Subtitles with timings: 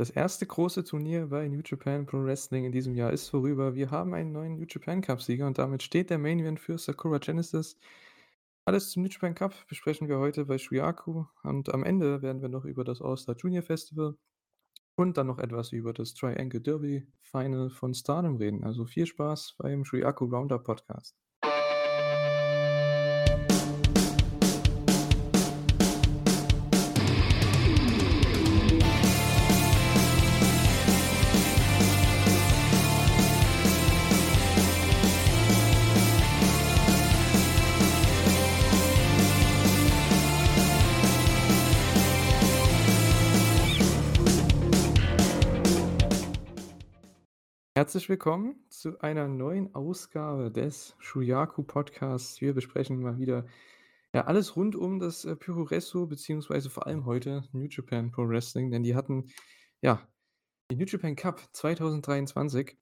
[0.00, 3.74] Das erste große Turnier bei New Japan Pro Wrestling in diesem Jahr ist vorüber.
[3.74, 7.18] Wir haben einen neuen New Japan Cup-Sieger und damit steht der Main Event für Sakura
[7.18, 7.76] Genesis.
[8.64, 12.48] Alles zum New Japan Cup besprechen wir heute bei Shuyaku und am Ende werden wir
[12.48, 14.16] noch über das All-Star Junior Festival
[14.94, 18.64] und dann noch etwas über das Triangle Derby Final von Stardom reden.
[18.64, 21.14] Also viel Spaß beim Shuyaku Roundup Podcast.
[47.80, 52.38] Herzlich willkommen zu einer neuen Ausgabe des Shuyaku Podcasts.
[52.42, 53.46] Wir besprechen mal wieder
[54.12, 58.70] ja, alles rund um das äh, Puroresu, beziehungsweise vor allem heute New Japan Pro Wrestling,
[58.70, 59.30] denn die hatten
[59.80, 60.06] ja
[60.70, 62.76] den New Japan Cup 2023.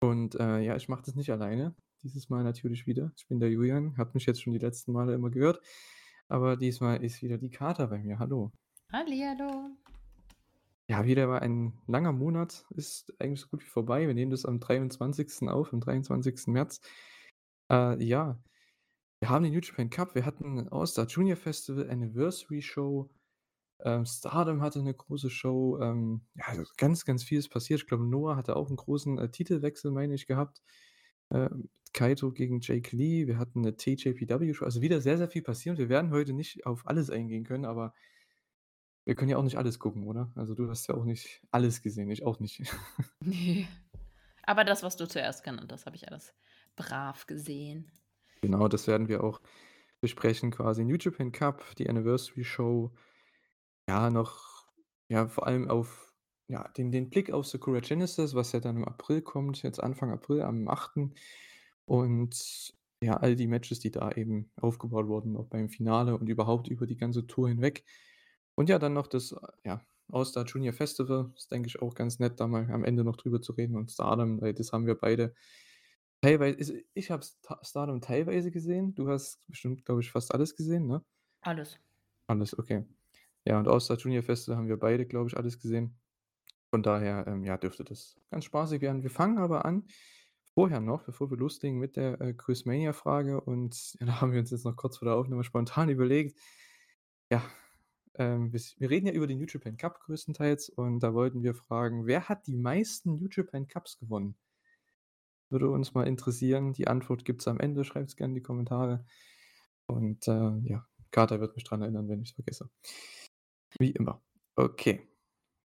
[0.00, 1.74] Und äh, ja, ich mache das nicht alleine.
[2.04, 3.10] Dieses Mal natürlich wieder.
[3.16, 5.60] Ich bin der Julian, habt mich jetzt schon die letzten Male immer gehört.
[6.28, 8.20] Aber diesmal ist wieder die Kater bei mir.
[8.20, 8.52] Hallo.
[8.92, 9.76] Hallihallo.
[10.88, 14.06] Ja, wieder mal ein langer Monat ist eigentlich so gut wie vorbei.
[14.06, 15.48] Wir nehmen das am 23.
[15.48, 16.48] auf, am 23.
[16.48, 16.80] März.
[17.70, 18.38] Äh, ja,
[19.20, 23.10] wir haben den New Japan Cup, wir hatten All-Star Junior Festival, Anniversary Show,
[23.80, 27.80] ähm, Stardom hatte eine große Show, ähm, ja, also ganz, ganz vieles passiert.
[27.80, 30.62] Ich glaube, Noah hatte auch einen großen äh, Titelwechsel, meine ich, gehabt.
[31.30, 31.48] Äh,
[31.94, 35.78] Kaito gegen Jake Lee, wir hatten eine TJPW-Show, also wieder sehr, sehr viel passiert.
[35.78, 37.94] Wir werden heute nicht auf alles eingehen können, aber
[39.04, 40.30] wir können ja auch nicht alles gucken, oder?
[40.34, 42.62] Also du hast ja auch nicht alles gesehen, ich auch nicht.
[43.20, 43.66] Nee.
[44.46, 46.34] Aber das, was du zuerst genannt hast, habe ich alles
[46.76, 47.90] brav gesehen.
[48.42, 49.40] Genau, das werden wir auch
[50.02, 52.92] besprechen, quasi New Japan Cup, die Anniversary Show.
[53.88, 54.66] Ja, noch,
[55.08, 56.14] ja, vor allem auf
[56.48, 60.10] ja, den, den Blick auf Sakura Genesis, was ja dann im April kommt, jetzt Anfang
[60.10, 61.10] April, am 8.
[61.86, 66.68] Und ja, all die Matches, die da eben aufgebaut wurden, auch beim Finale und überhaupt
[66.68, 67.84] über die ganze Tour hinweg.
[68.54, 69.80] Und ja, dann noch das, äh, ja,
[70.12, 71.32] All-Star Junior Festival.
[71.36, 73.76] Ist, denke ich, auch ganz nett, da mal am Ende noch drüber zu reden.
[73.76, 75.34] Und Stardom, weil das haben wir beide
[76.20, 76.82] teilweise.
[76.94, 77.24] Ich habe
[77.62, 78.94] Stardom teilweise gesehen.
[78.94, 81.04] Du hast bestimmt, glaube ich, fast alles gesehen, ne?
[81.40, 81.78] Alles.
[82.26, 82.84] Alles, okay.
[83.44, 85.98] Ja, und All-Star Junior Festival haben wir beide, glaube ich, alles gesehen.
[86.70, 89.02] Von daher, ähm, ja, dürfte das ganz spaßig werden.
[89.02, 89.86] Wir fangen aber an,
[90.54, 93.40] vorher noch, bevor wir loslegen mit der äh, Quizmania-Frage.
[93.40, 96.38] Und ja, da haben wir uns jetzt noch kurz vor der Aufnahme spontan überlegt.
[97.30, 97.42] Ja,
[98.16, 102.06] ähm, wir reden ja über den New Japan Cup größtenteils und da wollten wir fragen,
[102.06, 104.36] wer hat die meisten New Japan Cups gewonnen?
[105.50, 106.72] Würde uns mal interessieren.
[106.72, 107.84] Die Antwort gibt es am Ende.
[107.84, 109.04] Schreibt es gerne in die Kommentare.
[109.86, 112.70] Und äh, ja, Carter wird mich dran erinnern, wenn ich es vergesse.
[113.78, 114.22] Wie immer.
[114.56, 115.06] Okay.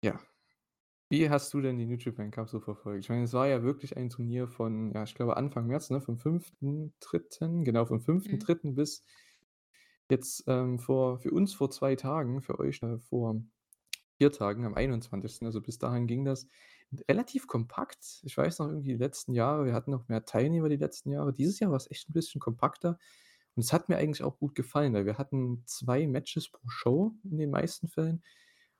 [0.03, 0.19] Ja.
[1.09, 3.05] Wie hast du denn die New Japan Cup so verfolgt?
[3.05, 6.01] Ich meine, es war ja wirklich ein Turnier von, ja, ich glaube Anfang März, ne,
[6.01, 8.59] vom 5.3., genau, vom 5.3.
[8.67, 8.75] Mhm.
[8.75, 9.03] bis
[10.09, 13.41] Jetzt, ähm, vor für uns vor zwei Tagen, für euch, äh, vor
[14.17, 15.45] vier Tagen, am 21.
[15.45, 16.47] Also bis dahin ging das
[17.07, 18.21] relativ kompakt.
[18.23, 21.33] Ich weiß noch irgendwie die letzten Jahre, wir hatten noch mehr Teilnehmer die letzten Jahre.
[21.33, 22.97] Dieses Jahr war es echt ein bisschen kompakter
[23.55, 27.13] und es hat mir eigentlich auch gut gefallen, weil wir hatten zwei Matches pro Show
[27.23, 28.23] in den meisten Fällen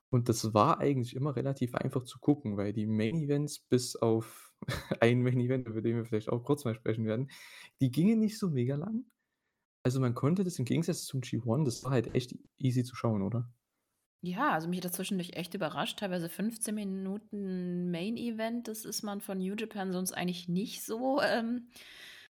[0.09, 4.53] und das war eigentlich immer relativ einfach zu gucken, weil die Main Events bis auf
[5.00, 7.29] ein Main Event, über den wir vielleicht auch kurz mal sprechen werden,
[7.81, 9.06] die gingen nicht so mega lang.
[9.84, 13.22] Also, man konnte das im Gegensatz zum G1 das war halt echt easy zu schauen,
[13.22, 13.50] oder?
[14.22, 16.00] Ja, also mich hat das zwischendurch echt überrascht.
[16.00, 21.22] Teilweise 15 Minuten Main Event, das ist man von New Japan sonst eigentlich nicht so,
[21.22, 21.69] ähm,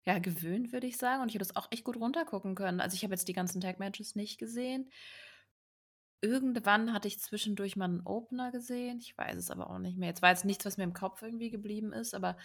[0.06, 1.22] ja, gewöhnt, würde ich sagen.
[1.22, 2.80] Und ich habe das auch echt gut runtergucken können.
[2.80, 4.90] Also, ich habe jetzt die ganzen Tag-Matches nicht gesehen.
[6.22, 9.00] Irgendwann hatte ich zwischendurch mal einen Opener gesehen.
[9.00, 10.08] Ich weiß es aber auch nicht mehr.
[10.08, 12.38] Jetzt war jetzt nichts, was mir im Kopf irgendwie geblieben ist, aber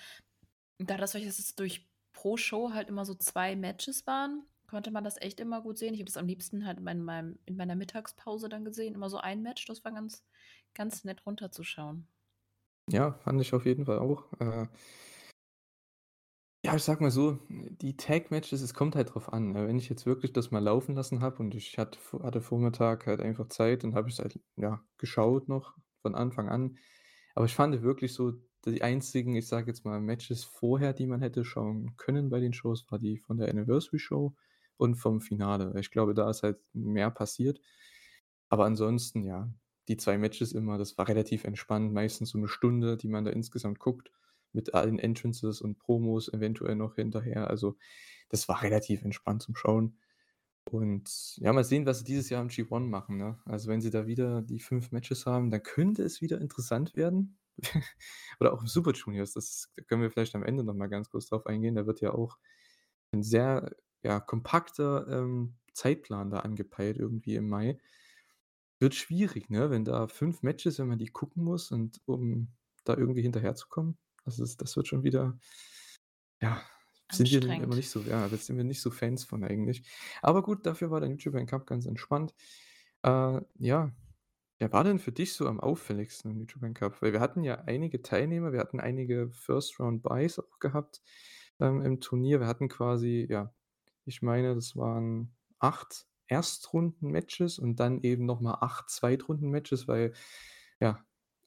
[0.79, 5.21] dadurch, dass es durch pro Show halt immer so zwei Matches waren konnte man das
[5.21, 5.95] echt immer gut sehen.
[5.95, 8.95] Ich habe das am liebsten halt in, meinem, in meiner Mittagspause dann gesehen.
[8.95, 9.67] Immer so ein Match.
[9.67, 10.25] Das war ganz,
[10.75, 12.07] ganz nett runterzuschauen.
[12.91, 14.25] Ja, fand ich auf jeden Fall auch.
[14.41, 14.67] Äh,
[16.65, 19.53] ja, ich sag mal so, die Tag-Matches, es kommt halt drauf an.
[19.53, 19.67] Ne?
[19.67, 23.21] Wenn ich jetzt wirklich das mal laufen lassen habe und ich hatte, hatte Vormittag halt
[23.21, 26.79] einfach Zeit, dann habe ich es halt ja, geschaut noch von Anfang an.
[27.35, 28.33] Aber ich fand wirklich so,
[28.67, 32.53] die einzigen, ich sage jetzt mal, Matches vorher, die man hätte schauen können bei den
[32.53, 34.35] Shows, war die von der Anniversary Show
[34.79, 35.75] und vom Finale.
[35.81, 37.61] Ich glaube, da ist halt mehr passiert.
[38.49, 39.53] Aber ansonsten, ja,
[39.89, 41.93] die zwei Matches immer, das war relativ entspannt.
[41.93, 44.11] Meistens so eine Stunde, die man da insgesamt guckt,
[44.53, 47.49] mit allen Entrances und Promos eventuell noch hinterher.
[47.49, 47.77] Also,
[48.31, 49.99] das war relativ entspannt zum Schauen.
[50.65, 53.39] Und ja, mal sehen, was sie dieses Jahr im G1 machen, ne?
[53.47, 57.39] Also, wenn sie da wieder die 5 Matches haben, dann könnte es wieder interessant werden.
[58.41, 61.11] Oder auch im Super Juniors, das da können wir vielleicht am Ende noch mal ganz
[61.11, 61.75] kurz drauf eingehen.
[61.75, 62.39] Da wird ja auch
[63.13, 67.79] 'n sehr, ja, kompakter, ähm, Zeitplan da angepeilt irgendwie im Mai.
[68.81, 72.49] Wird schwierig, ne, wenn da 5 Matches wenn man die gucken muss und um
[72.85, 73.99] da irgendwie hinterherzukommen.
[74.25, 75.39] Also, das das wird schon wieder
[76.41, 76.63] ja,
[77.11, 79.83] sind wir immer nicht so ja, da sind wir nicht so Fans von eigentlich.
[80.23, 82.35] Aber gut, dafür war der Japan Cup ganz entspannt.
[83.03, 83.93] Äh, ja,
[84.59, 87.03] wer war denn für dich so am auffälligsten im Japan Cup?
[87.03, 91.03] Weil wir hatten ja einige Teilnehmer, wir hatten einige First Round Buys auch gehabt,
[91.61, 92.41] ähm, im Turnier.
[92.41, 93.55] Wir hatten quasi, ja
[94.09, 100.15] ich meine, das waren 8 Erstrunden-Matches und dann eben noch mal 8 Zweitrunden-Matches, weil,
[100.81, 101.05] ja,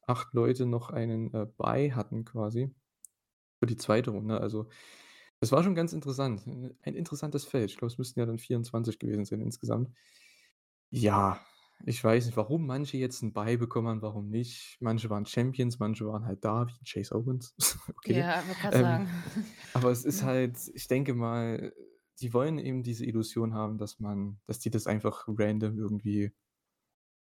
[0.08, 2.74] 8 Leute noch einen, äh, Buy hatten quasi
[3.60, 4.12] für die 2.
[4.12, 4.40] Runde.
[4.42, 4.70] Also,
[5.42, 6.48] es war schon ganz interessant.
[6.48, 7.72] Ein interessantes Feld.
[7.72, 9.92] Ich glaube, es müssten ja dann 24 gewesen sein insgesamt.
[10.94, 11.40] Ja,
[11.86, 14.78] ich weiß nicht, warum manche jetzt 'n Buy bekommen haben, warum nicht.
[14.82, 17.56] Manche waren Champions, manche waren halt da, wie Chase Owens.
[17.90, 18.28] Okay.
[18.28, 19.10] Ja, wollte grad Ähm, sagen.
[19.74, 21.74] aber es ist halt ich denke mal,
[22.20, 26.32] die wollen eben diese Illusion haben, dass man dass die das einfach random irgendwie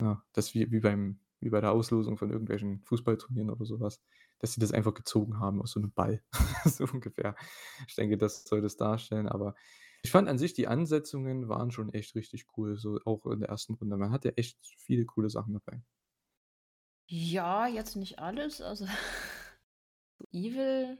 [0.02, 4.02] ja, dass wie wie beim wie bei der Auslosung von irgendwelchen Fußballturnieren oder so was,
[4.40, 6.24] dass sie das einfach gezogen haben aus so 'nem Ball,
[6.66, 7.36] so ungefähr.
[7.88, 9.56] Ich denke, das soll das darstellen, aber
[10.04, 13.50] ich fand an sich, die Ansetzungen waren schon echt richtig cool, so auch in der
[13.50, 13.76] 1.
[13.76, 13.98] Runde.
[13.98, 15.84] Man hatte echt viele coole Sachen dabei.
[17.10, 18.62] Ja, jetzt nicht alles.
[18.62, 18.86] Also,
[20.32, 21.00] Evil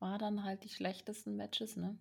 [0.00, 1.98] war dann halt die schlechtesten Matches, ne?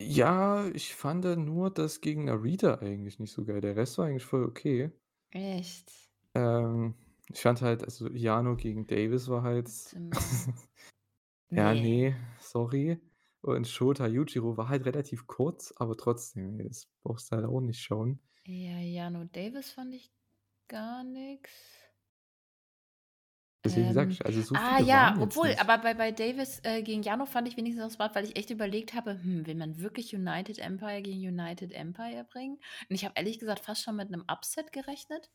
[0.00, 3.60] Ja, ich fand nur das gegen Narita eigentlich nicht so geil.
[3.60, 4.90] Der Rest war eigentlich voll okay.
[5.32, 5.92] Echt?
[6.34, 6.94] Ähm,
[7.32, 9.68] ich fand halt also, Yano gegen Davis war halt
[11.54, 11.82] ja, Ne.
[11.82, 13.00] ne, sorry.
[13.42, 17.80] Und Shota Yujiro war halt relativ kurz, aber trotzdem, das brauchst du halt auch nicht
[17.80, 18.20] schauen.
[18.44, 20.12] Ja, Yano Davis fand ich
[20.68, 21.50] gar nix.
[23.64, 27.26] Deswegen Ähm, ich, also, so ah ja, obwohl, aber bei bei Davis, äh, gegen Yano
[27.26, 30.58] fand ich wenigstens auch smart, weil ich echt überlegt habe: „Hm, will man wirklich United
[30.58, 32.54] Empire gegen United Empire bringen?“
[32.88, 35.30] Und ich habe ehrlich gesagt fast schon mit 'nem Upset gerechnet.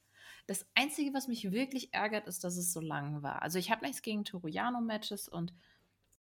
[0.48, 3.42] Das Einzige, was mich wirklich ärgert, ist, dass es so lang war.
[3.42, 5.54] Also, ich habe nichts gegen Toru Yano-Matches und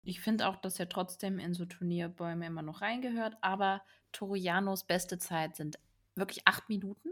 [0.03, 4.87] ich finde auch, dass er trotzdem in so Turnierbäume immer noch reingehört, aber Toru Yanos
[4.87, 5.79] beste Zeit sind
[6.17, 7.11] wirklich 8 Minuten.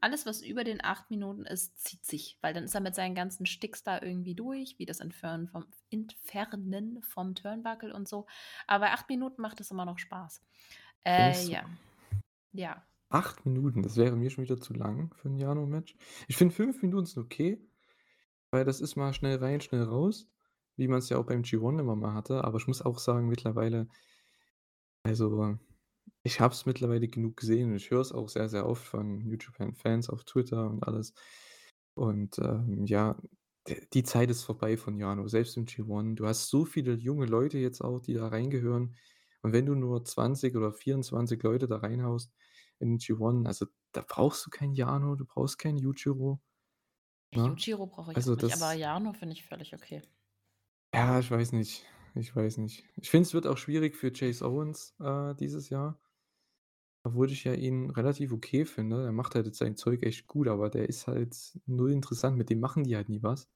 [0.00, 3.14] Alles, was über den 8 Minuten ist, zieht sich, weil dann ist er mit seinen
[3.14, 8.26] ganzen Sticks da irgendwie durch, wie das Entfernen vom Entfernen vom Turnbuckle und so.
[8.66, 10.42] Aber bei 8 Minuten macht es immer noch Spaß.
[11.04, 11.64] Äh, ja.
[12.52, 12.86] Ja.
[13.10, 15.96] 8 Minuten, das wäre mir schon wieder zu lang für 'n Yano-Match.
[16.28, 17.60] Ich finde 5 Minuten sind okay,
[18.50, 20.28] weil das ist mal schnell rein, schnell raus,
[20.76, 22.44] wie man's ja auch beim G1 immer mal hatte.
[22.44, 23.88] Aber ich muss auch sagen, mittlerweile
[25.04, 25.58] also,
[26.22, 29.18] ich habe es mittlerweile genug gesehen und ich höre es auch sehr, sehr oft von
[29.24, 31.14] New Japan Fans auf Twitter und alles.
[31.94, 33.18] Und, ähm, ja,
[33.92, 36.16] die Zeit ist vorbei von Yano, selbst im G1.
[36.16, 38.96] Du hast so viele junge Leute jetzt auch, die da reingehören.
[39.42, 42.34] Und wenn du nur 20 oder 24 Leute da reinhaust
[42.80, 46.40] in den G1, also, da brauchst du keinen Yano, du brauchst keinen Yujiro,
[47.34, 47.58] ne?
[47.58, 50.02] Yujiro brauche ich Also, nicht, aber das Yano finde ich völlig okay.
[50.94, 51.84] Ja, ich weiß nicht.
[52.14, 52.84] Ich weiß nicht.
[52.96, 55.98] Ich finde, es wird auch schwierig für Chase Owens, äh, dieses Jahr.
[57.04, 59.04] Obwohl ich ja ihn relativ okay finde.
[59.04, 62.36] Er macht halt jetzt sein Zeug echt gut, aber der ist halt null interessant.
[62.38, 63.48] Mit dem machen die halt nie was.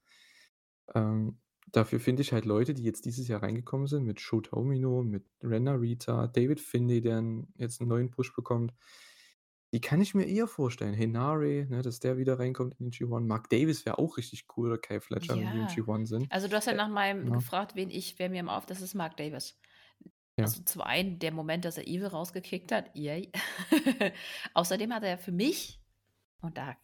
[0.95, 1.41] Ähm,
[1.73, 5.27] dafür finde ich halt Leute, die jetzt dieses Jahr reingekommen sind mit Shota Umino, mit
[5.43, 7.23] Ren Narita, David Finlay, der
[7.57, 8.73] jetzt 'n neuen Push bekommt.
[9.75, 10.95] Die kann ich mir eher vorstellen.
[10.95, 13.27] Henare, ne, dass der wieder reinkommt in den G1.
[13.27, 15.67] Mark Davis wäre auch richtig cool oder Kyle Fletcher, wenn die im Ja.
[15.67, 16.31] G1 sind.
[16.31, 17.33] Also, du hast ja Äh, nach meinem ne?
[17.33, 19.59] gefragt, wen ich wer mir immer auf das ist Mark Davis.
[20.37, 20.47] Ja.
[20.47, 23.33] Also, zum einen der Moment, dass er Evil rausgekickt hat, yay.
[24.55, 25.81] Außerdem hat er für mich
[26.43, 26.77] und da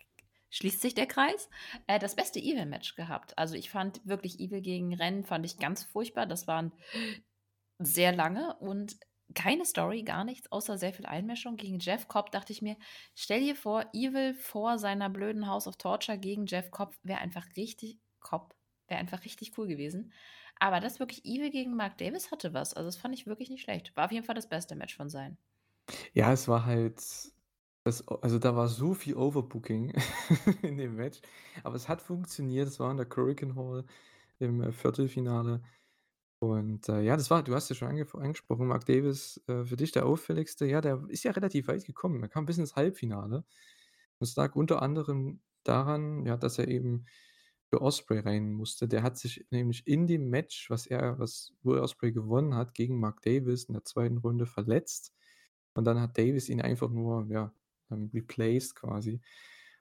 [0.51, 1.51] schließt sich der Kreis,
[1.87, 3.39] äh, das beste Evil-Match gehabt.
[3.39, 6.27] Also, ich fand wirklich Evil gegen Ren fand ich ganz furchtbar.
[6.27, 6.73] Das waren
[7.79, 8.97] sehr lange und
[9.35, 11.57] keine Story, gar nichts, außer sehr viel Einmischung.
[11.57, 12.77] Gegen Jeff Cobb dachte ich mir:
[13.15, 17.47] „Stell dir vor, Evil vor seiner blöden House of Torture gegen Jeff Cobb wäre einfach
[17.57, 18.55] richtig Cobb
[18.89, 20.13] wäre einfach richtig cool gewesen.“
[20.59, 22.73] Aber das wirklich Evil gegen Mark Davis hatte was.
[22.75, 23.95] Also, das fand ich wirklich nicht schlecht.
[23.97, 25.37] War auf jeden Fall das beste Match von seinen.
[26.15, 27.03] Ja, es war halt
[27.85, 29.93] das also, da war so viel Overbooking
[30.63, 31.21] in dem Match,
[31.65, 32.69] aber es hat funktioniert.
[32.69, 33.85] Es war in der Korakuen Hall
[34.39, 35.63] im, äh, Viertelfinale.
[36.41, 39.77] Und, äh, ja, das war du hast ja schon angef angesprochen, Mark Davis, äh, für
[39.77, 40.67] dich der auffälligste.
[40.67, 42.23] Ja, der ist ja relativ weit gekommen.
[42.23, 43.45] Er kam bis ins Halbfinale.
[44.21, 47.07] Das lag unter anderem daran, ja, dass er eben
[47.73, 48.87] für Ospreay rein musste.
[48.89, 53.01] Der hat sich nämlich in dem Match, was er was wo Ospreay gewonnen hat gegen
[53.01, 54.19] Mark Davis in der 2.
[54.21, 55.13] Runde verletzt.
[55.75, 57.55] und dann hat Davis ihn einfach nur, ja,
[57.91, 59.21] ähm, replaced quasi.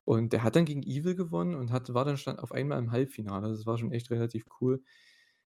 [0.05, 2.91] Und der hat dann gegen Evil gewonnen und hat war dann stand auf einmal im
[2.91, 3.49] Halbfinale.
[3.49, 4.83] Das war schon echt relativ cool.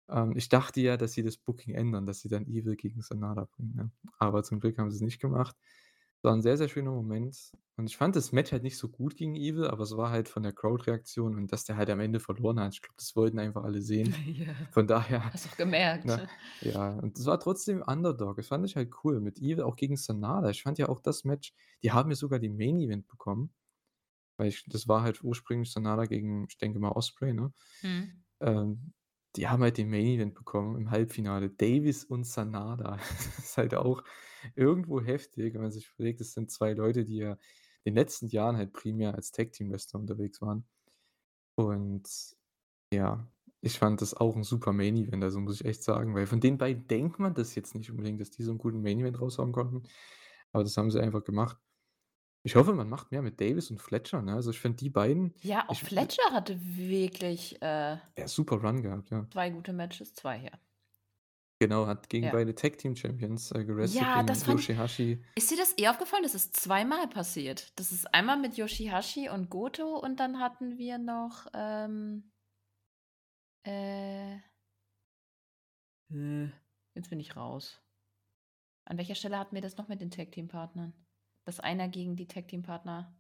[0.08, 3.46] Ähm, ich dachte ja, dass sie das Booking ändern, dass sie dann Evil gegen Sanada
[3.46, 3.90] bringen, ne?
[4.18, 5.56] Aber zum Glück haben sie's nicht gemacht.
[6.26, 9.16] War 'n sehr, sehr schöner Moment und ich fand das Match halt nicht so gut
[9.16, 12.20] gegen Evil, aber es war halt von der Crowd-Reaktion und dass der halt am Ende
[12.20, 12.74] verloren hat.
[12.74, 14.18] Ich glaube, das wollten einfach alle sehen.
[14.36, 16.04] Ja, Von daher, hast auch gemerkt.
[16.04, 16.26] ne?
[16.60, 18.36] Ja, und es war trotzdem Underdog.
[18.38, 20.50] Das fand ich halt cool mit Evil auch gegen Sanada.
[20.50, 23.54] Ich fand ja auch das Match die haben ja sogar den Main Event bekommen,
[24.38, 27.52] weil ich das war halt ursprünglich Sanada gegen, ich denke mal, Ospreay, ne?
[27.82, 28.26] Mhm.
[28.40, 28.92] Ähm,
[29.36, 31.50] die haben halt den Main Event bekommen im Halbfinale.
[31.50, 32.98] Davis und Sanada.
[33.36, 34.02] Das ist halt auch
[34.56, 37.32] irgendwo heftig, wenn man sich überlegt, das sind 2 Leute, die ja
[37.84, 40.66] in den letzten Jahren halt primär als Tag-Team-Wrestler unterwegs waren.
[41.56, 42.04] Und
[42.92, 43.28] ja,
[43.62, 46.40] ich fand das auch 'n super Main Event, also, muss ich echt sagen, weil von
[46.40, 49.20] den beiden denkt man das jetzt nicht unbedingt, dass die so 'n guten Main Event
[49.20, 49.84] raushauen konnten,
[50.52, 51.58] aber das haben sie einfach gemacht.
[52.46, 54.34] Ich hoffe, man macht mehr mit Davis und Fletcher, ne?
[54.34, 58.82] Also, ich finde die beiden Ja, auch ich Fletcher hatte wirklich, äh Ja, super Run
[58.82, 59.26] gehabt, ja.
[59.30, 60.50] 2 gute Matches, 2, ja.
[61.60, 62.30] Genau, hat gegen Ja.
[62.30, 65.22] beide Tag-Team-Champions, äh, gewrestelt, Ja, gegen das fand Yoshi-Hashi.
[65.36, 66.22] ist dir das eh aufgefallen?
[66.24, 67.78] Das ist zweimal passiert.
[67.78, 72.30] Das ist einmal mit Yoshi-Hashi und Goto und dann hatten wir noch, ähm
[73.64, 74.38] äh
[76.10, 76.48] äh,
[76.94, 77.80] jetzt bin ich raus.
[78.88, 80.92] An welcher Stelle hatten wir das noch mit den Tag-Team-Partnern?
[81.46, 83.14] Dass einer gegen die Tag-Team-Partner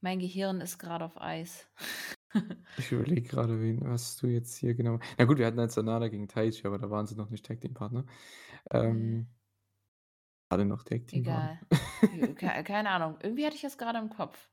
[0.00, 1.68] mein Gehirn ist grad auf Eis.
[2.76, 6.06] Ich überlege grade, wen was du jetzt hier genau na gut, wir hatten halt Sanada
[6.08, 8.06] gegen Taichi, aber da waren sie noch nicht Tag-Team-Partner.
[8.70, 8.78] Äh.
[8.78, 9.26] Ähm
[10.48, 11.58] alle noch Tag-Team-Partner.
[12.02, 12.10] Egal.
[12.12, 13.18] J kei keine Ahnung.
[13.22, 14.50] Irgendwie hatte ich das grade im Kopf.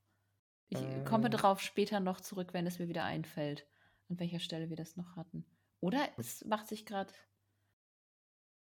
[0.70, 1.30] Ich komme Äh.
[1.30, 3.68] drauf später noch zurück, wenn es mir wieder einfällt,
[4.10, 5.46] an welcher Stelle wir das noch hatten.
[5.80, 7.14] Oder es macht sich grad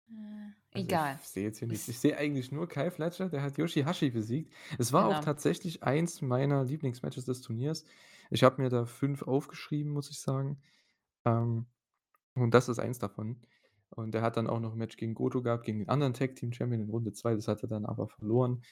[0.09, 1.21] äh, Also, egal.
[1.21, 1.89] ich sehe jetzt hier nichts.
[1.89, 4.53] Ich sehe eigentlich nur Kyle Fletcher, der hat Yoshi-Hashi besiegt.
[4.79, 5.21] Es war auch Genau.
[5.21, 7.85] tatsächlich eins meiner Lieblingsmatches des Turniers.
[8.31, 10.61] Ich habe mir da 5 aufgeschrieben, muss ich sagen.
[11.27, 11.67] Ähm,
[12.35, 13.43] und das ist eins davon.
[13.91, 16.83] Und er hat dann auch noch 'n Match gegen Goto gehabt, gegen den anderen Tag-Team-Champion
[16.83, 17.35] in Runde 2.
[17.37, 18.63] Das hat er dann aber verloren.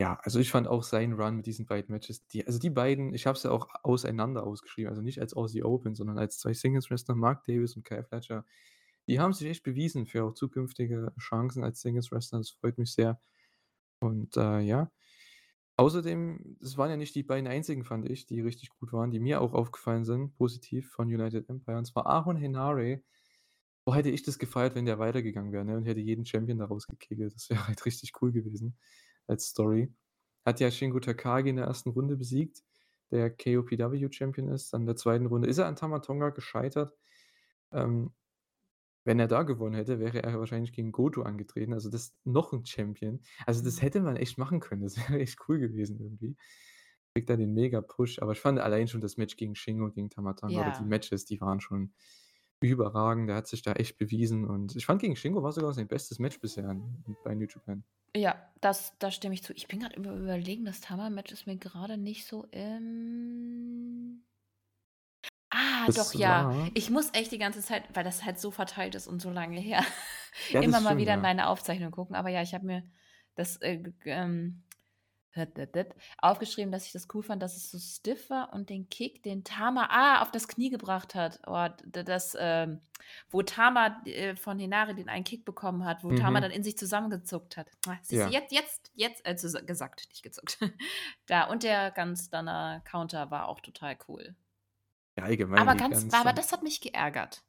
[0.00, 3.14] Ja, also, ich fand auch seinen Run mit diesen beiden Matches die also, die beiden
[3.14, 6.54] ich habe es ja auch auseinander ausgeschrieben, also, nicht als Aussie Open, sondern als 2
[6.54, 8.46] Singles-Wrestler, Mark Davis und Kyle Fletcher.
[9.08, 12.38] Die haben sich echt bewiesen für auch zukünftige Chancen als Singles-Wrestler.
[12.38, 13.20] Das freut mich sehr.
[14.00, 14.90] Und, äh, ja.
[15.76, 19.20] Außerdem, es waren ja nicht die beiden einzigen, fand ich, die richtig gut waren, die
[19.20, 23.02] mir auch aufgefallen sind, positiv von United Empire, und zwar Aaron Henare.
[23.84, 26.66] Boah, hätte ich das gefeiert, wenn der weitergegangen wäre, ne, und hätte jeden Champion da
[26.66, 27.34] rausgekickelt.
[27.34, 28.78] Das wäre halt richtig cool gewesen
[29.26, 29.92] als Story.
[30.44, 31.86] Hat ja Shingo Takagi in der 1.
[31.86, 32.62] Runde besiegt,
[33.10, 34.74] der KOPW-Champion ist.
[34.74, 35.26] In der 2.
[35.26, 36.94] Runde ist er an Tama Tonga gescheitert.
[37.72, 38.12] Ähm,
[39.04, 42.64] wenn er da gewonnen hätte, wäre er wahrscheinlich gegen Goto angetreten, also, das noch 'n
[42.66, 43.20] Champion.
[43.46, 43.82] Also, das Mhm.
[43.82, 44.82] hätte man echt machen können.
[44.82, 46.36] Das wäre echt cool gewesen irgendwie.
[47.14, 50.10] Kriegt da den Mega-Push, aber ich fand allein schon das Match gegen Shingo und gegen
[50.10, 50.86] Tama Tonga oder die Ja.
[50.86, 51.94] Matches, die waren schon
[52.62, 53.28] überragend.
[53.30, 56.18] Der hat sich da echt bewiesen und ich fand, gegen Shingo war sogar sein bestes
[56.20, 56.76] Match bisher
[57.24, 57.84] bei New Japan.
[58.14, 59.54] Ja, das da stimme ich zu.
[59.54, 64.22] Ich bin grad am Überlegen, das Tama-Match ist mir grade nicht so im
[65.54, 66.46] Ah, doch, Es ja.
[66.46, 69.30] war Ich muss echt die ganze Zeit, weil das halt so verteilt ist und so
[69.30, 69.84] lange her,
[70.48, 71.22] Ja, immer das mal stimmt, wieder in ja.
[71.22, 72.16] meine Aufzeichnung gucken.
[72.16, 72.82] Aber ja, ich habe mir
[73.34, 74.62] das, äh, ähm,
[76.18, 79.44] aufgeschrieben, dass ich das cool fand, dass es so stiff war und den Kick, den
[79.44, 81.40] Tama ah, auf das Knie gebracht hat.
[81.46, 82.80] Oh, das, ähm
[83.30, 86.42] wo Tama, äh, von Henare den einen Kick bekommen hat, wo Tama Mhm.
[86.42, 87.66] dann in sich zusammengezuckt hat.
[87.88, 88.28] Ah, siehst du, Ja.
[88.30, 90.58] jetzt jetzt jetzt äh, zus gesackt, nicht gezuckt.
[91.26, 94.36] Da und der Gunstunner Counter war auch total cool.
[95.18, 97.44] Ja, allgemein Aber ganz aber das hat mich geärgert.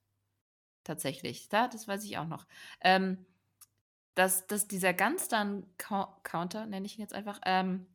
[0.84, 1.50] Tatsächlich.
[1.50, 2.48] Da das weiß ich auch noch.
[2.82, 3.25] Ähm,
[4.15, 7.88] dass dass dieser Gunstun Cou Counter, nenne ich ihn jetzt einfach, ähm,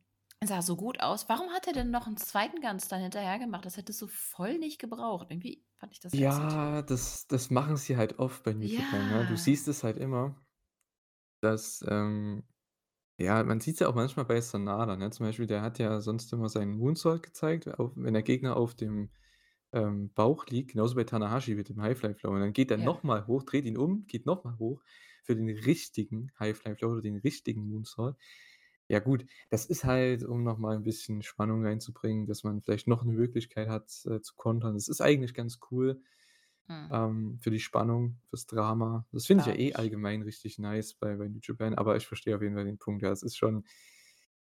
[0.43, 1.29] sah so gut aus.
[1.29, 2.61] Warum hat er denn noch 'n 2.
[2.61, 3.65] Gunstun hinterher gemacht?
[3.65, 5.27] Das hättest du voll nicht gebraucht.
[5.31, 6.13] Irgendwie fand ich das.
[6.13, 9.25] Ja, das das machen sie halt oft bei New Japan, ne?
[9.25, 9.35] Du Ja.
[9.35, 10.35] siehst es halt immer,
[11.41, 12.43] dass, ähm
[13.19, 15.11] ja, man sieht's ja auch manchmal bei Sanada, ne?
[15.11, 18.75] Zum Beispiel, der hat ja sonst immer seinen Moonsault gezeigt, auch wenn der Gegner auf
[18.75, 19.11] dem,
[19.73, 22.31] ähm, Bauch liegt, genauso bei Tanahashi mit dem High-Fly-Flow.
[22.33, 22.89] Und dann geht er Ja.
[22.89, 24.83] noch mal hoch, dreht ihn um, geht noch mal hoch
[25.23, 28.17] für den richtigen High-Fly-Flow oder den richtigen Moonsault.
[28.89, 32.87] Ja gut, das ist halt, um noch mal 'n bisschen Spannung reinzubringen, dass man vielleicht
[32.87, 34.73] noch 'ne Möglichkeit hat, äh, zu kontern.
[34.75, 36.01] Das ist eigentlich ganz cool,
[36.69, 36.91] Mhm.
[36.91, 39.07] ähm, für die Spannung, fürs Drama.
[39.13, 42.35] Das finde ich ja eh allgemein richtig nice bei bei New Japan, aber ich verstehe
[42.35, 43.03] auf jeden Fall den Punkt.
[43.03, 43.65] Ja, es ist schon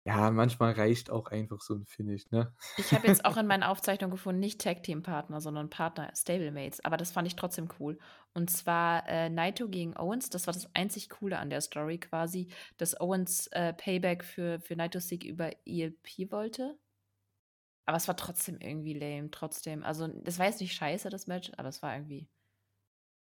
[0.05, 2.53] Ja, manchmal reicht auch einfach so 'n Finish, ne?
[2.75, 7.11] Ich habe jetzt auch in meinen Aufzeichnungen gefunden, nicht Tag-Team-Partner, sondern Partner, Stablemates, aber das
[7.11, 7.99] fand ich trotzdem cool.
[8.33, 12.47] Und zwar, äh, Naito gegen Owens, das war das einzig Coole an der Story quasi,
[12.77, 16.79] dass Owens, äh, Payback für für Naitos Sieg über ELP wollte.
[17.85, 19.83] Aber es war trotzdem irgendwie lame, trotzdem.
[19.83, 22.29] Also, das war jetzt nicht scheiße, das Match, aber es war irgendwie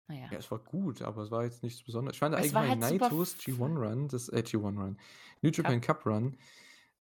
[0.09, 0.31] na ja.
[0.31, 2.17] Ja, es war gut, aber es war jetzt nichts Besonderes.
[2.17, 4.99] Ich fand Es war allgemein halt super Naitos f G1 Run, das äh, G1 Run,
[5.43, 5.81] New Japan Cup.
[5.81, 6.37] Cup Run,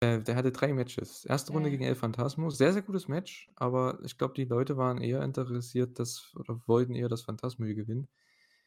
[0.02, 1.26] äh, der hatte 3 Matches.
[1.26, 1.48] 1.
[1.48, 1.72] Ja, Runde ja.
[1.72, 6.00] gegen El Phantasmo, sehr, sehr gutes Match, aber ich glaube, die Leute waren eher interessiert,
[6.00, 8.10] dass oder wollten eher, dass Phantasmo hier gewinnt.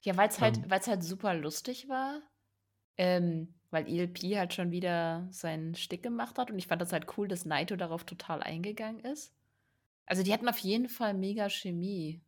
[0.02, 2.23] Ja, weil's halt Ähm weil's halt super lustig war,
[2.97, 7.06] ähm, weil ELP halt schon wieder seinen Shtick gemacht hat und ich fand das halt
[7.16, 9.35] cool, dass Naito darauf total eingegangen ist.
[10.06, 12.23] Also, die hatten auf jeden Fall mega Chemie.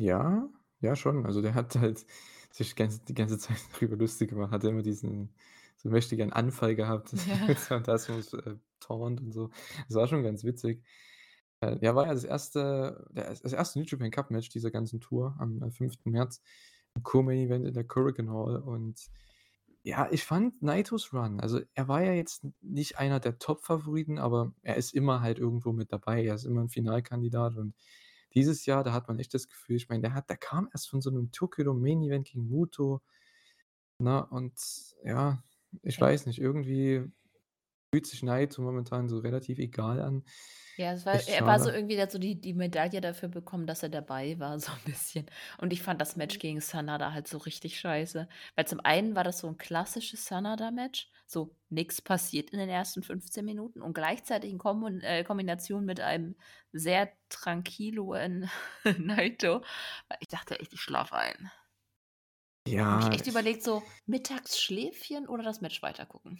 [0.00, 0.48] Ja,
[0.80, 1.26] ja schon.
[1.26, 2.06] Also, der hat halt
[2.50, 5.34] sich ganz die ganze Zeit drüber lustig gemacht, hat immer diesen
[5.82, 7.52] so mächtigen Anfall gehabt Ja.
[7.56, 9.50] Phantasmos, äh, Taunt und so.
[9.88, 10.84] Das war schon ganz witzig.
[11.62, 15.00] Äh, ja, war ja das erste der das erste New Japan Cup Match dieser ganzen
[15.00, 16.10] Tour am, äh, 5.
[16.10, 16.42] März
[16.96, 19.10] im Co-Main Event in der Korakuen Hall und
[19.84, 24.54] ja, ich fand Naitos Run also, er war ja jetzt nicht einer der Top-Favoriten, aber
[24.62, 26.24] er ist immer halt irgendwo mit dabei.
[26.26, 27.76] Er ist immer 'n Finalkandidat und
[28.34, 30.88] dieses Jahr, da hat man echt das Gefühl ich meine, der hat der kam erst
[30.90, 33.02] von so 'nem Tokyo Main Event gegen Muto,
[34.00, 34.54] ne, und
[35.04, 35.42] ja,
[35.82, 37.04] ich weiß nicht, irgendwie
[37.94, 40.24] fühlt sich Naito momentan so relativ egal an.
[40.78, 43.28] Ja, es war Echt er war so irgendwie der hat so die die Medaille dafür
[43.28, 45.26] bekommen, dass er dabei war, so 'n bisschen.
[45.58, 48.26] Und ich fand das Match gegen Sanada halt so richtig scheiße.
[48.56, 53.02] Weil zum einen war das so 'n klassisches Sanada-Match, so nix passiert in den ersten
[53.02, 56.36] 15 Minuten und gleichzeitig in Kombon äh, Kombination mit einem
[56.72, 58.48] sehr tranquiloen
[58.98, 59.62] Naito.
[60.20, 61.50] Ich dachte echt, ich schlafe ein.
[62.98, 66.38] Ich Ja, echt ich überlegt, so Mittagsschläfchen oder das Match weitergucken.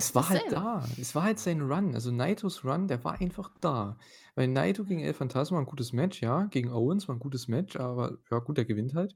[0.00, 0.90] Es war halt da.
[0.98, 1.94] Es war halt sein Run.
[1.94, 3.96] Also, Naitos Run, der war einfach da.
[4.34, 5.00] Weil Naito gegen.
[5.00, 6.44] El Phantasmo war 'n gutes Match, ja.
[6.46, 9.14] Gegen Owens war 'n gutes Match, aber ja gut, der gewinnt halt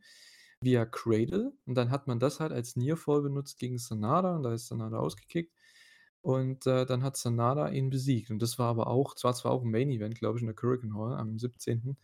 [0.62, 4.42] via Cradle und dann hat man das halt als Near Fall benutzt gegen Sanada und
[4.42, 5.54] da ist Sanada ausgekickt
[6.22, 9.52] und, äh, dann hat Sanada ihn besiegt und das war aber auch das war zwar
[9.52, 11.96] auch 'n Main Event, glaube ich, in der Korakuen Hall am 17.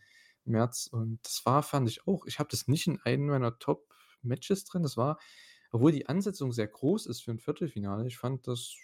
[0.45, 3.59] März und das war fand ich auch ich habe das nicht in einen meiner
[4.21, 4.83] Top-Matches drin.
[4.83, 5.19] Das war
[5.71, 8.75] obwohl die Ansetzung sehr groß ist für 'n Viertelfinale, ich fand das,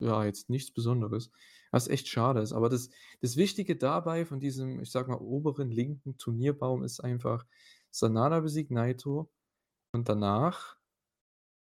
[0.00, 1.30] ja, jetzt nichts Besonderes,
[1.72, 2.52] was echt schade ist.
[2.52, 2.90] Aber das
[3.22, 7.46] das Wichtige dabei von diesem, ich sage mal, oberen linken Turnierbaum ist einfach,
[7.92, 9.32] Sanada besiegt Naito
[9.92, 10.76] und danach,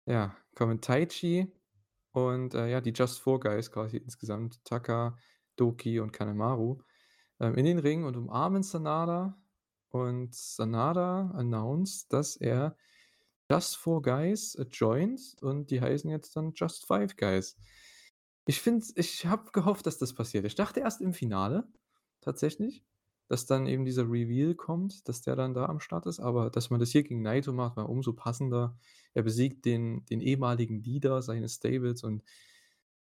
[0.08, 1.54] ja, kommen Taichi
[2.14, 5.18] und, äh, ja, die Just 4 Guys quasi insgesamt, Taka,
[5.58, 6.80] Douki und Kanemaru,
[7.42, 9.38] ähm, in den Ring und umarmen Sanada
[9.90, 12.78] und Sanada announced, dass er
[13.52, 17.58] Just 4 Guys, äh, joined und die heißen jetzt dann Just 5 Guys.
[18.48, 20.46] Ich finde ich habe gehofft, dass das passiert.
[20.46, 21.68] Ich dachte erst im Finale
[22.22, 22.86] tatsächlich,
[23.28, 26.70] dass dann eben dieser Reveal kommt, dass der dann da am Start ist, aber dass
[26.70, 28.78] man das hier gegen Naito macht, war umso passender.
[29.14, 32.24] Er besiegt den den ehemaligen Leader seines Stables und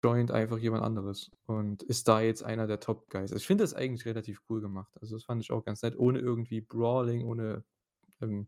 [0.04, 3.32] joint einfach jemand anderes und ist da jetzt einer der Top Guys.
[3.32, 4.92] Ich finde das eigentlich relativ cool gemacht.
[5.00, 7.64] Also, das fand ich auch ganz nett, ohne irgendwie Brawling, ohne,
[8.20, 8.46] ähm,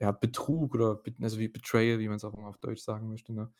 [0.00, 3.52] ja, Betrug oder also, wie Betrayal, wie man's auch immer auf Deutsch sagen möchte, ne?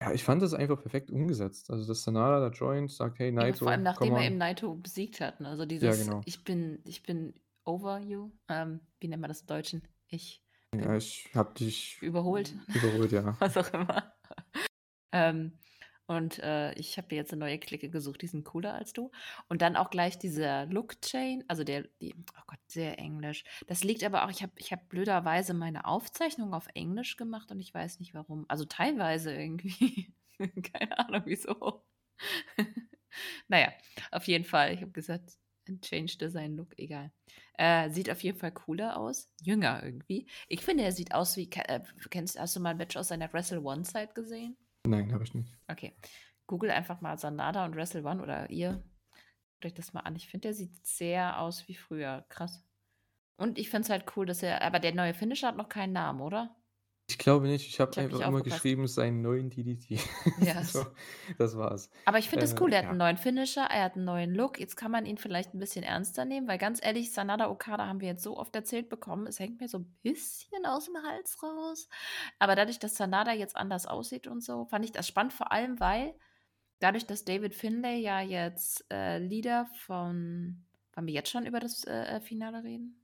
[0.00, 1.70] Ja, ich fand das einfach perfekt umgesetzt.
[1.70, 4.38] Also, dass Sanada da joint, sagt: „Hey Ja, vor allem Naito, nachdem er eben on.“
[4.38, 5.48] Naito besiegt hat, ne?
[5.48, 6.24] Also, Ja, dieses genau.
[6.24, 9.82] „Ich bin ich bin over you“, ähm, wie nennt man das im Deutschen?
[10.08, 13.36] „Ich Ja, ich habe dich überholt“, überholt, ja.
[13.38, 14.14] was auch immer.
[15.12, 15.58] Ähm,
[16.06, 19.10] und, äh, ich habe jetzt 'ne neue Clique gesucht, die sind cooler als du.
[19.48, 23.44] Und dann auch gleich dieser Look Chain, also, der die oh Gott, sehr Englisch.
[23.66, 27.60] Das liegt aber auch ich habe ich habe blöderweise meine Aufzeichnung auf Englisch gemacht und
[27.60, 28.44] ich weiß nicht warum.
[28.48, 30.14] Also, teilweise irgendwie.
[30.74, 31.84] Keine Ahnung wieso.
[33.48, 33.72] Na ja,
[34.12, 35.32] auf jeden Fall, ich habe gesagt,
[35.82, 37.12] change design look, egal.
[37.58, 40.28] Äh, sieht auf jeden Fall cooler aus, jünger irgendwie.
[40.48, 43.32] Ich finde, er sieht aus wie äh, kennst hast du mal 'n Match aus seiner
[43.34, 44.56] Wrestle One Zeit gesehen?
[44.86, 45.56] Nein, habe ich nicht.
[45.68, 45.96] Okay.
[46.46, 48.82] Google einfach mal Sanada und Wrestle One oder ihr
[49.64, 50.16] guckt euch das mal an.
[50.16, 52.24] Ich finde, der sieht sehr aus wie früher.
[52.28, 52.62] Krass.
[53.36, 55.92] Und ich finde es halt cool, dass er aber der neue Finisher hat noch keinen
[55.92, 56.54] Namen, oder?
[57.08, 57.66] Ich glaube nicht.
[57.68, 58.40] Ich habe Ich habe einfach nicht immer aufgepasst.
[58.42, 59.98] geschrieben, seinen neuen DDT.
[60.36, 60.90] Ja, So, s
[61.38, 61.90] das war's.
[62.06, 62.98] Aber ich finde es Äh, cool, der hat 'n ja.
[62.98, 64.60] neuen Finisher, er hat 'n neuen Look.
[64.60, 68.00] Jetzt kann man ihn vielleicht 'n bisschen ernster nehmen, weil ganz ehrlich, Sanada Okada haben
[68.00, 71.88] wir jetzt so oft erzählt bekommen, es hängt mir so 'n bisschen aus'm Hals raus.
[72.38, 75.80] Aber dadurch, dass Sanada jetzt anders aussieht und so, fand ich das spannend, vor allem,
[75.80, 76.14] weil
[76.80, 81.84] dadurch, dass David Finlay ja jetzt, äh, Leader von wollen wir jetzt schon über das,
[81.84, 83.03] äh, äh, Finale reden?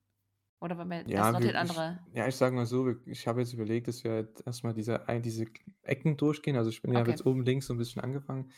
[0.62, 3.00] Oder wir erst Ja, noch den wir ich andere ja, ich sage mal so, wir
[3.06, 5.46] ich habe jetzt überlegt, dass wir halt erst mal diese ein diese
[5.82, 6.56] Ecken durchgehen.
[6.56, 7.06] Also, ich bin ja Okay.
[7.06, 8.50] jetzt oben links so 'n bisschen angefangen,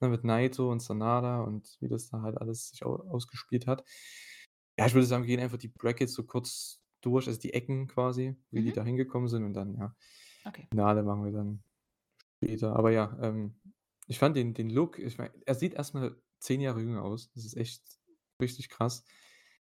[0.00, 3.84] ne, mit Naito und Sanada und wie das da halt alles sich au ausgespielt hat.
[4.78, 7.88] Ja, ich würde sagen, wir gehen einfach die Brackets so kurz durch, also die Ecken
[7.88, 8.74] quasi, wie die Mhm.
[8.74, 9.96] da hingekommen sind und dann, ja,
[10.46, 10.70] Okay.
[10.70, 11.64] Finale machen wir dann
[12.38, 12.76] später.
[12.76, 13.60] Aber ja, ähm,
[14.08, 17.32] ich fand den den Look ich meine, er sieht erst mal 10 Jahre jünger aus.
[17.34, 17.84] Das ist echt
[18.40, 19.04] richtig krass.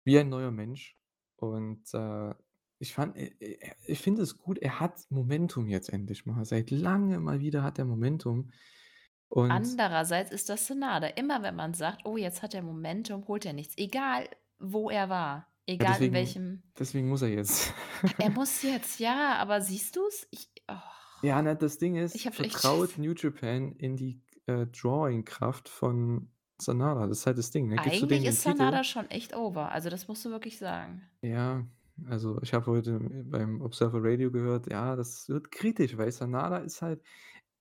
[0.05, 0.99] Wie ein neuer Mensch.
[1.37, 2.35] Und, äh,
[2.79, 6.45] ich fand äh, äh, ich finde es gut, er hat Momentum jetzt endlich mal.
[6.45, 8.51] Seit langem mal wieder hat er Momentum
[9.29, 11.07] und Andererseits ist das Sanada.
[11.09, 13.75] Immer wenn man sagt: „Oh, jetzt hat er Momentum“, holt er nichts.
[13.79, 17.73] Egal, wo er war, Ja, egal in deswegen welchem deswegen muss er jetzt.
[18.19, 20.27] Er muss jetzt, ja, aber siehst du's?
[20.31, 20.75] Ich oh,
[21.23, 22.99] Ja, ne, das Ding ist, vertraut.
[22.99, 27.07] New Japan in die, äh, Drawing-Kraft von Sanada.
[27.07, 27.81] Das ist halt das Ding, ne?
[27.81, 29.71] Gibst Eigentlich ist Titel Sanada schon echt over.
[29.73, 31.09] Also, das musst du wirklich sagen.
[31.23, 31.67] Ja,
[32.07, 36.83] also, ich habe heute beim Observer Radio gehört, ja, das wird kritisch, weil Sanada ist
[36.83, 37.03] halt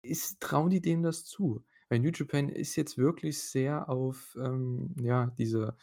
[0.02, 1.66] ist trauen die dem das zu?
[1.90, 5.78] Weil New Japan ist jetzt wirklich sehr auf, ähm, ja, diese,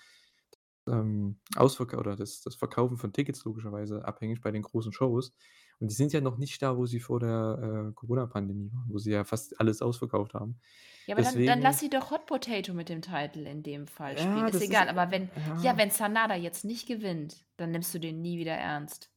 [0.89, 5.35] ähm, Ausverk oder das das Verkaufen von Tickets logischerweise abhängig bei den großen Shows.
[5.81, 8.99] Und die sind ja noch nicht da, wo sie vor der, äh, Corona-Pandemie waren, wo
[8.99, 10.61] sie ja fast alles ausverkauft haben.
[11.07, 13.87] Ja, aber dann dann lass Deswegen sie doch Hot Potato mit dem Title in dem
[13.87, 14.37] Fall spielen.
[14.37, 15.31] Ja, Ist das ist, egal, äh aber wenn
[15.63, 15.79] ja, ja.
[15.79, 19.11] wenn Sanada jetzt nicht gewinnt, dann nimmst du den nie wieder ernst.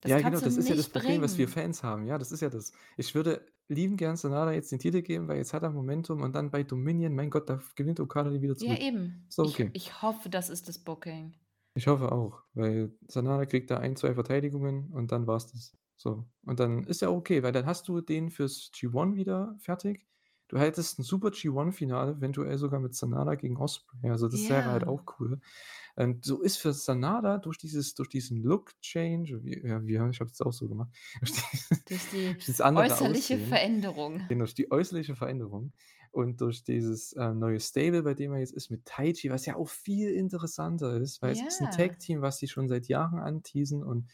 [0.00, 1.64] Das Ja, genau, das ist ja das Problem, was wir bringen.
[1.66, 2.06] Fans haben.
[2.06, 2.72] Ja, das ist ja das.
[2.96, 6.34] Ich würde liebend gern Sanada jetzt den Titel geben, weil jetzt hat er Momentum und
[6.34, 8.80] dann bei Dominion, mein Gott, da gewinnt Okada den wieder Ja, zurück.
[8.80, 9.24] eben.
[9.28, 9.70] Ist doch Ich okay.
[9.72, 11.34] ich hoffe, das ist das Booking.
[11.74, 15.76] Ich hoffe auch, weil Sanada kriegt da 1, 2 Verteidigungen und dann war's das.
[15.96, 16.26] So.
[16.44, 20.06] Und dann ist ja okay, weil dann hast du den fürs G1 wieder fertig.
[20.48, 24.10] Du hättest 'n super G1-Finale, eventuell sogar mit Sanada gegen Ospreay.
[24.10, 25.40] Also, das wäre halt auch cool.
[25.96, 30.40] Und so ist für Sanada durch dieses durch diesen Look-Change ja, wie ich habe es
[30.40, 30.90] auch so gemacht,
[31.86, 32.36] durch die
[32.74, 34.22] äußerliche Aussehen Veränderung.
[34.28, 35.72] genau, durch die äußerliche Veränderung
[36.12, 39.56] und durch dieses, äh, neue Stable, bei dem er jetzt ist mit Taichi, was ja
[39.56, 41.70] auch viel interessanter ist, weil es ist 'n Ja.
[41.70, 44.10] Tag-Team, was sie schon seit Jahren anteasen und,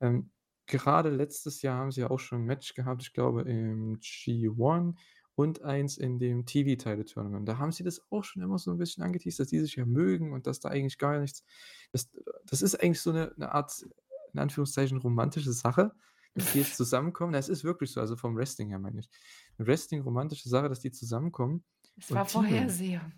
[0.00, 0.30] ähm,
[0.66, 4.96] gerade letztes Jahr haben sie ja auch schon 'n Match gehabt, ich glaube im G1
[5.36, 7.48] und eins in dem TV-Title-Tournament.
[7.48, 9.86] Da haben sie das auch schon immer so 'n bisschen angeteast, dass die sich ja
[9.86, 11.44] mögen und dass da eigentlich gar nichts
[11.92, 12.10] das
[12.46, 13.86] das ist eigentlich so 'ne 'ne Art,
[14.34, 15.92] in Anführungszeichen, romantische Sache,
[16.34, 17.32] dass die jetzt zusammenkommen.
[17.32, 19.10] Das ist wirklich so, also vom Wrestling her meine ich.
[19.58, 21.64] Wrestling-romantische Sache, dass die zusammenkommen
[21.96, 22.24] Es war.
[22.26, 23.12] Vorhersehung.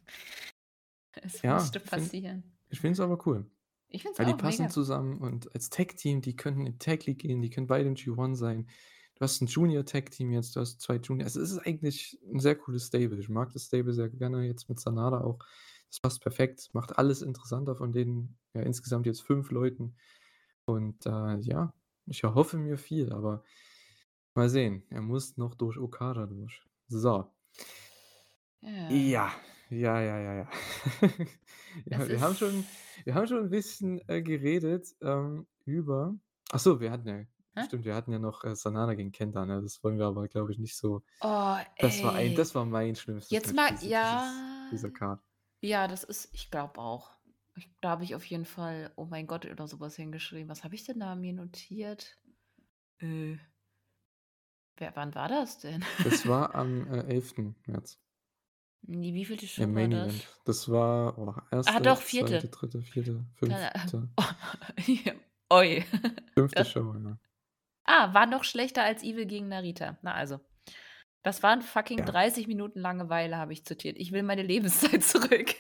[1.23, 2.59] Es Ja, musste passieren.
[2.71, 3.51] ich finde es aber cool.
[3.93, 4.71] Ich finde es Weil die auch passen mega.
[4.71, 8.37] zusammen und als Tag-Team, die könnten in Tag League gehen, die können beide im G1
[8.37, 8.69] sein.
[9.17, 12.57] Du hast 'n Junior-Tag-Team jetzt, du hast 2 Junior also, es ist eigentlich 'n sehr
[12.57, 13.19] cooles Stable.
[13.21, 15.41] Ich mag das Stable sehr gerne jetzt mit Sanada auch.
[15.91, 19.97] Das passt perfekt, macht alles interessanter von den, ja, insgesamt jetzt 5 Leuten.
[20.67, 21.75] Und, äh, ja,
[22.07, 23.45] ich erhoffe mir viel, aber
[24.37, 24.85] mal sehen.
[24.91, 26.63] Er muss noch durch Okada durch.
[26.89, 27.33] So.
[28.63, 29.11] Ja.
[29.13, 29.31] Ja,
[29.71, 30.49] ja, ja, ja, ja.
[31.91, 32.69] Ja, wir haben schon
[33.05, 36.17] wir haben schon 'n bisschen, äh, geredet, ähm, über
[36.51, 37.25] ach so, wir hatten ja
[37.57, 37.63] Hä?
[37.63, 39.63] stimmt, wir hatten ja noch, äh, Sanada gegen Kenta, ne?
[39.63, 42.37] Das wollen wir aber, glaube ich, nicht so Oh, das war ein ey.
[42.37, 45.23] das war mein schlimmstes Jetzt mal diese dieses ja, dieser Card.
[45.63, 47.13] ja, das ist ich glaube auch.
[47.57, 50.49] Ich da habe ich auf jeden Fall „Oh mein Gott“ oder so was hingeschrieben.
[50.51, 52.19] Was habe ich denn da mir notiert?
[53.01, 53.39] Äh
[54.81, 55.85] Wer wann war das denn?
[56.05, 57.35] Das war am, äh, 11.
[57.67, 57.99] März.
[58.87, 60.07] Ne, wievielte Show Im war das?
[60.09, 60.29] Event.
[60.47, 62.25] Das war, oh, Ah doch, 1., 2., 4.
[62.25, 64.09] 3., 4., Keine A 5.
[65.53, 65.85] Oi.
[66.35, 66.53] 5.
[66.53, 67.19] Das Show, ja.
[67.85, 69.99] Ah, war noch schlechter als Evil gegen Narita.
[70.03, 70.41] Na also.
[71.23, 72.05] Das waren fucking Ja.
[72.07, 73.99] 30 Minuten Langeweile, habe ich zitiert.
[73.99, 75.55] Ich will meine Lebenszeit zurück.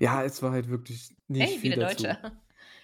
[0.00, 2.04] Ja, es war halt wirklich nicht Hey, viel dazu.
[2.04, 2.32] Deutscher.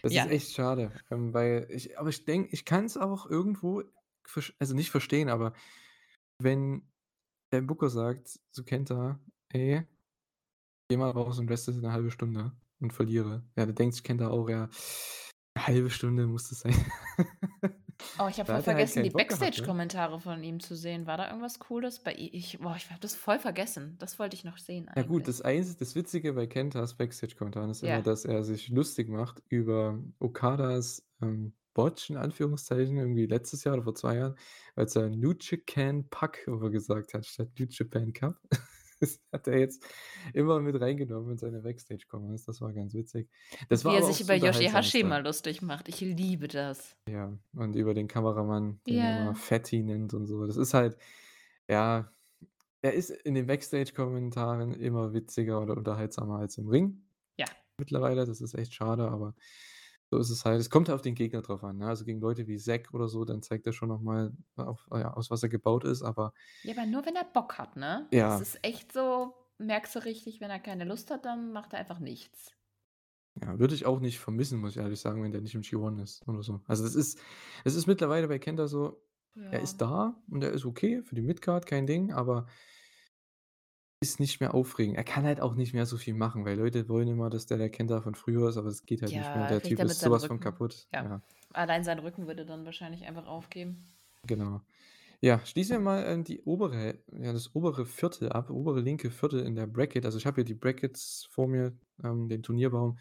[0.03, 0.27] Das ist Ja.
[0.27, 3.83] echt schade, ähm, weil ich aber ich denke ich kann's auch irgendwo
[4.59, 5.53] also, nicht verstehen, aber
[6.41, 6.91] wenn
[7.53, 9.87] der Booker sagt zu Kenta: „Ey,
[10.89, 14.29] gehe mal raus und wrestle 'ne 1/2 Stunde und verliere.“ Ja, da denkt sich Kenta
[14.31, 14.67] auch, ja,
[15.57, 16.75] 'ne 1/2 Stunde muss das sein.
[18.21, 19.11] Oh, ich habe voll er halt vergessen, die ne?
[19.11, 21.07] Backstage-Kommentare von ihm zu sehen.
[21.07, 22.01] War da irgendwas Cooles?
[22.03, 23.97] Bei i ich boah, ich habe das voll vergessen.
[23.99, 25.29] Das wollte ich noch sehen Ja gut, eigentlich.
[25.29, 28.03] das einz das Witzige bei Kentas Backstage-Kommentaren ist immer, Ja.
[28.03, 33.85] dass er sich lustig macht über Okadas, ähm, Botch in Anführungszeichen, irgendwie letztes Jahr oder
[33.85, 34.35] vor 2 Jahren,
[34.75, 36.09] als er New Japan
[36.47, 38.41] immer gesagt hat statt New Japan Cup.
[39.01, 39.87] Das hat er jetzt
[40.35, 42.45] immer mit reingenommen in seine Backstage-Comments.
[42.45, 43.29] Das war ganz witzig.
[43.69, 44.35] Das wie er sich über.
[44.35, 45.89] Yoshi-Hashi mal lustig macht.
[45.89, 46.97] Ich liebe das.
[47.09, 49.35] Ja, und über den Kameramann, den er immer.
[49.37, 50.45] Fatty nennt und so.
[50.49, 50.97] Das ist halt
[51.69, 52.11] ja,
[52.83, 57.03] er ist in den Backstage-Kommentaren immer witziger oder unterhaltsamer als im Ring
[57.39, 57.47] Ja.
[57.79, 58.27] mittlerweile.
[58.27, 59.37] Das ist echt schade, aber
[60.11, 60.61] So ist es halt.
[60.61, 61.87] Es kommt halt auf den Gegner drauf an, ne?
[61.89, 65.13] Also, gegen Leute wie Zack oder so, dann zeigt er schon noch mal auf ja,
[65.15, 68.17] aus was er gebaut ist, aber Ja, aber nur wenn er Bock hat, ne?
[68.23, 71.73] Das ja, ist echt so merkst du richtig, wenn er keine Lust hat, dann macht
[71.73, 72.53] er einfach nichts.
[73.41, 75.99] ja, würde ich auch nicht vermissen, muss ich ehrlich sagen, wenn der nicht im G1
[75.99, 76.61] ist oder so.
[76.67, 77.21] Also, das ist
[77.65, 79.03] es ist mittlerweile bei Kenta so,
[79.51, 79.61] er Ja.
[79.61, 82.47] ist da und er ist okay für die Midcard, kein Ding, aber
[84.01, 84.97] ist nicht mehr aufregend.
[84.97, 87.59] Er kann halt auch nicht mehr so viel machen, weil Leute wollen immer, dass der
[87.59, 89.45] der Kenta von früher ist, aber es geht halt nicht mehr.
[89.45, 90.89] Ja, Der Typ ist so seinem was von kaputt.
[90.93, 93.87] ja, Ja, allein sein Rücken würde dann wahrscheinlich einfach aufgeben.
[94.27, 94.63] genau.
[95.23, 99.41] Ja, schließen wir mal, ähm, die obere ja, das obere Viertel ab, obere linke Viertel
[99.47, 100.05] in der Bracket.
[100.07, 102.99] Also, ich habe hier die Brackets vor mir, ähm, den Turnierbaum.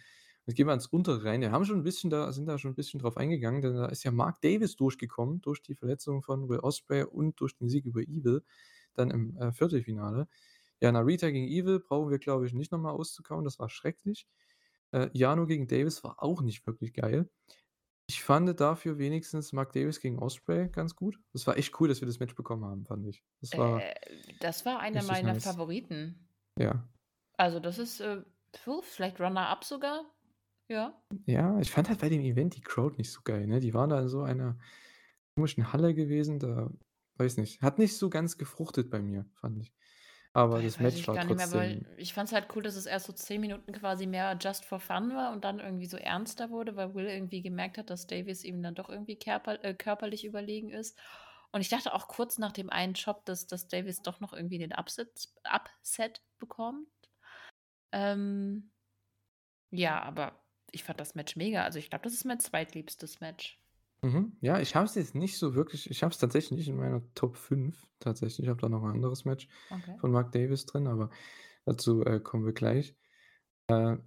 [0.47, 1.41] Jetzt gehen wir ans untere rein.
[1.41, 3.88] Wir haben schon 'n bisschen da sind da schon 'n bisschen drauf eingegangen, denn da
[3.88, 7.86] ist ja Mark Davis durchgekommen durch die Verletzung von Will Ospreay und durch den Sieg
[7.86, 8.43] über Evil
[8.95, 10.27] dann im, äh, Viertelfinale.
[10.81, 14.27] Ja, Narita gegen Evil brauchen wir, glaube ich, nicht noch mal auszukauen, das war schrecklich.
[14.91, 17.29] Äh, Yano gegen Davis war auch nicht wirklich geil.
[18.09, 21.19] Ich fand dafür wenigstens Mark Davis gegen Ospreay ganz gut.
[21.33, 23.23] Das war echt cool, dass wir das Match bekommen haben, fand ich.
[23.41, 23.95] Das war Äh,
[24.39, 25.43] das war einer meiner nice.
[25.43, 26.29] Favoriten.
[26.57, 26.87] Ja.
[27.35, 28.21] Also, das ist, äh,
[28.81, 30.05] vielleicht Runner up sogar?
[30.69, 31.01] Ja.
[31.25, 33.59] Ja, ich fand halt bei dem Event die Crowd nicht so geil, ne?
[33.59, 34.57] Die waren da in so einer
[35.35, 36.71] komischen Halle gewesen, da
[37.17, 39.73] weiß nicht, hat nicht so ganz gefruchtet bei mir, fand ich.
[40.33, 43.07] Aber das Match war nicht mehr, trotzdem weil ich fand's halt cool, dass es erst
[43.07, 46.75] so 10 Minuten quasi mehr just for fun war und dann irgendwie so ernster wurde,
[46.75, 50.69] weil Will irgendwie gemerkt hat, dass Davis ihm dann doch irgendwie kerper äh, körperlich überlegen
[50.69, 50.97] ist.
[51.51, 54.59] Und ich dachte auch kurz nach dem einen Chop, dass dass Davis doch noch irgendwie
[54.59, 56.87] den Upset Upset bekommt.
[57.91, 58.71] Ähm,
[59.71, 61.63] ja, aber ich fand das Match mega.
[61.63, 63.59] Also, ich glaube, das ist mein zweitliebstes Match.
[64.03, 64.38] Mhm.
[64.41, 67.01] Ja, ich habe es jetzt nicht so wirklich ich habe es tatsächlich nicht in meiner
[67.15, 68.41] Top 5 tatsächlich.
[68.45, 69.97] Ich habe da noch 'n anderes Match Okay.
[69.97, 71.10] von Mark Davis drin, aber
[71.65, 72.95] dazu, äh, kommen wir gleich.
[73.67, 73.97] Äh,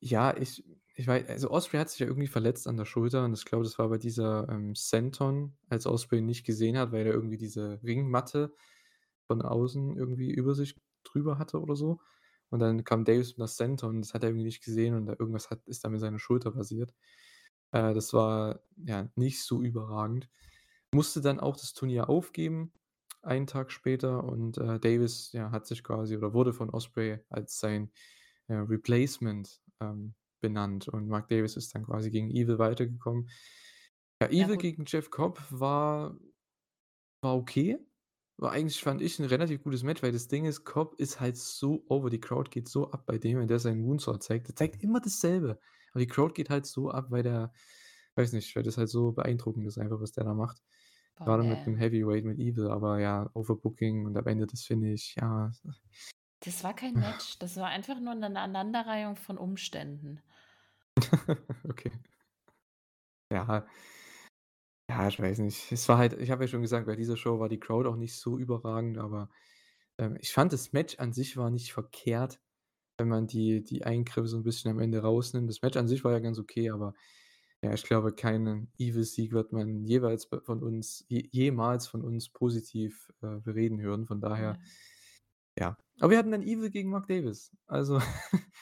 [0.00, 0.64] ja, ich
[0.96, 3.64] ich wei also Ospreay hat sich ja irgendwie verletzt an der Schulter und ich glaube,
[3.64, 7.38] das war bei dieser, ähm, Senton, als Ospreay ihn nicht gesehen hat, weil er irgendwie
[7.38, 8.54] diese Ringmatte
[9.28, 12.00] von außen irgendwie über sich drüber hatte oder so.
[12.50, 15.14] Und dann kam Davis mit 'ner Senton, das hat er irgendwie nicht gesehen und da
[15.18, 16.94] irgendwas hat ist da mit seiner Schulter passiert.
[17.72, 20.30] Äh, das war, ja, nicht so überragend.
[20.94, 22.72] Musste dann auch das Turnier aufgeben,
[23.22, 27.60] einen Tag später und, äh, Davis, ja, hat sich quasi oder wurde von Ospreay als
[27.60, 27.92] sein,
[28.48, 33.28] äh, Replacement, ähm, benannt und Mark Davis ist dann quasi gegen Evil weitergekommen.
[34.22, 34.66] Ja, Ja, Evil gut.
[34.66, 36.18] gegen Jeff Cobb war
[37.22, 37.78] war okay.
[38.38, 41.36] War eigentlich, fand ich, 'n relativ gutes Match, weil das Ding ist, Cobb ist halt
[41.36, 44.48] so over, die Crowd geht so ab bei dem, wenn der seinen Moonsault zeigt.
[44.48, 45.60] Der zeigt immer dasselbe,
[45.92, 47.52] aber die Crowd geht halt so ab, weil der
[48.16, 50.62] weiß nicht, weil das halt so beeindruckend ist einfach, was der da macht.
[51.18, 51.66] Boah, Grade mit.
[51.66, 55.52] 'nem Heavyweight, mit Evil, aber ja, Overbooking und am Ende das Finish, ja.
[56.42, 60.22] Das war kein Match, das war einfach nur 'ne Aneinanderreihung von Umständen.
[61.70, 61.92] Okay.
[63.30, 63.64] Ja.
[64.88, 65.70] Ja, ich weiß nicht.
[65.72, 67.96] Es war halt ich habe ja schon gesagt, bei dieser Show war die Crowd auch
[67.96, 69.30] nicht so überragend, aber,
[69.98, 72.40] ähm, ich fand, das Match an sich war nicht verkehrt,
[73.00, 75.50] wenn man die die Eingriffe so 'n bisschen am Ende rausnimmt.
[75.50, 76.94] Das Match an sich war ja ganz okay, aber
[77.64, 83.10] ja, ich glaube, keinen Evil-Sieg wird man jeweils von uns je jemals von uns positiv,
[83.22, 84.06] äh, bereden hören.
[84.06, 84.70] Von daher, Ne.
[85.58, 85.76] ja.
[86.00, 87.52] Aber wir hatten dann Evil gegen Mark Davis.
[87.66, 88.00] Also,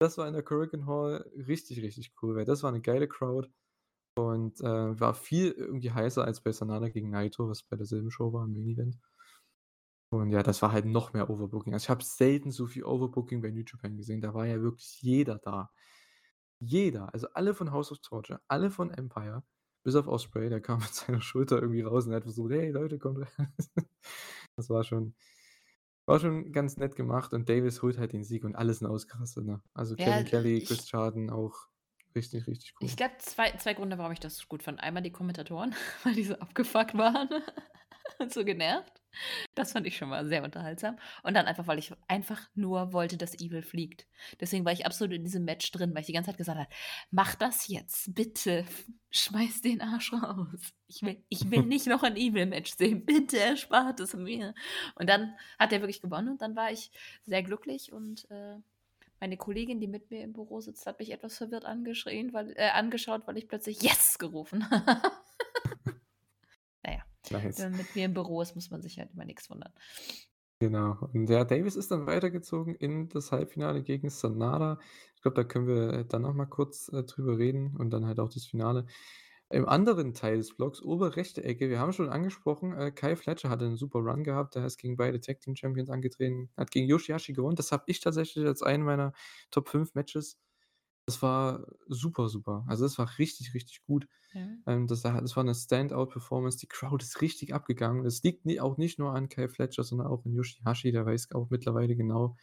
[0.00, 3.50] das war in der Korakuen Hall richtig, richtig cool, weil das war 'ne geile Crowd
[4.16, 8.32] und, äh, war viel irgendwie heißer als bei Sanada gegen Naito, was bei derselben Show
[8.34, 8.98] war im Main Event.
[10.22, 11.74] Und ja, das war halt noch mehr Overbooking.
[11.74, 14.20] Also, ich habe selten so viel Overbooking bei New Japan gesehen.
[14.20, 15.70] Da war ja wirklich jeder da.
[16.60, 19.44] Jeder, also alle von House of Torture, alle von Empire,
[19.84, 22.98] bis auf Ospreay, der kam mit seiner Schulter irgendwie raus und hat versucht: „Hey Leute,
[22.98, 23.54] kommt rein.“
[24.56, 25.14] Das war schon
[26.06, 29.44] war schon ganz nett gemacht und Davis holt halt den Sieg und alle sind ausgerastet,
[29.46, 29.62] ne?
[29.74, 31.68] Also, Ja, Kevin Kelly, Chris ich Charlton auch
[32.16, 32.96] richtig, richtig ich cool.
[32.96, 34.80] glaube, zwei zwei Gründe, warum ich das gut fand.
[34.80, 35.74] Einmal die Kommentatoren,
[36.04, 37.28] weil die so abgefuckt waren
[38.28, 39.02] so genervt.
[39.54, 40.98] Das fand ich schon mal sehr unterhaltsam.
[41.22, 44.06] Und dann einfach, weil ich einfach nur wollte, dass Evil fliegt.
[44.40, 46.68] Deswegen war ich absolut in diesem Match drin, weil ich die ganze Zeit gesagt habe:
[47.10, 48.64] „Mach das jetzt, bitte.
[49.10, 50.74] Schmeiß den Arsch raus.
[50.88, 53.06] Ich will ich will nicht noch ein Evil-Match sehen.
[53.06, 54.54] Bitte erspart es mir.“
[54.96, 56.90] Und dann hat er wirklich gewonnen und dann war ich
[57.24, 58.56] sehr glücklich und, äh,
[59.20, 62.68] meine Kollegin, die mit mir im Büro sitzt, hat mich etwas verwirrt angeschrien, weil äh,
[62.70, 65.00] angeschaut, weil ich plötzlich „Yes“ gerufen habe.
[67.30, 67.66] Nice.
[67.66, 69.72] wenn man mit mir im Büro ist, muss man sich halt über nix wundern.
[70.60, 70.96] Genau.
[71.12, 74.78] Und ja, Davis ist dann weitergezogen in das Halbfinale gegen Sanada.
[75.14, 78.18] Ich glaube, da können wir, dann noch mal kurz, äh, drüber reden und dann halt
[78.20, 78.86] auch das Finale.
[79.50, 83.50] Im anderen Teil des Blocks, obere rechte Ecke, wir haben schon angesprochen, äh, Kyle Fletcher
[83.50, 84.54] hatte 'n super Run gehabt.
[84.56, 87.56] Der ist gegen beide Tag Team Champions angetreten, hat gegen Yoshihashi gewonnen.
[87.56, 89.12] Das habe ich tatsächlich als einen meiner
[89.50, 90.38] Top 5 Matches
[91.08, 92.64] Das war super, super.
[92.68, 94.08] Also, das war richtig, richtig gut.
[94.32, 94.66] Ja.
[94.66, 96.58] Ähm, das war das war 'ne Standout-Performance.
[96.58, 98.04] Die Crowd ist richtig abgegangen.
[98.04, 100.92] Das liegt ni auch nicht nur an Kyle Fletcher, sondern auch an Yoshihashi.
[100.92, 102.36] Der weiß auch mittlerweile genau,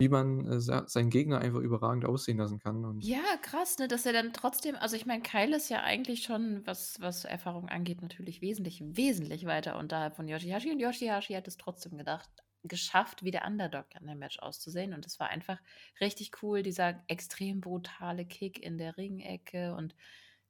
[0.00, 4.06] wie man, äh, seinen Gegner einfach überragend aussehen lassen kann und Ja, krass, ne, dass
[4.06, 8.00] er dann trotzdem also, ich meine, Kyle ist ja eigentlich schon, was was Erfahrung angeht,
[8.02, 12.30] natürlich wesentlich, wesentlich weiter unterhalb von Yoshihashi und Yoshihashi hat es trotzdem gedacht
[12.64, 15.60] geschafft, wie der Underdog an dem Match auszusehen und das war einfach
[16.00, 19.94] richtig cool, dieser extrem brutale Kick in der Ringecke und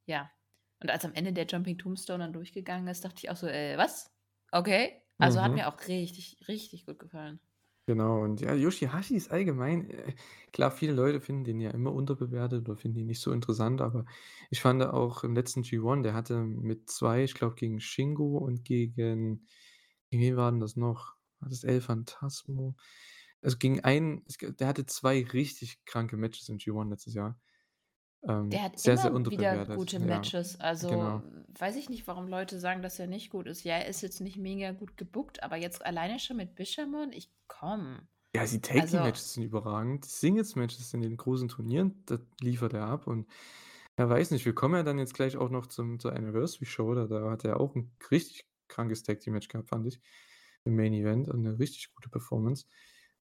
[0.05, 0.31] ja.
[0.81, 3.77] Und als am Ende der Jumping Tombstone dann durchgegangen ist, dachte ich auch so: „Äh,
[3.77, 4.13] was?
[4.51, 5.55] Okay.“ Also, hat Mhm.
[5.55, 7.39] mir auch richtig, richtig gut gefallen.
[7.87, 10.13] Genau und ja, Yoshihashi ist allgemein äh,
[10.51, 14.05] klar, viele Leute finden den ja immer unterbewertet oder finden ihn nicht so interessant, aber
[14.49, 18.63] ich fand auch im letzten G1, der hatte mit 2 ich glaube, gegen Shingo und
[18.65, 19.45] gegen
[20.09, 21.15] gegen wen war denn das noch?
[21.41, 22.75] War das El Phantasmo?
[23.41, 27.39] Also, gegen einen es der hatte 2 richtig kranke Matches im G1 letztes Jahr.
[28.51, 30.59] Der Ähm, hat sehr, sehr immer wieder unterbewertet, gute ja, Matches.
[30.59, 31.23] Also, genau.
[31.59, 33.63] weiß ich nicht, warum Leute sagen, dass er nicht gut ist.
[33.63, 37.31] Ja, er ist jetzt nicht mega gut gebookt, aber jetzt alleine schon mit Bishamon, ich
[37.47, 38.07] komm.
[38.35, 40.05] Ja, die Also Tag-Team-Matches sind überragend.
[40.05, 43.27] Die Singles-Matches in den großen Turnieren, da liefert er ab und
[43.97, 46.93] ja, weiß nicht, wir kommen ja dann jetzt gleich auch noch zum zur Anniversary Show,
[46.95, 50.01] da da hat er auch 'n richtig krankes Tag-Team-Match gehabt, fand ich
[50.65, 52.65] im Main Event und 'ne richtig gute Performance.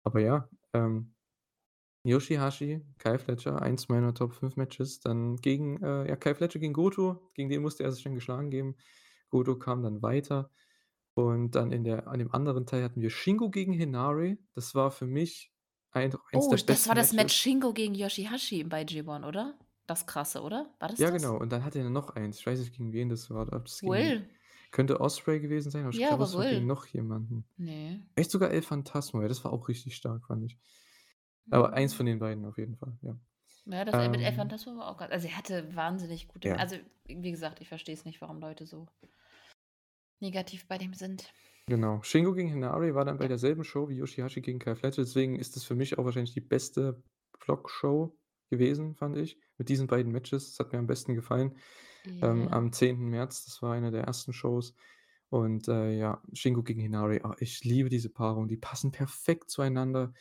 [0.04, 1.14] Aber ja, ähm,
[2.04, 6.72] Yoshihashi, Kyle Fletcher, eins meiner Top 5 Matches, dann gegen, äh, ja, Kyle Fletcher gegen
[6.74, 8.76] Goto, gegen den musste er sich dann geschlagen geben.
[9.30, 10.50] Goto kam dann weiter
[11.14, 14.38] und dann in der an dem anderen Teil hatten wir Shingo gegen Henare.
[14.54, 15.52] Das war für mich
[15.92, 17.34] ein eins Oh, der das war besten das Match.
[17.34, 19.58] Shingo gegen Yoshihashi bei G1, oder?
[19.86, 20.74] Das Krasse, oder?
[20.78, 21.10] War das Ja, das?
[21.10, 21.36] genau.
[21.38, 22.38] Und dann hatte er noch eins.
[22.38, 24.28] Ich weiß nicht, gegen wen das war, ob das gegen Will.
[24.72, 27.46] Könnte Ospreay gewesen sein, aber ich Ja, glaube, es war gegen noch jemanden.
[27.58, 28.02] Ne.
[28.14, 30.58] Vielleicht sogar El Phantasmo, ja, das war auch richtig stark, fand ich.
[31.50, 31.96] Aber eins Mhm.
[31.96, 33.18] von den beiden auf jeden Fall, ja.
[33.64, 36.58] Ja, das, äh, mit El Ähm Phantasmo war auch also, er hatte wahnsinnig gute Ja.
[36.58, 38.86] also, wie gesagt, ich verstehe es nicht, warum Leute so
[40.20, 41.34] negativ bei dem sind.
[41.68, 42.02] Genau.
[42.02, 45.54] Shingo gegen Henare war dann bei derselben Show wie Yoshihashi gegen Kyle Fletcher, deswegen ist
[45.56, 47.02] das für mich auch wahrscheinlich die beste
[47.44, 48.18] Block-Show
[48.50, 50.50] gewesen, fand ich, mit diesen beiden Matches.
[50.50, 51.56] Das hat mir am besten gefallen,
[52.22, 52.52] ähm, Ja.
[52.52, 53.08] am 10.
[53.10, 53.44] März.
[53.46, 54.74] Das war eine der ersten Shows
[55.30, 60.14] und, äh, ja, Shingo gegen Henare, ah, ich liebe diese Paarung, die passen perfekt zueinander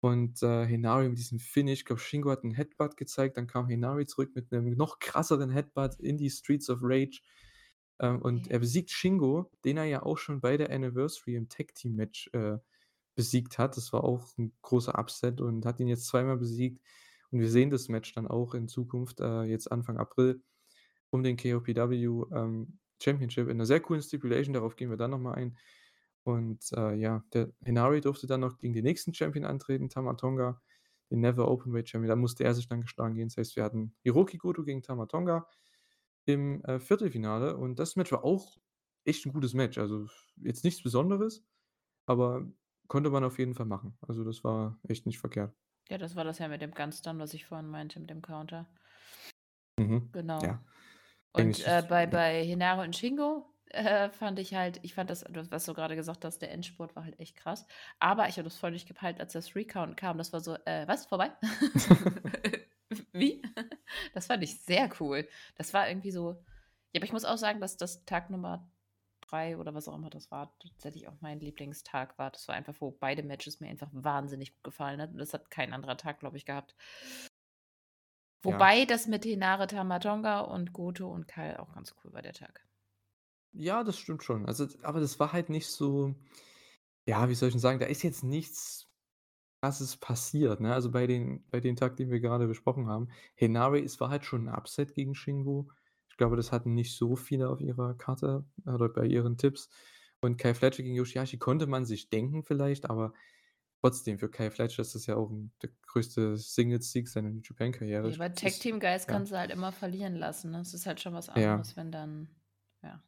[0.00, 3.68] und, äh, Henare mit diesem Finish ich glaube, Shingo hat 'n Headbutt gezeigt, dann kam
[3.68, 7.22] Henare zurück mit 'nem noch krasseren Headbutt in die Streets of Rage,
[8.00, 12.30] ähm, und er besiegt Shingo, den er ja auch schon bei der Anniversary im Tag-Team-Match,
[12.34, 12.58] äh,
[13.16, 13.76] besiegt hat.
[13.78, 16.82] Das war auch 'n großer Upset und hat ihn jetzt zweimal besiegt
[17.32, 20.42] und wir sehen das Match dann auch in Zukunft, äh, jetzt Anfang April
[21.14, 25.18] um den KOPW, ähm, Championship in 'ner sehr coolen Stipulation, darauf gehen wir dann noch
[25.20, 25.56] mal ein.
[26.24, 30.62] Und, äh, ja, der Henare durfte dann noch gegen den nächsten Champion antreten, Tama Tonga,
[31.10, 32.08] den Never Openweight Champion.
[32.10, 33.28] Da musste er sich dann geschlagen geben.
[33.30, 35.48] Das heißt, wir hatten Hiroki Goto gegen Tama Tonga
[36.26, 38.58] im, äh, Viertelfinale und das Match war auch
[39.06, 39.78] echt 'n gutes Match.
[39.78, 41.44] Also, jetzt nichts Besonderes,
[42.06, 42.46] aber
[42.88, 43.98] konnte man auf jeden Fall machen.
[44.02, 45.54] Also, das war echt nicht verkehrt.
[45.90, 48.66] Ja, das war das ja mit dem Gunstun, was ich vorhin meinte mit dem Counter.
[49.78, 50.14] Mhm.
[50.14, 50.40] Genau.
[50.40, 50.64] Ja.
[51.36, 55.64] Und, äh, bei bei Henare und Shingo, äh, fand ich halt ich fand das, was
[55.64, 57.66] du grade gesagt hast, der Endspurt war halt echt krass.
[57.98, 60.16] Aber ich habe das voll nicht gepeilt, als das Three-Count kam.
[60.18, 61.06] Das war so: „Äh, was?
[61.06, 61.32] Vorbei?“
[63.12, 63.42] Wie?
[64.14, 65.28] Das fand ich sehr cool.
[65.56, 66.44] Das war irgendwie so
[66.92, 68.70] ja, aber ich muss auch sagen, dass das Tag Nummer
[69.20, 72.30] 3 oder was auch immer das war, tatsächlich auch mein Lieblingstag war.
[72.30, 75.50] Das war einfach, wo beide Matches mir einfach wahnsinnig gut gefallen hat und das hat
[75.50, 76.76] kein anderer Tag, glaube ich, gehabt.
[78.44, 78.68] Ja.
[78.68, 82.32] Wobei das mit Henare, Tama Tonga und Goto und Kyle auch ganz cool war, der
[82.32, 82.64] Tag.
[83.56, 84.46] Ja, das stimmt schon.
[84.46, 86.14] Also, aber das war halt nicht so
[87.08, 88.88] ja, wie soll ich denn sagen, da ist jetzt nichts
[89.62, 90.74] Krasses passiert, ne?
[90.74, 93.10] Also, bei den bei dem Tag, den wir gerade besprochen haben.
[93.36, 95.70] Henare, es war halt schon 'n Upset gegen Shingo.
[96.10, 99.70] Ich glaube, das hatten nicht so viele auf ihrer Karte oder bei ihren Tipps.
[100.22, 103.14] Und Kyle Fletcher gegen Yoshihashi konnte man sich denken vielleicht, aber
[103.84, 105.30] trotzdem, für Kyle Fletcher ist das ja auch
[105.62, 108.08] der größte Singles-Sieg seiner Japan-Karriere.
[108.08, 109.12] Ja, Ich bei glaube, Tag das Team Guys ja.
[109.12, 110.60] kannst du halt immer verlieren lassen, ne?
[110.60, 111.56] Es ist halt schon was Ja.
[111.56, 112.28] anderes, wenn dann
[112.82, 113.02] ja,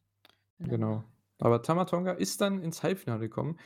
[0.58, 1.04] wenn dann Genau.
[1.38, 3.58] Aber Tama Tonga ist dann ins Halbfinale gekommen.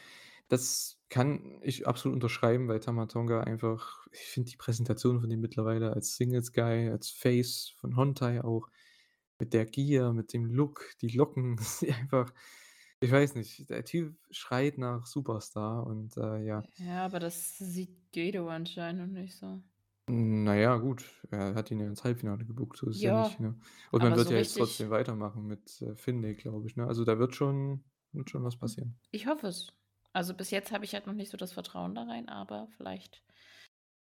[0.48, 5.40] Das kann ich absolut unterschreiben, weil Tama Tonga einfach ich finde die Präsentation von ihm
[5.40, 8.68] mittlerweile als Singles-Guy, als Face von Hontai auch,
[9.38, 12.32] mit der Gier, mit dem Look, die Locken, das einfach
[13.00, 16.66] ich weiß nicht, der Typ schreit nach Superstar und, äh, ja.
[16.78, 19.62] Ja, aber das sieht Gedo anscheinend noch nicht so.
[20.08, 23.38] Na ja, gut, er hat ihn ja ins Halbfinale gebookt, so ist es ja nicht,
[23.38, 23.58] Ja, ne?
[23.92, 26.86] Und man wird so ja jetzt trotzdem weitermachen mit, äh, Finlay, glaube ich, ne?
[26.86, 28.98] Also, da wird schon wird schon was Hm, passieren.
[29.10, 29.68] ich hoffe es.
[30.12, 33.22] Also, bis jetzt habe ich halt noch nicht so das Vertrauen da rein, aber vielleicht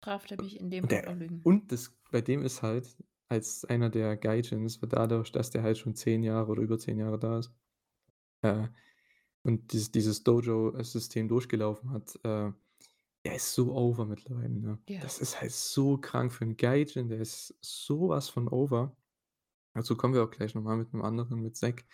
[0.01, 1.43] Straft er mich in dem Und der auch Lügen.
[1.43, 5.78] und das bei dem ist halt als einer der Gaijins wird dadurch, dass der halt
[5.78, 7.51] schon 10 Jahre oder über 10 Jahre da ist,
[8.46, 8.70] äh,
[9.43, 12.52] und dieses dieses Dojo-System durchgelaufen hat, äh,
[13.26, 14.80] der ist so over mittlerweile, ne?
[14.88, 15.02] Ja.
[15.02, 18.98] Das ist halt so krank für 'n Gaijin, der ist so was von over.
[19.76, 21.86] Dazu kommen wir auch gleich noch mal mit 'nem anderen, mit Zack.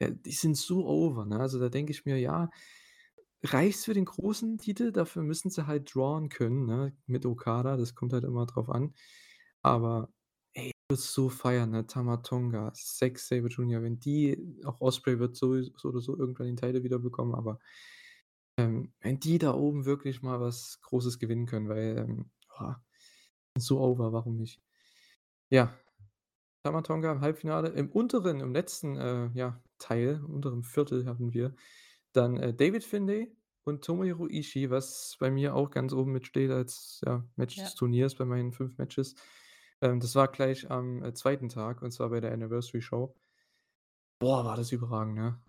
[0.00, 1.40] Ja, die sind so over, ne?
[1.40, 2.50] Also, da denke ich mir: „Ja,
[3.44, 4.92] reicht's für den großen Titel?
[4.92, 8.94] Dafür müssen sie halt drawen können, ne, mit Okada, das kommt halt immer drauf an.“
[9.62, 10.10] Aber,
[10.92, 11.86] es so feiern, ne?
[11.86, 16.46] Tama Tonga, Zack Sabre Jr., wenn die auch Ospreay wird sowieso so oder so irgendwann
[16.46, 17.58] den Title wieder bekommen, aber,
[18.58, 22.84] ähm, wenn die da oben wirklich mal was Großes gewinnen können, weil, ähm, boah,
[23.58, 24.62] so over, warum nicht?
[25.50, 25.78] Ja,
[26.64, 27.70] Tama Tonga im Halbfinale.
[27.70, 31.54] Im unteren im letzten, äh, ja, Teil, im unteren Viertel hatten wir
[32.12, 37.02] dann, äh, David Finlay und Tomohiro Ishii, was bei mir auch ganz oben mitsteht als,
[37.06, 37.76] ja, Match des Ja.
[37.76, 39.16] Turniers bei meinen 5 Matches.
[39.82, 41.48] Ähm, das war gleich am, äh, 2.
[41.50, 43.14] Tag und zwar bei der Anniversary Show.
[44.22, 45.42] Boah, war das überragend, ne?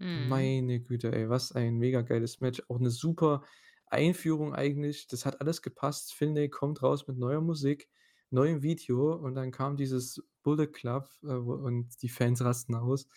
[0.00, 0.54] Mhm.
[0.54, 2.62] Meine Güte, ey, was ein mega geiles Match.
[2.68, 3.44] Auch 'ne super
[3.86, 5.08] Einführung eigentlich.
[5.08, 6.14] Das hat alles gepasst.
[6.14, 7.88] Finlay kommt raus mit neuer Musik,
[8.30, 13.08] neuem Video und dann kam dieses Bullet Club, äh, und die Fans rasten aus.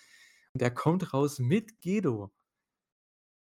[0.53, 2.31] Und er kommt raus mit Gedo.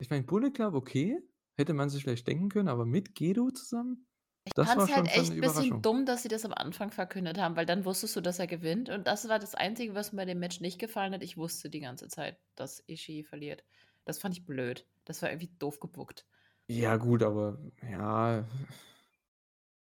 [0.01, 1.19] Ich meine, Bullet Club, okay,
[1.55, 4.07] hätte man sich vielleicht denken können, aber mit Gedo zusammen?
[4.47, 5.83] Ich Das war fand's halt schon schon 'ne echt bisschen Überraschung.
[5.83, 8.89] dumm, dass sie das am Anfang verkündet haben, weil dann wusstest du, dass er gewinnt
[8.91, 11.23] und das war das Einzige, was mir bei dem Match nicht gefallen hat.
[11.23, 13.65] Ich wusste die ganze Zeit, dass Ishii verliert.
[14.05, 14.87] Das fand ich blöd.
[15.05, 16.27] Das war irgendwie doof gebookt.
[16.71, 18.47] Ja gut, aber ja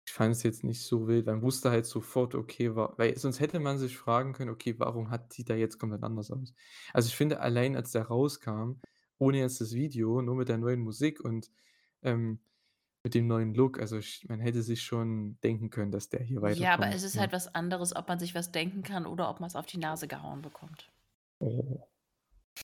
[0.06, 1.26] ich fand es jetzt nicht so wild.
[1.26, 5.10] Man wusste halt sofort, okay, wa weil sonst hätte man sich fragen können: „Okay, warum
[5.10, 6.54] hat sieht der jetzt komplett anders aus?“
[6.94, 8.80] Also, ich finde, allein als der rauskam,
[9.18, 11.50] ohne jetzt das Video, nur mit der neuen Musik und,
[12.02, 12.40] ähm,
[13.08, 16.42] mit dem neuen Look, also ich man hätte sich schon denken können, dass der hier
[16.42, 17.20] Ja, aber weiterkommt, es ist ne?
[17.22, 20.08] halt was anderes, ob man sich was denken kann oder ob man's auf die Nase
[20.08, 20.90] gehauen bekommt.
[21.40, 21.88] Oh.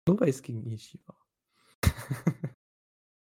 [0.06, 1.18] Nur weil's gegen Ishii war.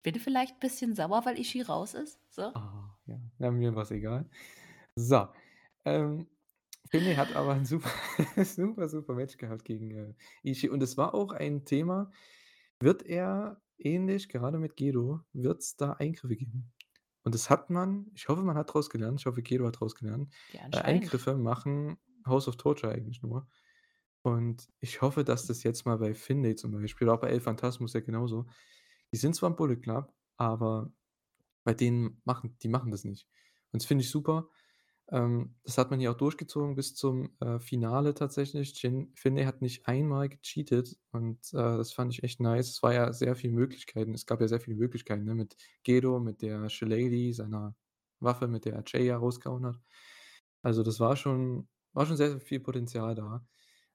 [0.04, 2.20] Bin vielleicht bisschen sauer, weil Ishii raus ist?
[2.30, 2.52] So?
[2.54, 3.20] Ah, ja.
[3.38, 4.28] Ja, mir war's egal.
[4.96, 5.28] So,
[5.84, 6.28] ähm,
[6.90, 7.90] Finlay hat aber 'n super
[8.44, 12.10] super, super Match gehabt gegen, äh, Ishii und es war auch ein Thema,
[12.80, 16.72] wird er ähnlich gerade mit Gedo wird's da Eingriffe geben?
[17.24, 19.20] Und das hat man ich hoffe, man hat draus gelernt.
[19.20, 20.32] Ich hoffe, Gedo hat draus gelernt.
[20.72, 20.82] Ja, Äh.
[20.82, 23.48] Eingriffe machen House of Torture eigentlich nur.
[24.22, 27.92] Und ich hoffe, dass das jetzt mal bei Finlay zum Beispiel, auch bei El Phantasmus
[27.94, 28.46] ja genauso
[29.12, 30.92] die sind zwar im Bullet Club, aber
[31.64, 33.28] bei denen machen die machen das nicht.
[33.72, 34.50] Und das finde ich super.
[35.10, 38.74] Ähm, das hat man hier auch durchgezogen bis zum, äh, Finale tatsächlich.
[38.74, 42.70] Chin Finlay hat nicht einmal gecheatet und, äh, das fand ich echt nice.
[42.70, 46.20] Es war ja sehr viel Möglichkeiten es gab ja sehr viele Möglichkeiten, ne, mit Gedo,
[46.20, 47.76] mit der Shillelagh, seiner
[48.20, 49.76] Waffe, mit der er Jay ja rausgehauen hat.
[50.62, 53.46] Also, das war schon war schon sehr, sehr viel Potenzial da.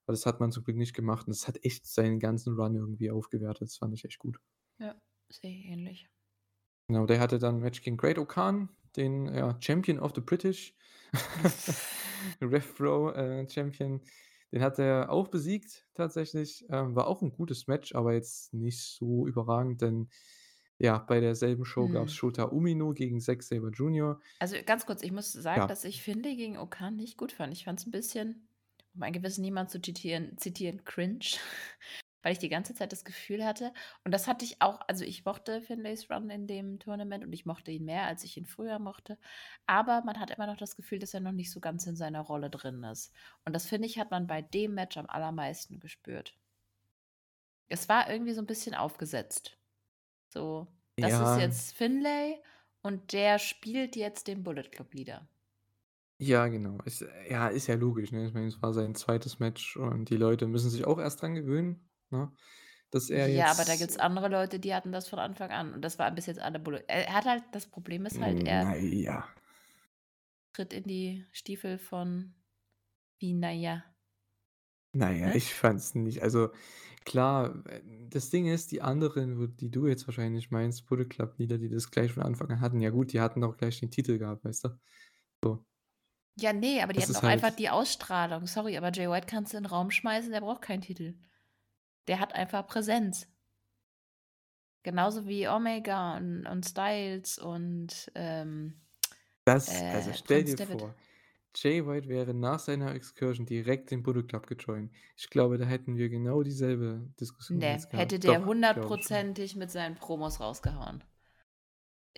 [0.06, 2.74] Aber das hat man zum Glück nicht gemacht und das hat echt seinen ganzen Run
[2.76, 3.68] irgendwie aufgewertet.
[3.68, 4.38] Das fand ich echt gut.
[4.78, 6.08] Ja, ich ähnlich.
[6.90, 10.74] Genau, der hatte dann Match gegen Great-O-Khan, den, ja, Champion of the British
[12.42, 14.00] RevPro, äh, Champion.
[14.52, 16.64] Den hat er auch besiegt tatsächlich.
[16.68, 20.08] Ähm, war auch 'n gutes Match, aber jetzt nicht so überragend, denn,
[20.78, 22.16] ja, bei derselben Show gab's Mhm.
[22.16, 24.20] Shota Umino gegen Zack Sabre Jr.
[24.42, 25.68] Also, ganz kurz, ich muss sagen, Ja.
[25.68, 27.52] dass ich Finlay gegen O-Khan nicht gut fand.
[27.52, 28.48] Ich fand's 'n bisschen,
[28.94, 31.36] um einen gewissen Niemand zu zitieren zitieren, cringe,
[32.22, 33.72] weil ich die ganze Zeit das Gefühl hatte
[34.04, 37.46] und das hatte ich auch also, ich mochte Finlays Run in dem Tournament und ich
[37.46, 39.18] mochte ihn mehr, als ich ihn früher mochte.
[39.66, 42.20] Aber man hat immer noch das Gefühl, dass er noch nicht so ganz in seiner
[42.22, 43.12] Rolle drin ist.
[43.44, 46.34] Und das, finde ich, hat man bei dem Match am allermeisten gespürt.
[47.72, 49.56] Es war irgendwie so 'n bisschen aufgesetzt.
[50.28, 50.68] So,
[51.00, 51.36] das ist Ja.
[51.36, 52.42] jetzt Finlay
[52.82, 55.28] und der spielt jetzt den Bullet Club Leader.
[56.22, 56.76] Ja, genau.
[56.84, 57.00] Ist
[57.30, 58.26] ja, ist ja logisch, ne?
[58.26, 59.38] Ich meine, es war sein 2.
[59.38, 62.32] Match und die Leute müssen sich auch erst dran gewöhnen, ne,
[62.90, 65.74] dass er Ja, aber da jetzt gibt's andere Leute, die hatten das von Anfang an
[65.74, 68.66] und das war bis jetzt alle Bullet er hat halt das Problem ist halt, er
[68.66, 69.28] na ja.
[70.52, 72.34] tritt in die Stiefel von
[73.18, 73.84] wie na ja?
[74.94, 75.34] Na ja, Ne?
[75.34, 76.50] ich fand's nicht also,
[77.04, 77.62] klar,
[78.10, 81.90] das Ding ist, die anderen, die du jetzt wahrscheinlich meinst, Bullet Club Leader, die das
[81.92, 84.64] gleich von Anfang an hatten, ja gut, die hatten auch gleich den Titel gehabt, weißt
[84.64, 84.68] du?
[85.44, 85.66] So.
[86.36, 88.46] Ja, ne, aber die Das hatten auch einfach halt die Ausstrahlung.
[88.48, 91.14] Sorry, aber Jay White kannst du in 'n Raum schmeißen, der braucht keinen Titel.
[92.08, 93.26] Der hat einfach Präsenz.
[94.84, 98.80] Genauso wie Omega und und Styles und, ähm,
[99.46, 100.56] Das also, äh, stell Prince dir Devitt.
[100.58, 100.96] vor,
[101.56, 104.92] Jay White wäre nach seiner Excursion direkt den Bullet Club gejoint.
[105.16, 108.12] Ich glaube, da hätten wir genau dieselbe Diskussion Ne, jetzt gehabt.
[108.12, 111.02] hätte der hundertprozentig mit seinen Promos rausgehauen.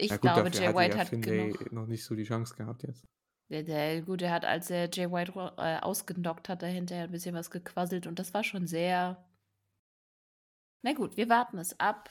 [0.08, 2.54] Ja Ich gut, glaube, Jay White ja hat Finlay genug noch nicht so die Chance
[2.56, 3.06] gehabt jetzt.
[3.50, 7.10] Der der gut, der hat, als er Jay White äh, ausgenockt hat, da hinterher 'n
[7.12, 9.24] bisschen was gequasselt und das war schon sehr
[10.84, 12.10] Na gut, wir warten es ab,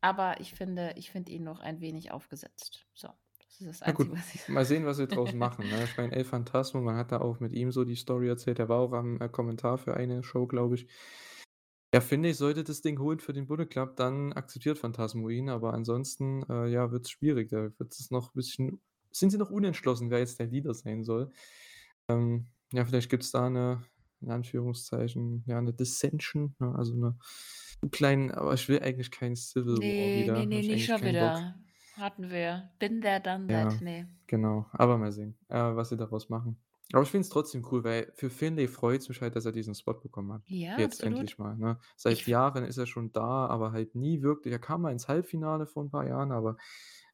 [0.00, 2.88] aber ich finde ich finde ihn noch ein wenig aufgesetzt.
[2.94, 3.08] So,
[3.40, 5.84] das ist das Einzige, was ich mal sehen, was wir draus machen, ne?
[5.84, 8.58] Ich meine, El Phantasmo, man hat da auch mit ihm so die Story erzählt.
[8.58, 10.86] Der war auch am, äh, Kommentar für eine Show, glaube ich.
[11.94, 15.74] Ja, Finlay sollte das Ding holen für den Bullet Club, dann akzeptiert Phantasmo ihn, aber
[15.74, 17.48] ansonsten, äh, ja, wird's schwierig.
[17.48, 18.80] Da wird es noch bisschen
[19.12, 21.32] sind sie noch unentschlossen, wer jetzt der Leader sein soll.
[22.08, 23.82] Ähm, ja, vielleicht gibt's da 'ne
[24.20, 27.20] in Anführungszeichen, ja, 'ne Dissension, ne, also 'ne 'n
[27.92, 30.84] kleinen aber ich will eigentlich keinen Civil War Ne, ne, wieder, habe ne, ich nicht
[30.84, 31.38] schon keinen Bock.
[31.38, 31.64] wieder.
[31.92, 32.70] Hatten wir.
[32.80, 33.48] There, done that.
[33.48, 34.08] Ja, Ne.
[34.26, 34.66] genau.
[34.72, 36.62] Aber mal sehen, äh, was sie daraus machen.
[36.92, 39.74] Aber ich finde es trotzdem cool, weil für Finlay freut's mich halt, dass er diesen
[39.74, 40.42] Spot bekommen hat.
[40.46, 41.02] Ja, Jetzt absolut.
[41.02, 41.78] endlich mal, ne?
[42.08, 44.90] Ich Seit f Jahren ist er schon da, aber halt nie wirklich er kam mal
[44.92, 46.56] ins Halbfinale vor 'n paar Jahren, aber,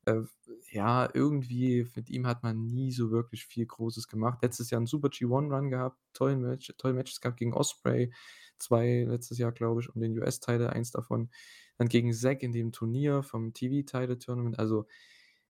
[0.06, 0.22] äh,
[0.70, 4.38] ja, irgendwie mit ihm hat man nie so wirklich viel Großes gemacht.
[4.42, 8.12] Letztes Jahr 'n super G1-Run gehabt, tollen Match tolle Matches gehabt gegen Ospreay,
[8.58, 11.30] 2 letztes Jahr, glaube ich, um den US-Title, eins davon.
[11.78, 14.58] Dann gegen Zack in dem Turnier vom TV-Title-Tournament.
[14.58, 14.86] Also,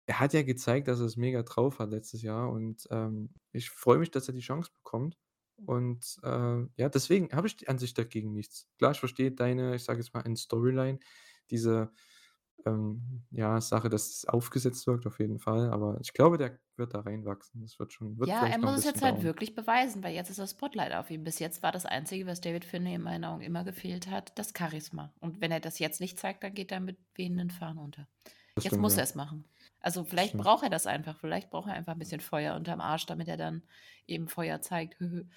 [0.07, 3.69] er hat ja gezeigt, dass er es mega drauf hat letztes Jahr und, ähm, ich
[3.69, 5.17] freue mich, dass er die Chance bekommt
[5.65, 8.67] und, äh, ja, deswegen habe ich an sich dagegen nichts.
[8.77, 10.99] Klar, ich verstehe deine, ich sage jetzt mal, in Storyline,
[11.51, 11.91] diese,
[12.65, 16.93] ähm, ja, Sache, dass es aufgesetzt wirkt auf jeden Fall, aber ich glaube, der wird
[16.93, 17.61] da reinwachsen.
[17.61, 19.23] Das wird schon wird Ja, er muss es jetzt halt dauern.
[19.23, 21.23] wirklich beweisen, weil jetzt ist das Spotlight auf ihm.
[21.23, 24.51] Bis jetzt war das Einzige, was David Finlay in meinen Augen immer gefehlt hat, das
[24.57, 25.13] Charisma.
[25.21, 28.07] Und wenn er das jetzt nicht zeigt, dann geht er mit wehenden Fahnen unter.
[28.55, 28.97] Das Jetzt stimmt, muss ja.
[28.97, 29.45] er's machen.
[29.79, 31.17] Also, vielleicht braucht er das einfach.
[31.17, 33.63] Vielleicht braucht er einfach 'n bisschen Feuer unterm Arsch, damit er dann
[34.05, 34.97] eben Feuer zeigt.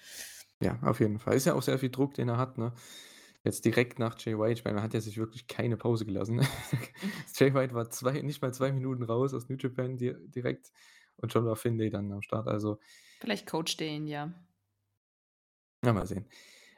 [0.61, 1.35] Ja, auf jeden Fall.
[1.35, 2.73] Ist ja auch sehr viel Druck, den er hat, ne?
[3.43, 4.53] Jetzt direkt nach Jay White.
[4.53, 6.39] Ich meine, man hat ja sich wirklich keine Pause gelassen.
[7.35, 10.71] Jay White war 2 nicht mal 2 Minuten raus aus New Japan di direkt
[11.17, 12.47] und schon war Finlay dann am Start.
[12.47, 12.79] Also
[13.19, 14.33] Vielleicht coacht er ihn ja.
[15.83, 16.25] Ja, mal sehen.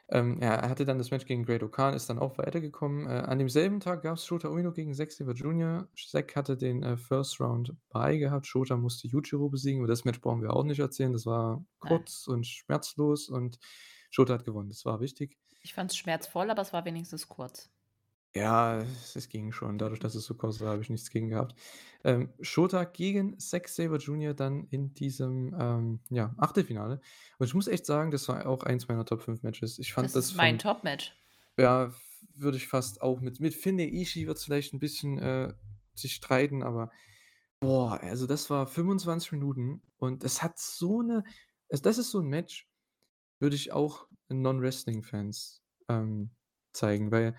[0.08, 3.06] Ähm, ja, er hatte dann das Match gegen Great-O-Khan, ist dann auch weitergekommen.
[3.06, 5.88] Äh, an demselben Tag gab's Shota Umino gegen Zack Sabre Jr.
[5.96, 8.46] Zack hatte den, äh, First Round Bye gehabt.
[8.46, 9.80] Shota musste Yujiro besiegen.
[9.80, 11.12] Über das Match brauchen wir auch nicht erzählen.
[11.12, 11.98] Das war Nein.
[11.98, 13.58] kurz und schmerzlos und
[14.16, 14.70] Shota hat gewonnen.
[14.70, 15.36] Das war wichtig.
[15.60, 17.68] Ich fand's schmerzvoll, aber es war wenigstens kurz.
[18.34, 19.78] Ja, es es ging schon.
[19.78, 21.54] Dadurch, dass es so kurz war, habe ich nichts gegen gehabt.
[22.04, 24.34] Ähm, Shota gegen Zack Sabre Jr.
[24.34, 27.00] dann in diesem, ähm, ja, Achtelfinale.
[27.38, 29.78] Und ich muss echt sagen, das war auch eins meiner Top 5 Matches.
[29.78, 31.14] Ich fand Das das ist mein von Top-Match.
[31.58, 31.92] ja,
[32.34, 35.54] würde ich fast auch mit mit Finlay Ishii wird's vielleicht 'n bisschen, äh,
[35.94, 36.90] sich streiten, aber
[37.60, 41.24] boah, also das war 25 Minuten und es hat so 'ne
[41.70, 42.68] also das ist so 'n Match,
[43.40, 46.30] würde ich auch Non-Wrestling-Fans, ähm,
[46.72, 47.34] zeigen, weil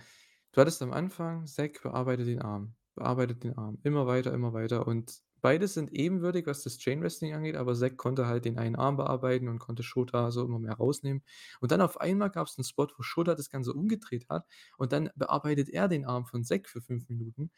[0.52, 4.88] du hattest am Anfang Zack bearbeitet den Arm, bearbeitet den Arm, immer weiter, immer weiter
[4.88, 8.98] und beide sind ebenwürdig, was das Chain-Wrestling angeht, aber Zack konnte halt den einen Arm
[8.98, 11.24] bearbeiten und konnte Shota so immer mehr rausnehmen.
[11.62, 15.10] Und dann auf einmal gab's 'n Spot, wo Shota das Ganze umgedreht hat und dann
[15.16, 17.52] bearbeitet er den Arm von Zack für 5 Minuten.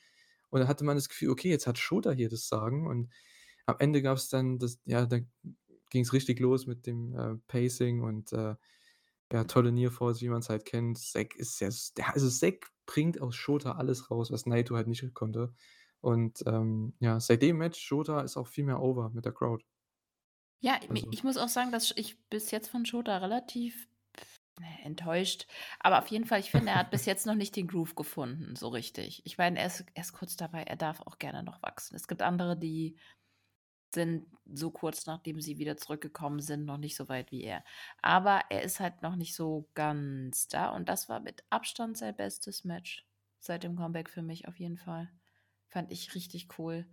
[0.49, 3.09] Und dann hatte man das Gefühl: „Okay, jetzt hat Shota hier das Sagen.“ Und
[3.65, 5.31] am Ende gab's dann das ja, dann
[5.89, 8.55] ging's richtig los mit dem, äh, Pacing und, äh,
[9.31, 10.97] ja, tolle Near-Falls, wie man's halt kennt.
[10.99, 11.69] Zack ist ja
[12.13, 15.53] also Zack bringt aus Shota alles raus, was Naito halt nicht konnte.
[16.01, 19.63] Und, ähm, ja, seit dem Match Shota ist auch viel mehr over mit der Crowd.
[20.61, 23.87] Ja, Also ich muss auch sagen, dass ich bis jetzt von Shota relativ
[24.59, 25.47] ne, enttäuscht,
[25.79, 28.55] aber auf jeden Fall, ich finde, er hat bis jetzt noch nicht den Groove gefunden,
[28.55, 29.21] so richtig.
[29.25, 31.95] Ich meine, er ist er ist kurz dabei, er darf auch gerne noch wachsen.
[31.95, 32.97] Es gibt andere, die
[33.93, 37.63] sind so kurz, nachdem sie wieder zurückgekommen sind, noch nicht so weit wie er.
[38.01, 42.15] Aber er ist halt noch nicht so ganz da und das war mit Abstand sein
[42.15, 43.05] bestes Match
[43.39, 45.09] seit dem Comeback für mich auf jeden Fall.
[45.67, 46.87] Fand ich richtig cool.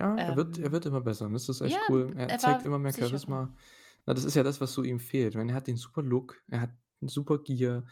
[0.00, 2.12] Ja, er wird er Ähm wird immer besser und das ist Ja, echt cool.
[2.16, 2.92] Er er zeigt immer mehr.
[2.94, 3.54] Charisma.
[4.06, 5.34] Na, das ist ja das, was so ihm fehlt.
[5.34, 6.70] Meine, er hat den super Look, er hat
[7.00, 7.84] super Gear,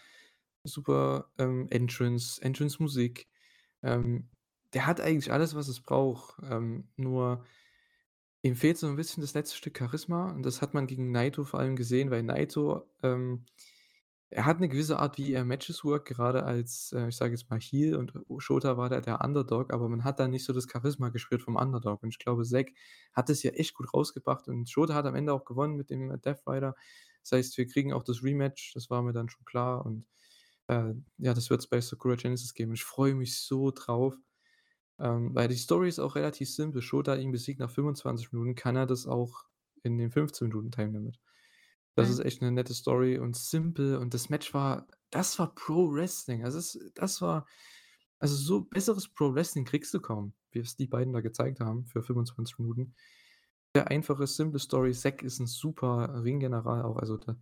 [0.64, 3.28] super, ähm, Entrance Entrance-Musik.
[3.83, 4.31] Ähm,
[4.74, 7.45] der hat eigentlich alles, was es braucht, ähm, nur
[8.43, 11.45] ihm fehlt so 'n bisschen das letzte Stück Charisma und das hat man gegen Naito
[11.45, 13.47] vor allem gesehen, weil Naito, ähm
[14.32, 17.51] er hat 'ne gewisse Art, wie er Matches workt, gerade als, äh, ich sage jetzt
[17.51, 20.68] mal Heel und Shota war da der Underdog, aber man hat da nicht so das
[20.70, 22.03] Charisma gespürt vom Underdog.
[22.05, 22.72] Und ich glaube, Zack
[23.12, 26.20] hat das hier echt gut rausgebracht und Shota hat am Ende auch gewonnen mit dem
[26.22, 26.76] Death Rider.
[27.22, 30.07] Das heißt, wir kriegen auch das Rematch, das war mir dann schon klar und,
[30.68, 32.74] äh, ja, das wird's bei Sakura Genesis geben.
[32.74, 34.16] Ich freue mich so drauf,
[35.01, 36.82] ähm, weil die Story ist auch relativ simpel.
[36.82, 39.44] Shota ihn besiegt nach 25 Minuten, kann er das auch
[39.82, 41.20] in den 15 Minuten Time Limit.
[41.96, 42.24] Das ist Mhm.
[42.24, 46.44] echt 'ne nette Story und simpel und das Match war das war Pro Wrestling.
[46.44, 47.46] Also, das das war
[48.20, 50.34] also, so besseres Pro Wrestling kriegst du kaum.
[50.57, 52.94] was die beiden da gezeigt haben für 25 Minuten.
[53.76, 54.92] Sehr einfache, simple Story.
[54.94, 57.38] Zack ist 'n super Ringgeneral auch, also da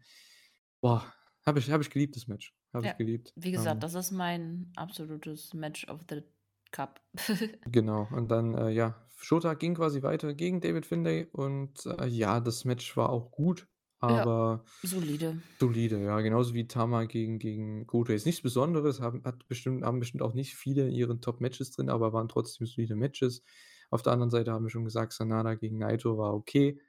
[0.82, 1.12] boah,
[1.46, 2.54] habe ich habe ich geliebt, das Match.
[2.74, 3.34] Habe Ja, ich geliebt.
[3.34, 6.22] wie gesagt, Ähm das ist mein absolutes Match of the
[6.70, 7.00] Cup.
[7.66, 12.40] Genau, und dann, äh, ja, Shota ging quasi weiter gegen David Finlay und, äh, ja,
[12.40, 13.68] das Match war auch gut,
[14.06, 15.42] Ja, aber solide.
[15.60, 18.12] solide, ja, genauso wie Tama gegen gegen Goto.
[18.12, 21.90] Jetzt nichts Besonderes, haben hat bestimmt haben bestimmt auch nicht viele in ihren Top-Matches drin,
[21.90, 23.42] aber waren trotzdem solide Matches.
[23.90, 26.80] Auf der anderen Seite haben wir schon gesagt, Sanada gegen Naito war okay.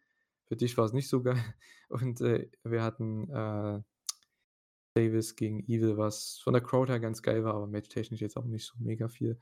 [0.47, 1.37] Für dich war's nicht so geil.
[1.89, 3.81] Und, äh, wir hatten, äh,
[4.93, 8.45] Davis gegen Evil, was von der Crowd her ganz geil war, aber matchtechnisch jetzt auch
[8.45, 9.39] nicht so mega viel.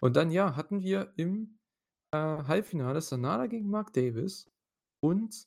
[0.00, 1.58] Und dann, ja, hatten wir im,
[2.12, 4.50] äh, Halbfinale Sanada gegen Mark Davis
[5.00, 5.46] und,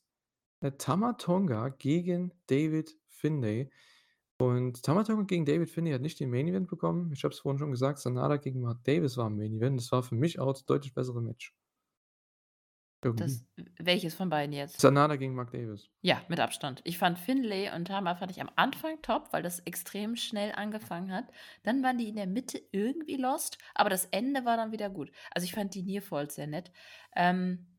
[0.60, 3.70] äh, Tama Tonga gegen David Finlay.
[4.40, 7.12] Und Tama Tonga gegen David Finlay hat nicht den Main Event bekommen.
[7.12, 9.80] Ich habe es vorhin schon gesagt, Sanada gegen Mark Davis war im Main Event.
[9.80, 11.57] Das war für mich auch das deutlich bessere Match.
[13.04, 13.40] Irgendwie.
[13.40, 13.44] Das
[13.78, 14.80] welches von beiden jetzt?
[14.80, 15.88] Sanada gegen Mark Davis.
[16.04, 16.80] Ja, mit Abstand.
[16.84, 21.12] Ich fand Finlay und Tama fand ich am Anfang top, weil das extrem schnell angefangen
[21.12, 21.24] hat.
[21.64, 25.10] Dann waren die in der Mitte irgendwie lost, aber das Ende war dann wieder gut.
[25.34, 26.70] Also, ich fand die Nearfalls sehr nett.
[27.16, 27.78] Ähm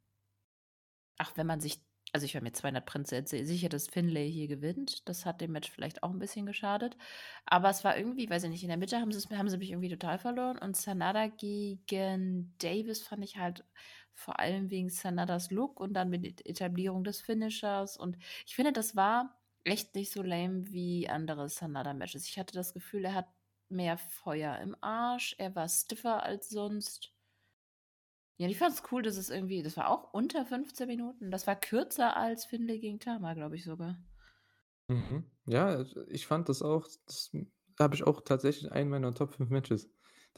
[1.20, 2.89] ach, wenn man sich also, ich war mir 200
[3.30, 5.07] sehr sicher, dass Finlay hier gewinnt.
[5.07, 6.97] Das hat dem Match vielleicht auch 'n bisschen geschadet.
[7.45, 9.70] Aber es war irgendwie, weiß ich nicht, in der Mitte haben sie's haben sie mich
[9.70, 13.63] irgendwie total verloren und Sanada gegen Davis fand ich halt
[14.20, 18.95] vor allem wegen Sanadas Look und dann mit Etablierung des Finishers und ich finde, das
[18.95, 22.26] war echt nicht so lame wie andere Sanada-Matches.
[22.26, 23.28] Ich hatte das Gefühl, er hat
[23.70, 27.13] mehr Feuer im Arsch, er war stiffer als sonst.
[28.38, 31.30] Ja, ich fand's cool, dass es irgendwie das war auch unter 15 Minuten.
[31.30, 33.97] Das war kürzer als Finlay gegen Tama, glaube ich sogar.
[34.89, 35.26] Mhm.
[35.45, 37.32] Ja, ich fand das auch das
[37.78, 39.89] da habe ich auch tatsächlich einen meiner Top 5 Matches.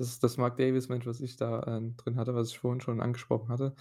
[0.01, 3.01] Das ist das Mark Davis-Match, was ich da, ähm, drin hatte, was ich vorhin schon
[3.01, 3.75] angesprochen hatte.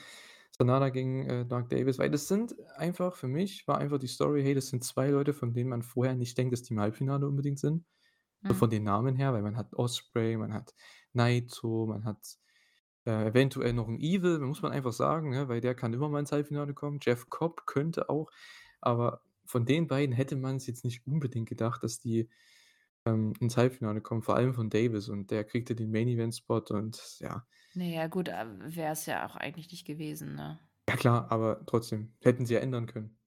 [0.58, 4.42] Sanada gegen, äh, Mark Davis, weil das sind einfach für mich war einfach die Story,
[4.42, 7.26] hey, das sind 2 Leute, von denen man vorher nicht denkt, dass die im Halbfinale
[7.28, 7.86] unbedingt sind.
[8.48, 8.70] So von Mhm.
[8.70, 10.74] den Namen her, weil man hat Ospreay, man hat
[11.14, 12.38] Naito, man hat,
[13.06, 16.20] äh, eventuell noch 'n Evil, muss man einfach sagen, ne, weil der kann immer mal
[16.20, 16.98] ins Halbfinale kommen.
[17.02, 18.30] Jeff Cobb könnte auch,
[18.80, 22.28] aber von den beiden hätte man's jetzt nicht unbedingt gedacht, dass die,
[23.06, 27.46] ähm, ins Halbfinale kommen, vor allem von Davis und der kriegte den Main-Event-Spot und ja.
[27.74, 28.46] Na ja, gut, äh,
[28.76, 30.60] wär's ja auch eigentlich nicht gewesen, ne?
[30.88, 33.18] Ja klar, aber trotzdem, hätten sie ja ändern können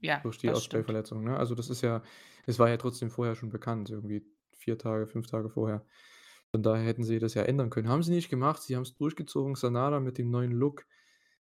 [0.00, 0.50] Ja, durch die.
[0.52, 1.36] Ospreay-Verletzung, ne?
[1.36, 2.02] Also, das ist ja
[2.46, 5.86] es war ja trotzdem vorher schon bekannt, irgendwie 4 Tage, 5 Tage vorher.
[6.50, 7.88] Von daher hätten sie das ja ändern können.
[7.88, 9.54] Haben sie nicht gemacht, sie haben's durchgezogen.
[9.56, 10.86] Sanada mit dem neuen Look,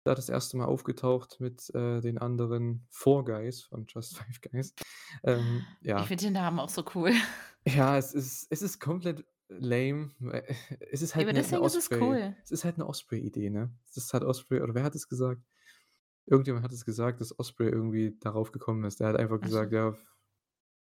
[0.07, 0.57] da das 1.
[0.59, 4.75] Mal aufgetaucht mit, äh, den anderen Four Guys von Just Five Guys.
[5.25, 6.09] Ähm, Ich ja.
[6.09, 7.13] finde den Namen auch so cool.
[7.67, 10.11] Ja, es ist es ist komplett lame.
[10.33, 10.55] Äh,
[10.91, 12.37] es ist Ja, halt aber 'ne 'ne deswegen ist cool.
[12.45, 13.75] es ist halt 'ne Ospreay-Idee, ne?
[13.95, 15.43] Das hat Ospreay oder wer hat es gesagt?
[16.27, 19.01] Irgendjemand hat es gesagt, dass Ospreay irgendwie darauf gekommen ist.
[19.01, 20.07] Der hat einfach Ach gesagt, ja f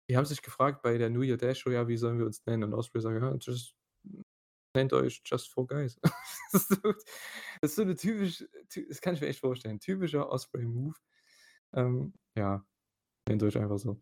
[0.10, 2.46] die haben sich gefragt bei der New Year Dash Show: „Ja, wie sollen wir uns
[2.48, 3.77] nennen?“ Und Ospreay sagt: „Ja, just
[4.76, 6.00] nennt euch Just Four Guys.“
[6.54, 6.94] Das ist so
[7.62, 10.96] das ist so 'ne typisch ty das kann ich mir echt vorstellen, typischer Ospreay-Move.
[11.74, 12.66] Ähm, ja,
[13.30, 14.02] nennt euch einfach so.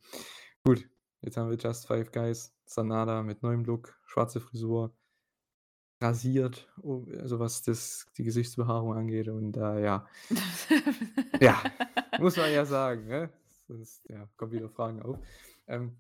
[0.66, 0.90] Gut,
[1.22, 4.96] jetzt haben wir Just Five Guys, Sanada mit neuem Look, schwarze Frisur
[6.02, 10.06] rasiert, o also, was das die Gesichtsbehaarung angeht und, äh, ja.
[11.42, 11.62] Ja,
[12.20, 13.30] muss man ja sagen, ne?
[13.68, 15.18] Sonst, ja, kommen wieder Fragen auf.
[15.68, 15.98] Ähm,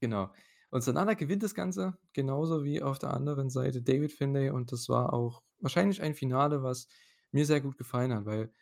[0.00, 0.30] genau.
[0.72, 4.88] Und Sanada gewinnt das Ganze, genauso wie auf der anderen Seite David Finlay und das
[4.88, 6.88] war auch wahrscheinlich ein Finale, was
[7.32, 8.52] mir sehr gut gefallen hat, weil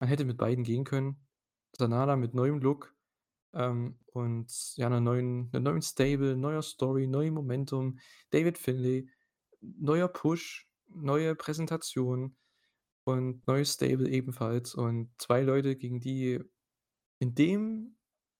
[0.00, 1.26] man hätte mit beiden gehen können.
[1.78, 2.94] Sanada mit neuem Look,
[3.54, 7.98] ähm, und ja, 'ner neuen 'nem neuen Stable, neuer Story, neuem Momentum.
[8.30, 9.08] David Finlay,
[9.62, 12.36] neuer Push, neue Präsentation
[13.04, 16.40] und neues Stable ebenfalls und 2 Leute, gegen die
[17.20, 17.96] in dem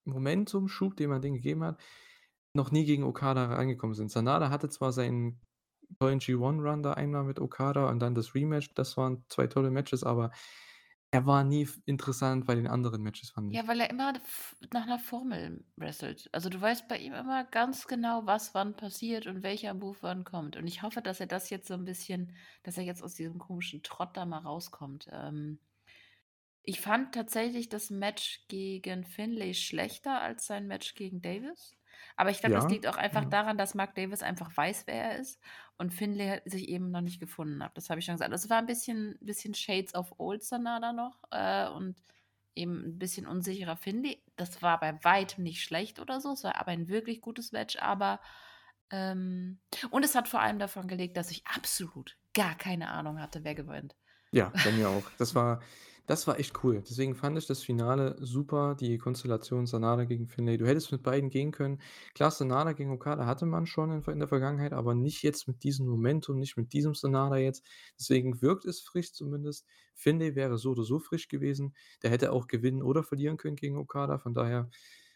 [0.06, 1.80] Momentumschub, den man denen gegeben hat,
[2.54, 4.10] noch nie gegen Okada rangekommen sind.
[4.12, 5.40] Sanada hatte zwar seinen
[6.00, 10.04] tollen G1-Run da einmal mit Okada und dann das Rematch, das waren 2 tolle Matches,
[10.04, 10.30] aber
[11.12, 13.62] er war nie interessant bei den anderen Matches, fand ich.
[13.62, 14.12] Ja, weil er immer
[14.72, 16.28] nach 'ner Formel wrestelt.
[16.32, 20.24] Also, du weißt bei ihm immer ganz genau, was wann passiert und welcher Move wann
[20.24, 20.56] kommt.
[20.56, 23.38] Und ich hoffe, dass er das jetzt so 'n bisschen dass er jetzt aus diesem
[23.38, 25.08] komischen Trott da mal rauskommt.
[25.12, 25.58] Ähm
[26.66, 31.76] ich fand tatsächlich das Match gegen Finlay schlechter als sein Match gegen Davis.
[32.16, 33.26] Aber ich glaube, das Ja, liegt auch einfach ja.
[33.26, 35.40] daran, dass Mark Davis einfach weiß, wer er ist
[35.78, 37.76] und Finlay sich eben noch nicht gefunden hat.
[37.76, 38.32] Das habe ich schon gesagt.
[38.32, 41.96] Das war 'n bisschen bisschen Shades of Old Sanada noch, äh, und
[42.54, 44.22] eben 'n bisschen unsicherer Finlay.
[44.36, 46.32] Das war bei weitem nicht schlecht oder so.
[46.32, 48.20] Es war aber ein wirklich gutes Match, aber,
[48.90, 53.44] ähm und es hat vor allem davon gelebt, dass ich absolut gar keine Ahnung hatte,
[53.44, 53.94] wer gewinnt.
[54.32, 55.10] Ja, bei mir auch.
[55.16, 55.60] Das war
[56.06, 56.82] das war echt cool.
[56.82, 60.58] Deswegen fand ich das Finale super, die Konstellation Sanada gegen Finlay.
[60.58, 61.80] Du hättest mit beiden gehen können.
[62.14, 65.62] Klar, Sanada gegen Okada hatte man schon in in der Vergangenheit, aber nicht jetzt mit
[65.64, 67.64] diesem Momentum, nicht mit diesem Sanada jetzt.
[67.98, 69.66] Deswegen wirkt es frisch zumindest.
[69.94, 71.74] Finlay wäre so oder so frisch gewesen.
[72.02, 74.68] Der hätte auch gewinnen oder verlieren können gegen Okada, von daher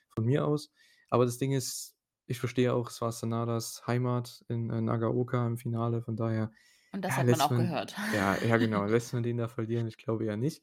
[0.08, 0.70] von mir aus.
[1.10, 5.56] Aber das Ding ist, ich verstehe auch, es war Sanadas Heimat in, äh, Nagaoka im
[5.58, 6.52] Finale, von daher
[6.92, 7.94] Und das ja, hat man auch man gehört.
[8.14, 9.86] ja, ja genau, lässt man den da verlieren?
[9.86, 10.62] Ich glaube eher nicht.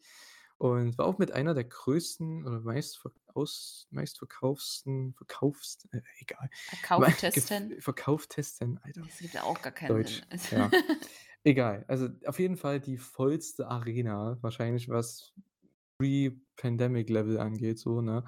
[0.58, 6.50] Und war auch mit einer der größten oder meistver aus meistverkaufsten verkaufst äh, egal.
[6.70, 7.82] Verkauftesten?
[7.82, 9.02] verkauftesten, Alter.
[9.02, 10.60] Das gibt ja auch gar keinen Deutsch, Sinn.
[10.60, 10.72] Ja.
[11.44, 11.86] Egal.
[11.88, 15.34] Also, auf jeden Fall die vollste Arena, wahrscheinlich was
[16.00, 18.24] Pre-Pandemic-Level angeht so, ne?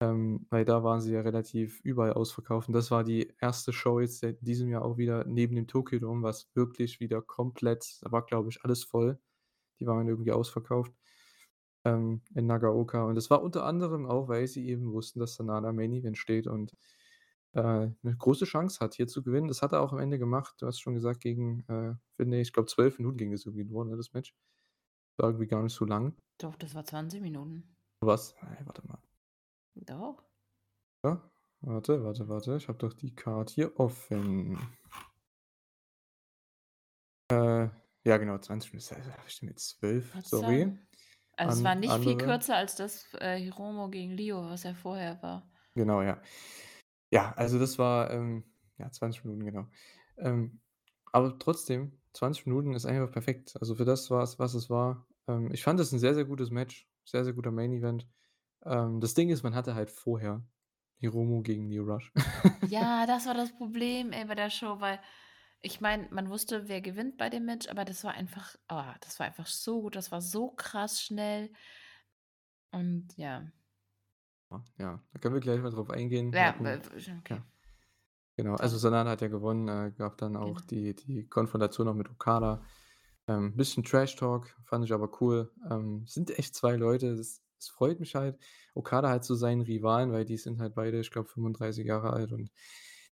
[0.00, 4.00] Ähm, weil da waren sie ja relativ überall ausverkauft und das war die erste Show
[4.00, 8.10] jetzt seit diesem Jahr auch wieder neben dem Tokyo Dome, was wirklich wieder komplett da
[8.12, 9.20] war, glaube ich, alles voll.
[9.80, 10.94] Die waren irgendwie ausverkauft,
[11.84, 15.72] ähm, in Nagaoka und das war unter anderem auch, weil sie eben wussten, dass Sanada
[15.72, 16.74] Main Event steht und,
[17.54, 19.48] äh, 'ne große Chance hat, hier zu gewinnen.
[19.48, 20.56] Das hat er auch am Ende gemacht.
[20.60, 22.42] Du hast schon gesagt, gegen, äh, Finlay.
[22.42, 24.34] Ich glaube, 12 Minuten ging das irgendwie nur, ne, das Match.
[25.18, 26.16] War irgendwie gar nicht so lang.
[26.38, 27.76] Doch, das war 20 Minuten.
[28.02, 28.34] Was?
[28.42, 29.00] Ey, warte mal.
[29.86, 30.24] Doch.
[31.04, 32.56] Ja, warte, warte, warte.
[32.56, 34.58] Ich habe doch die Card hier offen.
[37.30, 37.68] Äh,
[38.04, 38.96] ja genau, 20 Minuten.
[39.26, 40.12] ich mit 12?
[40.12, 40.36] Wollte Sorry.
[40.36, 40.88] sagen.
[41.36, 42.16] Also, es An war nicht viel andere.
[42.16, 45.50] kürzer als das, äh, Hiromo gegen Lio, was ja vorher war.
[45.76, 46.20] Genau, ja.
[47.12, 48.44] Ja, also das war, ähm,
[48.78, 49.68] ja, 20 Minuten, genau.
[50.18, 50.60] Ähm,
[51.12, 53.56] aber trotzdem, 20 Minuten ist einfach perfekt.
[53.60, 55.08] Also, für das war's, was es war.
[55.28, 58.08] Ähm, ich fand es 'n sehr, sehr gutes Match, sehr, sehr guter Main Event.
[58.64, 60.42] Ähm, das Ding ist, man hatte halt vorher
[60.98, 62.12] Hiromu gegen Lio Rush.
[62.68, 65.00] Ja, das war das Problem, ey, bei der Show, weil
[65.62, 69.18] ich meine, man wusste, wer gewinnt bei dem Match, aber das war einfach oh, das
[69.18, 71.50] war einfach so gut, das war so krass schnell.
[72.70, 73.50] Und ja.
[74.78, 76.32] Ja, da können wir gleich mal drauf eingehen.
[76.32, 76.80] Ja, okay.
[77.28, 77.46] ja.
[78.36, 78.78] Genau, also.
[78.78, 80.66] Sanada hat ja gewonnen, äh, gab dann auch Genau.
[80.70, 82.62] die die Konfrontation noch mit Okada.
[83.28, 85.52] Ähm, bisschen Trash Talk, fand ich aber cool.
[85.70, 88.38] Ähm, sind echt 2 Leute, das es freut mich halt.
[88.74, 92.32] Okada halt so seinen Rivalen, weil die sind halt beide, ich glaube, 35 Jahre alt
[92.32, 92.50] und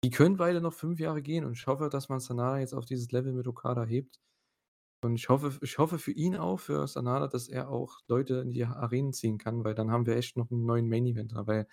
[0.04, 2.84] die können beide noch 5 Jahre gehen und ich hoffe, dass man Sanada jetzt auf
[2.86, 4.20] dieses Level mit Okada hebt.
[5.04, 8.52] Und ich hoffe ich hoffe für ihn auch, für Sanada, dass er auch Leute in
[8.52, 11.68] die Arenen ziehen kann, weil dann haben wir echt noch 'n neuen Main Eventer, weil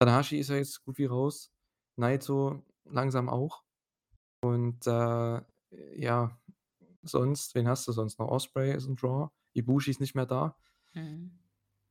[0.00, 1.52] Tanahashi ist ja jetzt gut wie raus,
[1.96, 3.64] Naito langsam auch.
[4.42, 5.42] Und, äh,
[5.96, 6.40] ja,
[7.04, 8.28] sonst wen hast du sonst noch?
[8.30, 10.56] Ospreay ist 'n Draw, Ibushi ist nicht mehr da.
[10.94, 11.43] Mhm.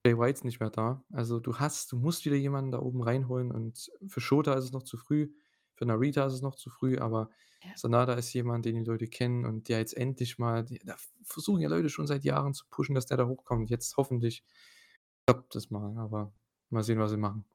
[0.06, 1.04] Jay White ist nicht mehr da.
[1.12, 4.72] Also, du hast du musst wieder jemanden da oben reinholen und für Shota ist es
[4.74, 5.34] noch zu früh,
[5.76, 7.30] für Narita ist es noch zu früh, aber
[7.64, 7.74] Ja.
[7.76, 11.62] Sanada ist jemand, den die Leute kennen und der jetzt endlich mal die da versuchen
[11.62, 13.70] ja Leute schon seit Jahren zu pushen, dass der da hochkommt.
[13.70, 14.44] Jetzt hoffentlich
[15.26, 16.34] klappt das mal, aber
[16.70, 17.46] mal sehen, was sie machen.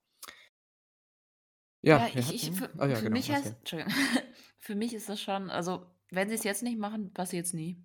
[1.83, 3.57] Ja, Ja, wir ich ich hatten für ja, für genau, mich heißt erzähl.
[3.61, 3.93] Entschuldigung.
[4.61, 7.83] Für mich ist das schon also, wenn sie's jetzt nicht machen, passiert's nie.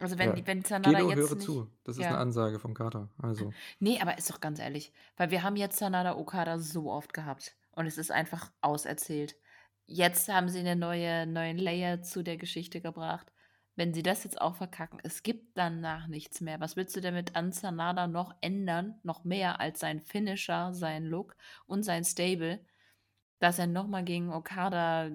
[0.00, 1.68] Also, wenn Ja, wenn Sanada Gedo, jetzt höre nicht zu.
[1.84, 2.18] Das ist 'ne ja.
[2.18, 6.16] Ansage vom Kater, also Ne, aber ist doch ganz ehrlich, weil wir haben jetzt Sanada
[6.16, 9.36] Okada so oft gehabt und es ist einfach auserzählt.
[9.86, 13.32] Jetzt haben sie 'ne neue neuen Layer zu der Geschichte gebracht.
[13.76, 16.58] Wenn sie das jetzt auch verkacken, es gibt danach nichts mehr.
[16.58, 21.04] Was willst du denn mit an Sanada noch ändern, noch mehr als sein Finisher, sein
[21.04, 21.36] Look
[21.66, 22.66] und sein Stable,
[23.40, 25.10] dass er noch mal gegen Okada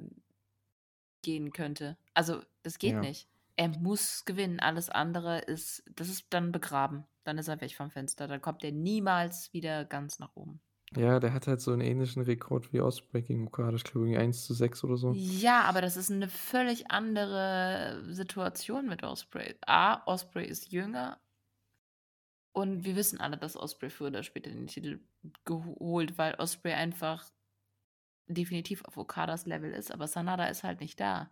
[1.24, 1.98] gehen könnte?
[2.14, 3.02] Also, das geht Ja.
[3.02, 3.28] nicht.
[3.60, 7.06] Er muss gewinnen, alles andere ist das ist dann begraben.
[7.24, 8.28] Dann ist er weg vom Fenster.
[8.28, 10.60] Dann kommt er niemals wieder ganz nach oben.
[10.92, 14.18] Ja, der hat halt so 'n ähnlichen Rekord wie Ospreay gegen Okada, ich glaube irgendwie
[14.20, 15.16] 1:6 oder so.
[15.16, 19.56] Ja, aber das ist 'ne völlig andere Situation mit Ospreay.
[19.68, 21.20] A, Ospreay ist jünger
[22.56, 25.00] und wir wissen alle, dass Ospreay früher oder später den Titel
[25.44, 27.32] geholt, weil Ospreay einfach
[28.28, 31.32] definitiv auf Okadas Level ist, aber Sanada ist halt nicht da.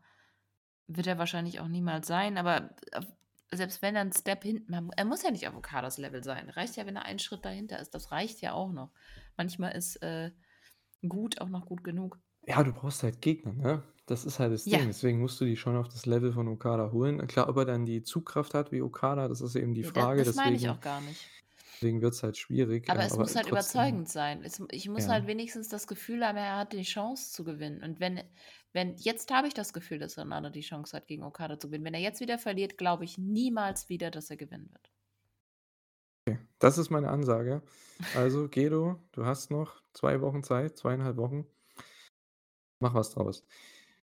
[0.96, 3.06] Wird er wahrscheinlich auch niemals sein, aber f
[3.54, 6.50] selbst wenn er 'n Step hinten er muss ja nicht auf Okadas Level sein.
[6.50, 7.94] Reicht ja, wenn er einen Schritt dahinter ist.
[7.94, 8.92] Das reicht ja auch noch.
[9.38, 10.32] Manchmal ist, äh,
[11.08, 12.20] gut auch noch gut genug.
[12.48, 13.84] Ja, du brauchst halt Gegner, ne?
[14.08, 14.80] Das ist halt das Ja.
[14.80, 14.88] Ding.
[14.88, 17.26] Deswegen musst du die schon auf das Level von Okada holen.
[17.28, 20.24] Klar, ob er dann die Zugkraft hat wie Okada, das ist eben die Ja, Frage,
[20.24, 21.32] das meine ich deswegen auch gar nicht.
[21.82, 24.44] Deswegen wird's halt schwierig, Aber ähm, es aber muss halt trotzdem überzeugend sein.
[24.44, 25.28] Es ich muss halt Ja.
[25.28, 27.82] wenigstens das Gefühl haben, er hat die Chance zu gewinnen.
[27.84, 28.22] Und wenn
[28.74, 31.86] wenn jetzt habe ich das Gefühl, dass Sanada die Chance hat, gegen Okada zu gewinnen.
[31.86, 34.92] Wenn er jetzt wieder verliert, glaube ich niemals wieder, dass er gewinnen wird.
[36.28, 37.64] Okay, das ist meine Ansage.
[38.12, 41.46] Also, Gedo, du hast noch 2 Wochen Zeit, 2,5 Wochen.
[42.80, 43.46] Mach was draus.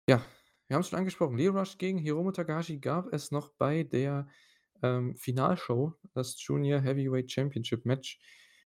[0.09, 0.23] Ja,
[0.69, 4.29] wir haben's schon angesprochen, Lio Rush gegen Hiromu Takahashi gab es noch bei der,
[4.85, 8.21] ähm, Finalshow, das Junior Heavyweight Championship Match.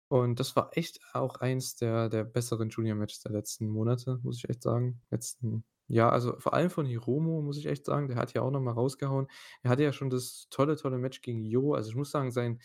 [0.09, 4.49] Und das war echt auch eins der der besseren Junior-Matches der letzten Monate, muss ich
[4.51, 5.01] echt sagen.
[5.11, 8.51] Letzten ja, also vor allem von Hiromu, muss ich echt sagen, der hat ja auch
[8.51, 9.27] noch mal rausgehauen.
[9.63, 11.75] Er hatte ja schon das tolle, tolle Match gegen Jo.
[11.75, 12.61] Also, ich muss sagen, sein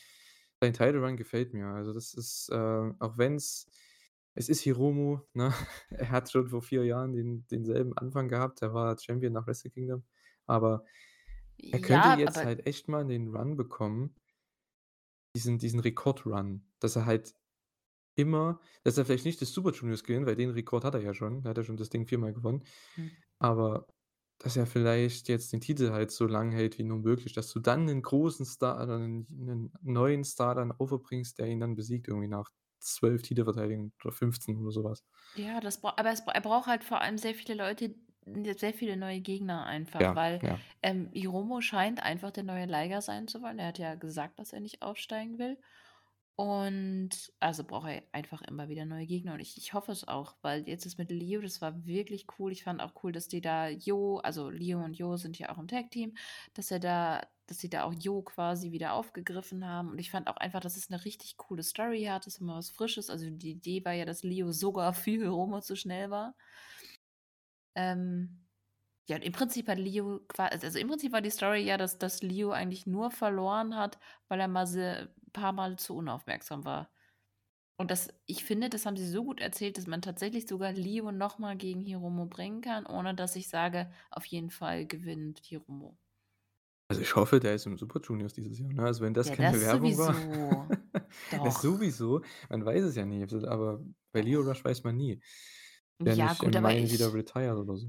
[0.62, 1.68] sein Title Run gefällt mir.
[1.68, 3.70] Also, das ist, äh auch wenn's
[4.36, 5.52] es ist Hiromu, ne?
[5.90, 8.62] Er hat schon vor 4 Jahren den denselben Anfang gehabt.
[8.62, 10.04] Er war Champion nach Wrestle Kingdom,
[10.46, 10.86] aber
[11.72, 14.16] er könnte Ja, jetzt aber halt echt mal den Run bekommen
[15.36, 17.36] diesen diesen Rekord-Run, dass er halt
[18.16, 21.14] immer dass er vielleicht nicht das Super Juniors gewinnt, weil den Rekord hat er ja
[21.16, 21.44] schon.
[21.44, 22.64] Da hat er schon das Ding viermal gewonnen.
[22.98, 23.18] Mhm.
[23.40, 23.88] Aber
[24.40, 27.60] dass er vielleicht jetzt den Titel halt so lang hält wie nur möglich, dass du
[27.62, 32.08] dann 'nen großen Star oder 'nen 'nen neuen Star dann overbringst, der ihn dann besiegt
[32.10, 32.52] irgendwie nach
[32.82, 35.04] 12 Titelverteidigungen oder 15 oder so was.
[35.36, 37.96] Ja, das bra aber es er braucht halt vor allem sehr viele Leute
[38.58, 40.62] sehr viele neue Gegner einfach, Ja, weil, ja.
[40.82, 43.60] ähm, Hiromu scheint einfach der neue Liger sein zu wollen.
[43.60, 45.58] Er hat ja gesagt, dass er nicht aufsteigen will.
[46.40, 50.36] Und also braucht er einfach immer wieder neue Gegner und ich ich hoffe es auch,
[50.44, 52.52] weil jetzt das mit Lio, das war wirklich cool.
[52.52, 55.58] Ich fand auch cool, dass die da Jo also Lio und Jo sind ja auch
[55.58, 56.16] im Tag-Team,
[56.54, 59.90] dass er da dass sie da auch Jo quasi wieder aufgegriffen haben.
[59.90, 62.26] Und ich fand auch einfach, dass es 'ne richtig coole Story hat.
[62.28, 63.10] Das ist immer was Frisches.
[63.10, 66.36] Also, die Idee war ja, dass Lio sogar für Hiromu zu schnell war.
[67.78, 68.48] Ähm,
[69.10, 72.00] ja, und im Prinzip hat Lio qua also im Prinzip war die Story ja, dass
[72.00, 74.00] dass Lio eigentlich nur verloren hat,
[74.30, 76.92] weil er mal se paarmal zu unaufmerksam war.
[77.78, 81.12] Und das ich finde, das haben sie so gut erzählt, dass man tatsächlich sogar Lio
[81.12, 85.98] noch mal gegen Hiromu bringen kann, ohne dass ich sage: „Auf jeden Fall gewinnt Hiromu.“
[86.90, 88.84] Also, ich hoffe, der ist im Super Juniors dieses Jahr, ne?
[88.84, 90.16] Also, wenn das Ja, keine das Werbung war.
[90.16, 90.70] sowieso.
[91.44, 91.62] Ja, Doch.
[91.62, 92.22] sowieso.
[92.50, 94.48] Man weiß es ja nie, aber bei Doch.
[94.48, 95.22] Rush weiß man nie.
[96.00, 97.88] Der Ja nicht gut, im aber Mai wieder ich retired oder so.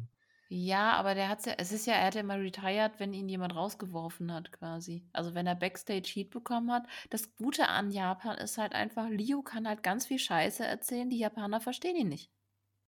[0.51, 3.29] Ja, aber der hat's ja es ist ja er hat ja mal retired, wenn ihn
[3.29, 5.07] jemand rausgeworfen hat quasi.
[5.13, 6.87] Also, wenn er Backstage Heat bekommen hat.
[7.11, 11.19] Das Gute an Japan ist halt einfach, Lio kann halt ganz viel Scheiße erzählen, die
[11.19, 12.31] Japaner verstehen ihn nicht.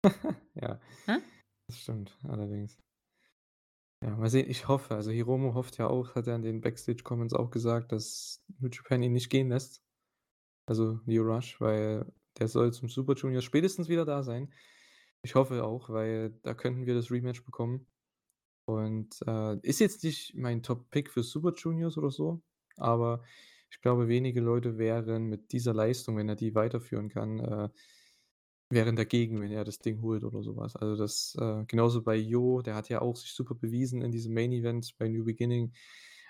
[0.55, 1.23] Ja, Ne?
[1.69, 2.79] das stimmt allerdings.
[4.03, 7.33] Ja, mal sehen, ich hoffe also, Hiromu hofft ja auch hat er in den Backstage-Comments
[7.35, 9.83] auch gesagt, dass New Japan ihn nicht gehen lässt.
[10.67, 14.53] Also, Lio Rush, weil der soll zum Super Juniors spätestens wieder da sein.
[15.25, 17.87] Ich hoffe auch, weil da könnten wir das Rematch bekommen.
[18.67, 22.43] Und, äh, ist jetzt nicht mein Top-Pick für Super Juniors oder so,
[22.77, 23.23] aber
[23.71, 27.71] ich glaube, wenige Leute wären mit dieser Leistung, wenn er die weiterführen kann, äh
[28.71, 30.75] wären dagegen, wenn er das Ding holt oder so was.
[30.77, 34.33] Also, das äh, genauso bei Jo, der hat ja auch sich super bewiesen in diesem
[34.35, 35.73] Main Event bei New Beginning.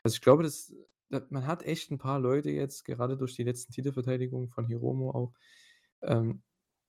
[0.03, 0.75] Also, ich glaube, das
[1.11, 5.11] da man hat echt 'n paar Leute jetzt, gerade durch die letzten Titelverteidigungen von Hiromu
[5.11, 5.33] auch,
[6.03, 6.43] ähm,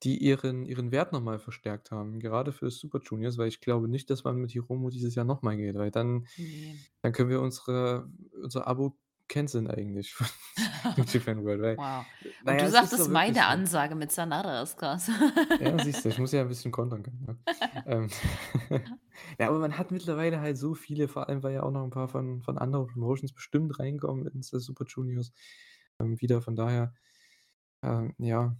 [0.06, 3.88] die ihren ihren Wert noch mal verstärkt haben, gerade für Super Juniors, weil ich glaube
[3.88, 6.86] nicht, dass man mit Hiromu dieses Jahr noch mal geht, weil dann Ne.
[7.02, 8.08] dann können wir unsere
[8.42, 8.98] unser Abo
[9.28, 10.26] canceln eigentlich von
[11.06, 12.06] Japan World, weil Wow.
[12.42, 13.46] na Und ja, du sagtest meine so.
[13.46, 15.10] Ansage mit Sanada ist krass.
[15.58, 17.38] Ja, siehst du, ich muss ja 'n bisschen kontern können, ne?
[17.86, 18.08] Ähm,
[19.38, 21.90] ja, aber man hat mittlerweile halt so viele, vor allem, weil ja auch noch 'n
[21.90, 25.32] paar von von anderen Promotions bestimmt reinkommen ins Super Juniors,
[25.98, 26.42] ähm, wieder.
[26.42, 26.94] Von daher,
[27.82, 28.56] ähm, ja,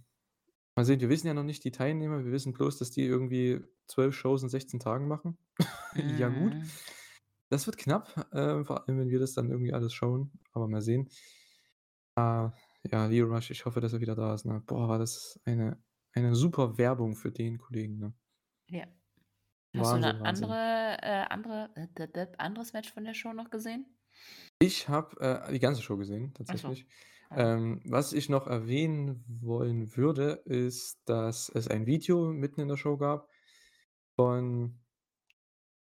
[0.77, 2.23] mal sehen, wir wissen ja noch nicht die Teilnehmer.
[2.23, 5.37] Wir wissen bloß, dass die irgendwie 12 Shows in 16 Tagen machen.
[6.19, 6.53] Ja gut.
[6.53, 6.69] Mhm.
[7.49, 10.81] Das wird knapp, äh, vor allem, wenn wir das dann irgendwie alles schauen, aber mal
[10.81, 11.09] sehen.
[12.15, 12.49] Äh,
[12.91, 14.61] ja, Lio Rush, ich hoffe, dass er wieder da ist, ne?
[14.67, 15.81] Boah, war das eine
[16.17, 18.13] eine super Werbung für den Kollegen, ne?
[18.69, 18.85] Ja.
[19.75, 20.21] Hast du Wahnsinn.
[20.25, 21.69] andere äh, andere
[22.37, 23.85] anderes Match von der Show noch gesehen?
[24.59, 26.75] Ich habe, äh, die ganze Show gesehen, Ach so.
[27.31, 32.77] Ähm, was ich noch erwähnen wollen würde, ist, dass es ein Video mitten in der
[32.77, 33.29] Show gab
[34.15, 34.79] von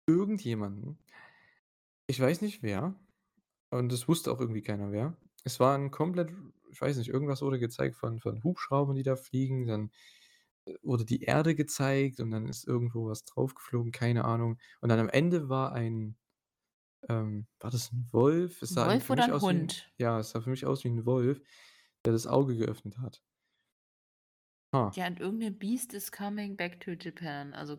[0.09, 0.99] irgendjemandem.
[2.07, 2.95] Ich weiß nicht wer
[3.71, 5.17] und es wusste auch irgendwie keiner wer.
[5.45, 6.33] Es war 'n komplett
[6.73, 9.91] ich weiß nicht, irgendwas wurde gezeigt von von Hubschraubern, die da fliegen, dann,
[10.67, 14.59] äh, wurde die Erde gezeigt und dann ist irgendwo was drauf geflogen, keine Ahnung.
[14.81, 16.17] Und dann am Ende war ein
[17.09, 18.63] ähm, war das 'n Wolf?
[18.63, 19.91] Es sah Wolf oder mich 'n aus wie Hund?
[19.99, 21.41] ja, es sah für mich aus wie 'n Wolf,
[22.05, 23.21] der das Auge geöffnet hat.
[24.73, 24.95] Ha.
[24.95, 27.55] Ja, und irgend 'ne Beast is coming back to Japan.
[27.55, 27.77] Also,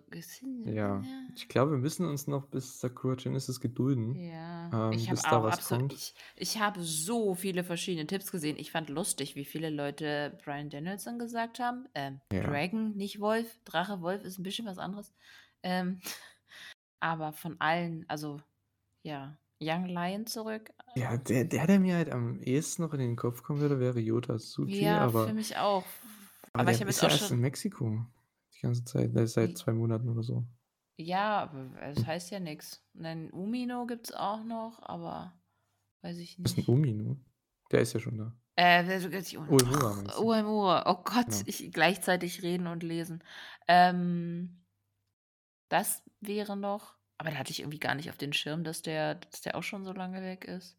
[0.66, 5.24] Ja, ich glaube, wir müssen uns noch bis Sakura Genesis gedulden, Ja, ähm, ich habe
[5.26, 8.58] auch absolut ich ich habe so viele verschiedene Tipps gesehen.
[8.60, 11.88] Ich fand lustig, wie viele Leute Bryan Danielson gesagt haben.
[11.96, 12.42] Ähm, Ja.
[12.44, 13.60] Dragon, nicht Wolf.
[13.64, 15.14] Drache, Wolf ist 'n bisschen was anderes.
[15.64, 16.02] Ähm,
[17.02, 18.42] aber von allen also,
[19.04, 20.72] ja, Young Lion zurück.
[20.96, 24.00] Ja, der der, der mir halt am ehesten noch in den Kopf kommen würde, wäre
[24.00, 25.86] Yota Tsuji, Ja, für aber mich auch.
[26.54, 28.06] aber Aber ich habe jetzt ja auch erst in schon Mexiko
[28.54, 29.14] die ganze Zeit.
[29.16, 30.46] Ist seit 2 Monaten oder so.
[31.00, 32.40] Ja, aber es heißt ja.
[32.94, 35.34] Und dann Umino gibt's auch noch, aber
[36.02, 36.74] weiß ich Was ist 'n nicht.
[36.74, 37.18] Umino?
[37.72, 38.36] Der ist ja schon da.
[38.58, 38.84] Äh,
[39.48, 40.12] Uemura du?
[40.22, 40.84] Uemura.
[40.88, 41.46] Oh Gott, Genau.
[41.46, 43.24] ich gleichzeitig reden und lesen.
[43.68, 44.62] Ähm
[45.72, 49.16] das wäre noch aber da hatte ich irgendwie gar nicht auf den Schirm, dass der
[49.16, 50.78] dass der auch schon so lange weg ist.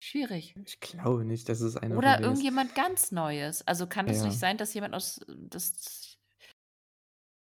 [0.00, 0.56] Schwierig.
[0.64, 2.44] Ich glaube nicht, dass es einer von Oder denen ist.
[2.44, 3.66] irgendjemand ganz Neues.
[3.66, 4.38] Also, kann es nicht Ja.
[4.38, 6.18] sein, dass jemand aus das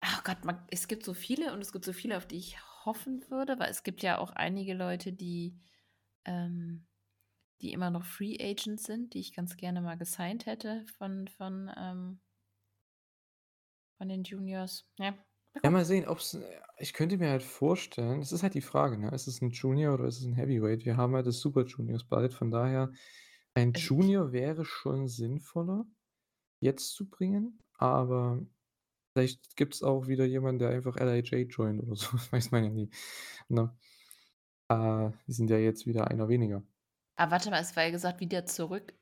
[0.00, 2.58] Ach Gott, man es gibt so viele und es gibt so viele, auf die ich
[2.86, 5.60] hoffen würde, weil es gibt ja auch einige Leute, die
[6.24, 6.86] ähm,
[7.62, 11.70] die immer noch Free Agents sind, die ich ganz gerne mal gesigned hätte von von,
[11.76, 12.20] ähm
[13.98, 14.84] von den Juniors.
[14.98, 15.14] Ja,
[15.64, 18.96] Ja, mal sehen, ob's äh, ich könnte mir halt vorstellen das ist halt die Frage,
[18.98, 19.10] ne?
[19.10, 20.84] Ist es 'n Junior oder ist es 'n Heavyweight?
[20.86, 22.92] Wir haben ja das Super Juniors bald, von daher
[23.54, 25.84] ein Also, ich Junior wäre schon sinnvoller,
[26.60, 28.42] jetzt zu bringen, aber
[29.14, 32.70] vielleicht gibt's auch wieder jemanden, der einfach LIJ joint oder so, das weiß man ja
[32.70, 32.90] nie,
[33.48, 33.76] ne?
[34.70, 36.64] Äh, die sind ja jetzt wieder einer weniger.
[37.18, 38.94] Ah, warte mal, es war ja gesagt, wieder zurück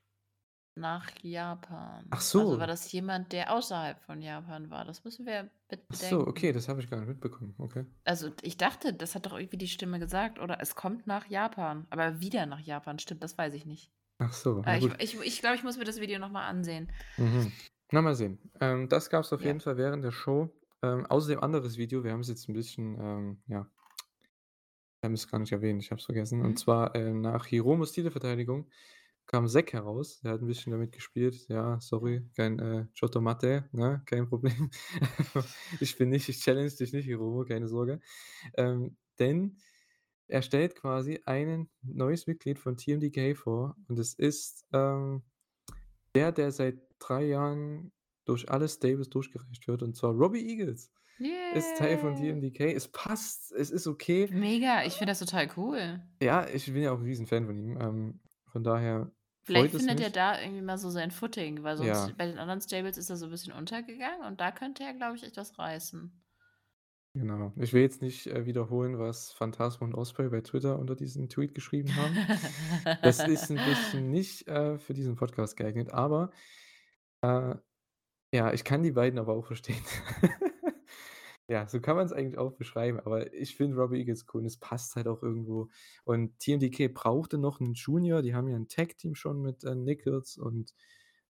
[0.78, 2.10] nach Japan.
[2.10, 2.68] Ach Also, war so.
[2.68, 4.84] das jemand, der außerhalb von Japan war?
[4.84, 6.26] Das müssen wir mit Ach so, bedenken.
[6.26, 7.84] okay, das habe ich gar nicht mitbekommen, okay.
[8.04, 11.86] Also, ich dachte, das hat doch irgendwie die Stimme gesagt, oder es kommt nach Japan,
[11.90, 12.98] aber wieder nach Japan.
[12.98, 13.92] Stimmt, das weiß ich nicht.
[14.20, 14.96] Ach so, Ah, na ich gut.
[15.00, 16.92] ich ich glaube, ich muss mir das Video noch mal ansehen.
[17.18, 17.58] Mhm.
[17.90, 18.38] Na, mal sehen.
[18.60, 19.44] Ähm, das gab's auf Ja.
[19.44, 20.50] jeden Fall während der Show.
[20.82, 23.68] Ähm, außerdem anderes Video, wir haben's jetzt 'n bisschen, ähm, ja
[25.02, 26.42] wir haben es gar nicht erwähnt, ich habe es vergessen.
[26.42, 26.58] Und Mhm.
[26.58, 28.68] zwar, äh, nach Hiromos Titelverteidigung
[29.28, 30.20] kam Zack heraus.
[30.22, 34.70] Der hat 'n bisschen damit gespielt: „Ja, sorry, kein, äh, Chotto Matte, ne, kein Problem.
[35.80, 38.00] Ich bin nicht ich challenge dich nicht, Hiromo, keine Sorge.“
[38.56, 39.58] Ähm, denn
[40.28, 45.24] er stellt quasi einen neues Mitglied von TMDK vor und es ist, ähm,
[46.16, 47.92] der, der seit 3 Jahren
[48.26, 50.92] durch alle Stables durchgereicht wird, und zwar Robbie Eagles
[51.50, 52.38] ist Teil von Yay.
[52.38, 52.74] TMDK.
[52.74, 54.30] Es passt, es ist okay.
[54.30, 56.00] Mega, ich finde das total cool.
[56.22, 57.78] Ja, ich bin ja auch 'n Riesenfan von ihm.
[57.80, 58.20] Ähm,
[58.50, 59.12] von daher
[59.48, 62.12] Vielleicht freut findet er da irgendwie mal so sein Footing, weil Ja.
[62.12, 64.92] sonst bei den anderen Stables ist er so 'n bisschen untergegangen und da könnte er,
[64.92, 66.22] glaube ich, echt was reißen.
[67.14, 67.52] Genau.
[67.56, 71.54] Ich will jetzt nicht, äh, wiederholen, was Phantasmo und Ospreay bei Twitter unter diesen Tweet
[71.54, 72.20] geschrieben haben.
[73.02, 76.30] Das ist 'n bisschen nicht, äh, für diesen Podcast geeignet, aber,
[77.22, 77.56] äh,
[78.34, 79.82] ja, ich kann die beiden aber auch verstehen.
[81.50, 84.58] Ja, so kann man's eigentlich auch beschreiben, aber ich finde Robbie Eagles cool und es
[84.58, 85.70] passt halt auch irgendwo.
[86.04, 90.36] Und TMDK brauchte noch 'n Junior, die haben ja 'n Tag-Team schon mit, äh, Nicholls
[90.36, 90.74] und,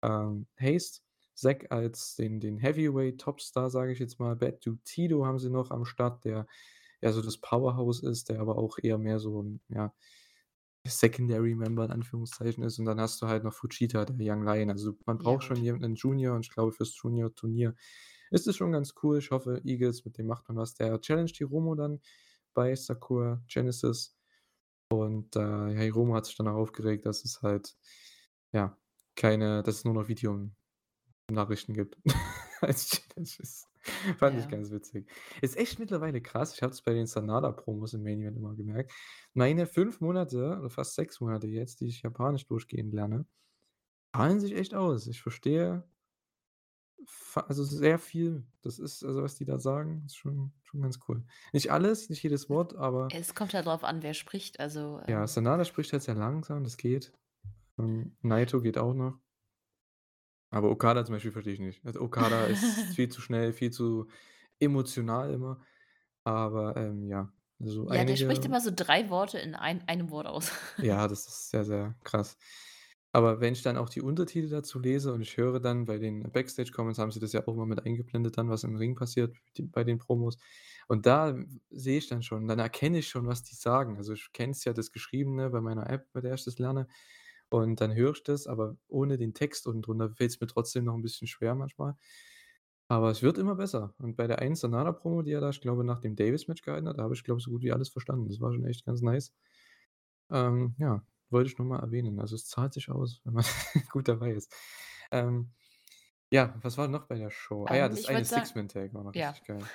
[0.02, 1.02] ähm, Haste.
[1.34, 4.34] Zack als den den Heavyweight-Topstar, sage ich jetzt mal.
[4.36, 6.46] Bad Dude Tito haben sie noch am Start, der
[7.02, 9.94] ja so das Powerhouse ist, der aber auch eher mehr so 'n, ja,
[10.86, 12.78] Secondary Member in Anführungszeichen ist.
[12.78, 14.70] Und dann hast du halt noch Fujita, der Young Lion.
[14.70, 15.64] Also, man Ja, braucht schon gut.
[15.64, 17.74] jemanden Junior und ich glaube, fürs Junior-Turnier
[18.30, 19.18] ist es schon ganz cool.
[19.18, 20.74] Ich hoffe, Eagles, mit dem macht man was.
[20.74, 22.00] Der challenged Hiromu dann
[22.54, 24.16] bei Sakura Genesis
[24.90, 27.76] und, äh, ja, Hiromu hat sich dann auch aufgeregt, dass es halt,
[28.52, 28.78] ja,
[29.16, 30.54] keine dass es nur noch Videonachrichten
[31.74, 31.98] gibt
[32.60, 33.66] als Challenges.
[34.18, 34.48] Fand ich Ja.
[34.48, 35.10] ganz witzig.
[35.40, 36.54] Ist echt mittlerweile krass.
[36.54, 38.92] Ich habe das bei den Sanada-Promos im Main Event immer gemerkt.
[39.34, 43.26] Meine 5 Monate oder fast 6 Monate jetzt, die ich Japanisch durchgehend lerne,
[44.14, 45.06] zahlen sich echt aus.
[45.08, 45.84] Ich verstehe
[47.34, 48.46] also, sehr viel.
[48.62, 51.24] Das ist also, was die da sagen, ist schon schon ganz cool.
[51.52, 55.26] Nicht alles, nicht jedes Wort, aber Es kommt halt drauf an, wer spricht, also, Ja,
[55.26, 57.12] ähm Sanada spricht halt sehr langsam, das geht.
[57.78, 59.20] Ähm, Naito geht auch noch.
[60.50, 61.84] Aber Okada zum Beispiel verstehe ich nicht.
[61.84, 64.08] Also, Okada ist viel zu schnell, viel zu
[64.60, 65.60] emotional immer.
[66.24, 70.10] Aber, ähm, ja, so Ja, der spricht einige immer so 3 Worte in ein einem
[70.10, 70.52] Wort aus.
[70.80, 72.36] Ja, das ist sehr, sehr krass.
[73.12, 76.30] Aber wenn ich dann auch die Untertitel dazu lese und ich höre dann bei den
[76.30, 79.84] Backstage-Comments haben sie das ja auch immer mit eingeblendet dann, was im Ring passiert bei
[79.84, 80.38] den Promos.
[80.88, 81.36] Und da
[81.70, 83.96] sehe ich dann schon dann erkenne ich schon, was die sagen.
[83.96, 86.86] Also, ich kenne es ja das Geschriebene bei meiner App, bei der ich das lerne.
[87.50, 90.94] Und dann höre ich das, aber ohne den Text unten drunter fällt's mir trotzdem noch
[90.94, 91.94] 'n bisschen schwer manchmal.
[92.88, 93.94] Aber es wird immer besser.
[93.98, 96.98] Und bei der einen Sanada-Promo, die er da, ich glaube, nach dem Davis-Match gehalten hat,
[96.98, 98.28] da habe ich, glaube ich, so gut wie alles verstanden.
[98.28, 99.32] Das war schon echt ganz nice.
[100.30, 102.20] Ähm, ja, wollte ich nur mal erwähnen.
[102.20, 103.44] Also, es zahlt sich aus, wenn man
[103.92, 104.54] gut dabei ist.
[105.12, 105.52] Ähm,
[106.32, 107.66] ja, was war noch bei der Show?
[107.68, 109.30] Ah ja, Ähm, das eine Six-Man-Tag war noch ja.
[109.30, 109.70] richtig geil.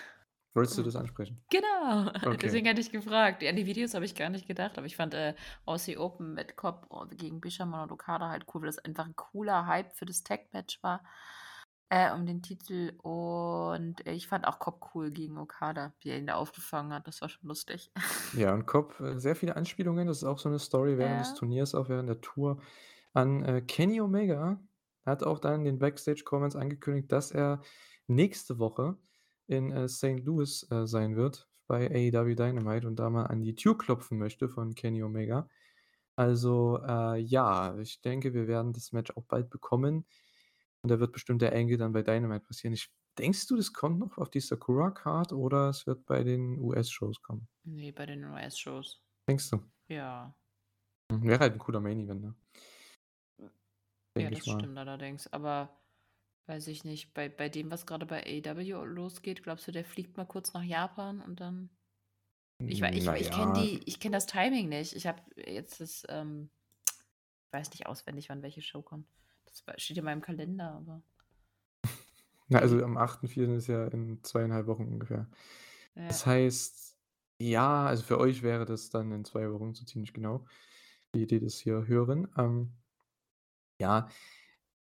[0.56, 1.45] Wolltest du das ansprechen?
[1.49, 2.41] Genau, Okay.
[2.41, 3.43] deswegen hatte ich gefragt.
[3.43, 5.36] Ja, an die Videos habe ich gar nicht gedacht, aber ich fand, äh,
[5.66, 9.68] Aussie Open mit Cobb gegen Bishamon und Okada halt cool, weil das einfach 'n cooler
[9.68, 11.04] Hype für das Tag-Match war,
[11.90, 12.94] äh, um den Titel.
[13.02, 17.08] Und ich fand auch Cobb cool gegen Okada, wie er ihn da aufgefangen hat.
[17.08, 17.92] Das war schon lustig.
[18.32, 20.08] Ja, und Cobb, äh, sehr viele Anspielungen.
[20.08, 21.36] Das ist auch so 'ne Story während des Ja.
[21.36, 22.62] Turniers, auch während der Tour
[23.14, 24.60] an, äh, Kenny Omega.
[25.06, 27.62] Hat auch dann in den Backstage-Comments angekündigt, dass er
[28.08, 28.98] nächste Woche
[29.48, 30.22] in, äh, St.
[30.26, 34.50] Louis, äh, sein wird bei AEW Dynamite und da mal an die Tür klopfen möchte
[34.50, 35.48] von Kenny Omega.
[36.16, 40.06] Also, äh, ja, ich denke, wir werden das Match auch bald bekommen.
[40.84, 42.74] Und da wird bestimmt der Angle dann bei Dynamite passieren.
[42.74, 47.22] Ich denkst du, das kommt noch auf die Sakura-Card oder es wird bei den US-Shows
[47.22, 47.48] kommen?
[47.64, 49.02] Nee, bei den US-Shows.
[49.30, 49.64] Denkst du?
[49.88, 50.36] Ja.
[51.12, 52.36] Hm, wäre halt ein cooler Main-Event, ne?
[54.18, 55.32] Ja, das stimmt allerdings.
[55.32, 55.82] Aber
[56.46, 60.18] weiß ich nicht, bei, bei dem, was gerade bei AEW losgeht, glaubst du, der fliegt
[60.18, 61.70] mal kurz nach Japan und dann.
[62.60, 64.94] Ich, ich, ich, ich kenne die, das Timing nicht.
[64.94, 66.50] Ich habe jetzt das, ähm,
[66.86, 69.08] ich weiß nicht auswendig, wann welche Show kommt.
[69.54, 71.01] Das steht in meinem Kalender, aber.
[72.47, 73.56] Na, also am 8.4.
[73.56, 75.28] ist ja in zweieinhalb Wochen ungefähr.
[75.95, 76.08] Ja.
[76.08, 76.97] Das heißt,
[77.39, 80.45] ja, also für euch wäre das dann in zwei Wochen so ziemlich genau,
[81.12, 82.28] wie die das hier hören.
[82.38, 82.74] Ähm,
[83.80, 84.10] ja,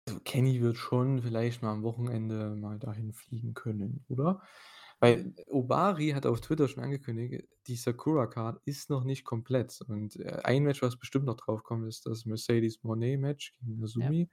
[0.06, 4.42] also Kenny wird schon vielleicht mal am Wochenende mal dahin fliegen können, oder?
[5.04, 9.78] Weil Obari hat auf Twitter schon angekündigt, die Sakura-Card ist noch nicht komplett.
[9.86, 14.30] Und äh, ein Match, was bestimmt noch drauf kommt, ist das Mercedes-Monet-Match gegen Azumi.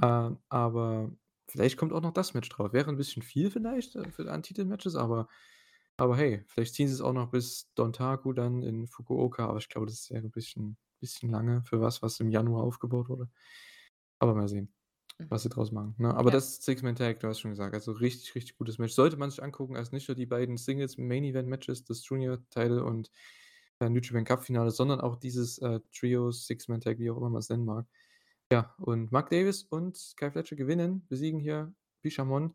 [0.00, 0.28] Ja.
[0.28, 1.10] Äh, aber
[1.48, 2.74] vielleicht kommt auch noch das Match drauf.
[2.74, 5.28] Wäre ein bisschen viel vielleicht äh, für Titel-Matches, aber,
[5.96, 9.48] aber hey, vielleicht ziehen sie es auch noch bis Dontaku dann in Fukuoka.
[9.48, 13.08] Aber ich glaube, das wäre ein bisschen, bisschen lange für was, was im Januar aufgebaut
[13.08, 13.30] wurde.
[14.18, 14.72] Aber mal sehen.
[15.18, 15.30] Mhm.
[15.30, 15.94] was sie draus machen.
[15.98, 16.14] Ne?
[16.14, 16.36] Aber Ja.
[16.36, 18.92] das Six-Man-Tag, du hast schon gesagt, also richtig, richtig gutes Match.
[18.94, 23.10] Sollte man sich angucken, als nicht nur die beiden Singles-Main-Event-Matches, das Junior-Title und
[23.80, 27.48] äh, New Japan Cup-Finale, sondern auch dieses äh, Trio, Six-Man-Tag, wie auch immer man es
[27.48, 27.86] nennen mag.
[28.52, 32.54] Ja, und Mark Davis und Kai Fletcher gewinnen, besiegen hier Bishamon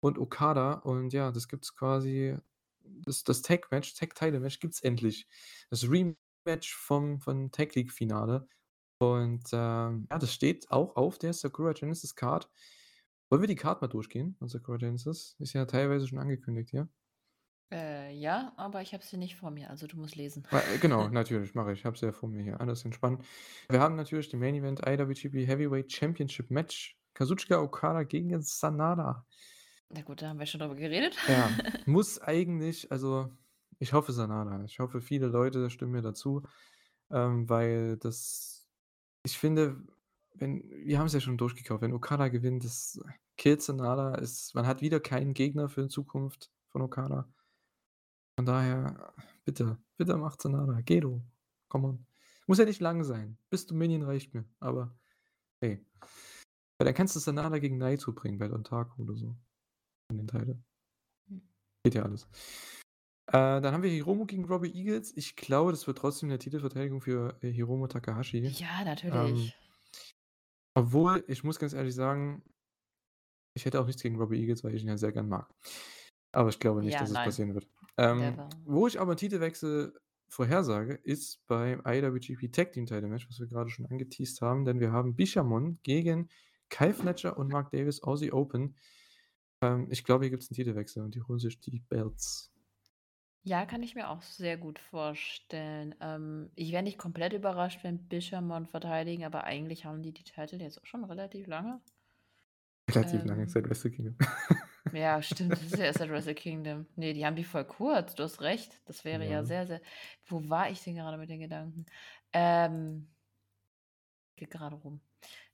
[0.00, 0.74] und Okada.
[0.74, 2.36] Und ja, das gibt es quasi,
[2.84, 5.28] das, das Tag-Match, Tag-Title-Match gibt es endlich.
[5.70, 8.48] Das Rematch vom, vom Tag-League-Finale
[9.00, 12.50] und, ähm, ja, das steht auch auf der Sakura Genesis Card.
[13.30, 15.36] Wollen wir die Card mal durchgehen von Sakura Genesis?
[15.38, 16.88] Ist ja teilweise schon angekündigt hier.
[17.72, 20.44] Äh, ja, aber ich habe sie nicht vor mir, also du musst lesen.
[20.50, 21.80] Äh, genau, natürlich, mache ich.
[21.80, 22.60] Ich habe sie ja vor mir hier.
[22.60, 23.24] Alles entspannt.
[23.68, 26.98] Wir haben natürlich den Main Event IWGP Heavyweight Championship Match.
[27.14, 29.24] Kazuchika Okada gegen Sanada.
[29.88, 31.16] Na gut, da haben wir schon drüber geredet.
[31.26, 31.48] Ja,
[31.86, 33.30] muss eigentlich, also
[33.78, 34.62] ich hoffe Sanada.
[34.64, 36.42] Ich hoffe, viele Leute stimmen mir dazu,
[37.10, 38.49] ähm, weil das
[39.24, 39.82] ich finde,
[40.34, 43.00] wenn wir haben es ja schon durchgekauft, wenn Okada gewinnt, das
[43.36, 44.14] killt Sanada.
[44.16, 47.28] Ist man hat wieder keinen Gegner für die Zukunft von Okada.
[48.38, 49.12] Von daher,
[49.44, 50.80] bitte, bitte macht Sanada.
[50.82, 51.22] Geh du.
[51.68, 52.06] Come on.
[52.46, 53.38] Muss ja nicht lang sein.
[53.50, 54.44] Bis du Minion reicht mir.
[54.60, 54.96] Aber
[55.60, 55.84] hey.
[56.78, 59.36] Weil dann kannst du Sanada gegen Naito bringen bei Dontaku oder so.
[60.10, 60.64] In den Teilen.
[61.28, 61.42] Hm.
[61.84, 62.26] Geht ja alles.
[63.32, 65.12] Äh, dann haben wir Hiromo gegen Robbie Eagles.
[65.16, 68.38] Ich glaube, das wird trotzdem eine Titelverteidigung für äh, Hiromo Takahashi.
[68.38, 69.14] Ja, natürlich.
[69.14, 69.52] Ähm,
[70.74, 72.42] obwohl, ich muss ganz ehrlich sagen,
[73.54, 75.48] ich hätte auch nichts gegen Robbie Eagles, weil ich ihn ja sehr gern mag.
[76.32, 77.22] Aber ich glaube nicht, ja, dass nein.
[77.22, 77.68] es passieren wird.
[77.98, 79.92] Ähm, wo ich aber einen Titelwechsel
[80.28, 84.80] vorhersage, ist beim IWGP Tag Team Title Match, was wir gerade schon angeteased haben, denn
[84.80, 86.28] wir haben Bishamon gegen
[86.68, 88.76] Kyle Fletcher und Mark Davis Aussie Open.
[89.62, 92.52] Ähm, ich glaube, hier gibt es einen Titelwechsel und die holen sich die Belts.
[93.42, 95.94] Ja, kann ich mir auch sehr gut vorstellen.
[96.00, 100.56] Ähm, ich wäre nicht komplett überrascht, wenn Bishamon verteidigen, aber eigentlich haben die die Titel
[100.60, 101.80] jetzt auch schon relativ lange.
[102.90, 104.16] Relativ lange, seit Wrestle Kingdom.
[104.92, 106.86] ja, stimmt, das ist ja erst seit Wrestle Kingdom.
[106.96, 108.80] Nee, die haben die voll kurz, du hast recht.
[108.86, 109.44] Das wäre ja, Ja.
[109.44, 109.80] sehr, sehr.
[110.26, 111.86] Wo war ich denn gerade mit den Gedanken?
[112.32, 113.08] Ähm,
[114.36, 115.00] geht gerade rum.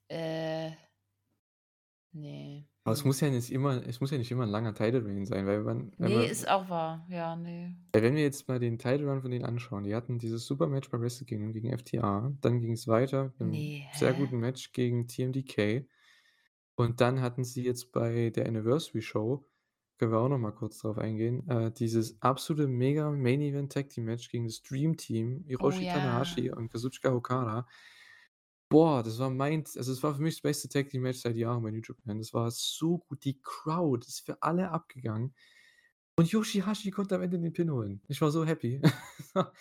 [0.09, 0.71] Äh,
[2.21, 2.67] nee.
[2.85, 5.25] Aber es muss ja nicht immer es muss ja nicht immer 'n langer Title Reign
[5.25, 7.05] sein, weil man wenn Ne, ist auch wahr.
[7.09, 7.75] Ja, ne.
[7.93, 10.67] Weil wenn wir jetzt mal den Title Run von denen anschauen, die hatten dieses super
[10.67, 14.37] Match bei Wrestle Kingdom gegen FTA, dann ging es weiter mit 'nem Ne, sehr guten
[14.39, 15.85] Match gegen TMDK
[16.75, 19.49] und dann hatten sie jetzt bei der Anniversary Show,
[19.99, 23.89] können wir auch noch mal kurz drauf eingehen, äh, dieses absolute mega Main Event Tag
[23.89, 27.67] Team Match gegen das Dream Team, Oh Hiroshi Tanahashi und Kazuchika Okada.
[28.69, 31.35] Boah, das war mein also, es war für mich das beste Tag Team Match seit
[31.37, 32.17] Jahren bei New Japan.
[32.17, 33.23] Das war so gut.
[33.23, 35.33] Die Crowd ist für alle abgegangen.
[36.19, 38.01] Und Yoshihashi konnte am Ende den Pin holen.
[38.07, 38.81] Ich war so happy.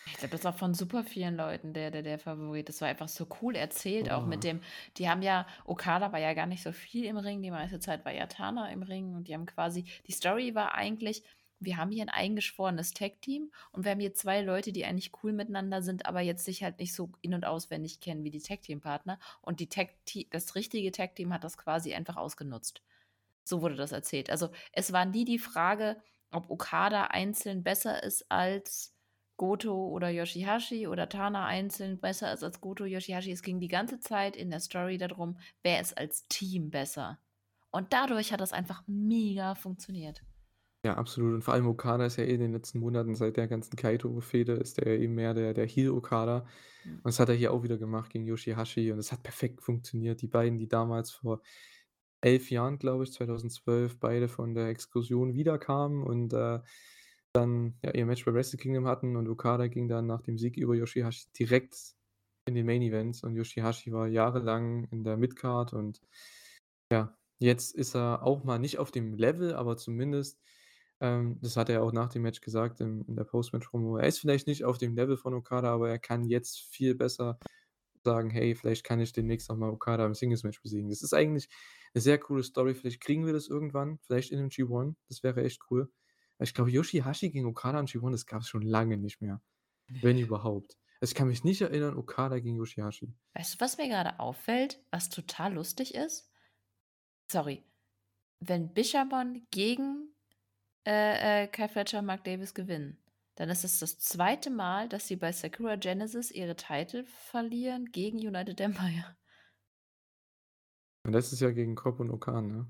[0.07, 2.71] Ich glaube, das war von super vielen Leuten der der der Favorit.
[2.71, 4.61] Das war einfach so cool erzählt, auch mit dem
[4.97, 8.07] die haben ja Okada war ja gar nicht so viel im Ring, die meiste Zeit
[8.07, 11.23] war ja Tana im Ring und die haben quasi die Story war eigentlich
[11.59, 15.33] wir haben hier ein eingeschworenes Tag-Team und wir haben hier zwei Leute, die eigentlich cool
[15.33, 19.19] miteinander sind, aber jetzt sich halt nicht so in- und auswendig kennen wie die Tag-Team-Partner.
[19.41, 19.91] Und die Tag
[20.31, 22.83] das richtige Tag-Team hat das quasi einfach ausgenutzt.
[23.45, 24.31] So wurde das erzählt.
[24.31, 28.93] Also es war nie die Frage, ob Okada einzeln besser ist als
[29.37, 33.31] Goto oder Yoshihashi oder Tana einzeln besser ist als Goto, Yoshihashi.
[33.31, 37.19] Es ging die ganze Zeit in der Story darum, wer ist als Team besser.
[37.71, 40.23] Und dadurch hat das einfach mega funktioniert.
[40.87, 43.49] Ja, absolut und vor allem Okada ist ja eh in den letzten Monaten seit der
[43.49, 46.47] ganzen Kaito-Fehde ist ja eben mehr der der Heel-Okada.
[47.03, 50.23] Und das hat er hier auch wieder gemacht gegen Yoshihashi und es hat perfekt funktioniert.
[50.23, 51.43] Die beiden, die damals vor
[52.21, 56.61] 11 Jahren, glaube ich, 2012 beide von der Exkursion wiederkamen und, äh,
[57.33, 60.57] dann, ja, ihr Match bei Wrestle Kingdom hatten und Okada ging dann nach dem Sieg
[60.57, 61.77] über Yoshihashi direkt
[62.47, 66.01] in den Main Event und Yoshihashi war jahrelang in der Midcard und
[66.93, 70.41] ja, jetzt ist er auch mal nicht auf dem Level, aber zumindest
[71.01, 73.99] ähm, das hat er auch nach dem Match gesagt in in der Post-Match-Promo.
[73.99, 77.39] Er ist vielleicht nicht auf dem Level von Okada, aber er kann jetzt viel besser
[78.05, 81.49] sagen: „Hey, vielleicht kann ich demnächst auch mal Okada im Singles-Match besiegen.“ Das ist eigentlich
[81.95, 82.75] 'ne sehr coole Story.
[82.75, 84.97] Vielleicht kriegen wir das irgendwann, vielleicht in 'nem G1.
[85.09, 85.93] Das wäre echt cool.
[86.41, 89.43] Ich glaube, Yoshihashi gegen Okada im G1, das gab's schon lange nicht mehr,
[90.03, 90.79] wenn überhaupt.
[91.01, 93.15] Also, ich kann mich nicht erinnern, Okada gegen Yoshihashi.
[93.35, 96.31] Weißt du, was mir grade auffällt, was total lustig ist?
[97.31, 97.65] Sorry.
[98.41, 100.16] Wenn Bishamon gegen,
[100.87, 102.99] äh, äh, Kyle Fletcher und Mark Davis gewinnen,
[103.37, 104.51] dann ist es das 2.
[104.51, 109.17] Mal, dass sie bei Sakura Genesis ihre Titel verlieren gegen United Empire.
[111.05, 112.67] Und letztes Jahr gegen Cobb und O-Khan, ne?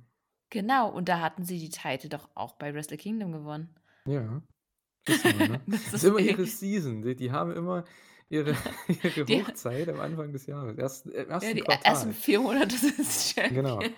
[0.51, 3.79] Genau, und da hatten sie die Titel doch auch bei Wrestle Kingdom gewonnen.
[4.07, 4.43] Ja.
[5.07, 5.65] Siehst du mal, ne?
[5.67, 7.03] Das Das ist ist immer ihre Season.
[7.03, 7.85] Die die haben immer
[8.29, 8.57] ihre
[8.89, 10.77] ihre Die Hochzeit am Anfang des Jahres.
[10.79, 11.53] Erst im Ja, 1.
[11.53, 12.13] die e ersten Quartal.
[12.13, 13.93] 4 Monate sind sie Genau.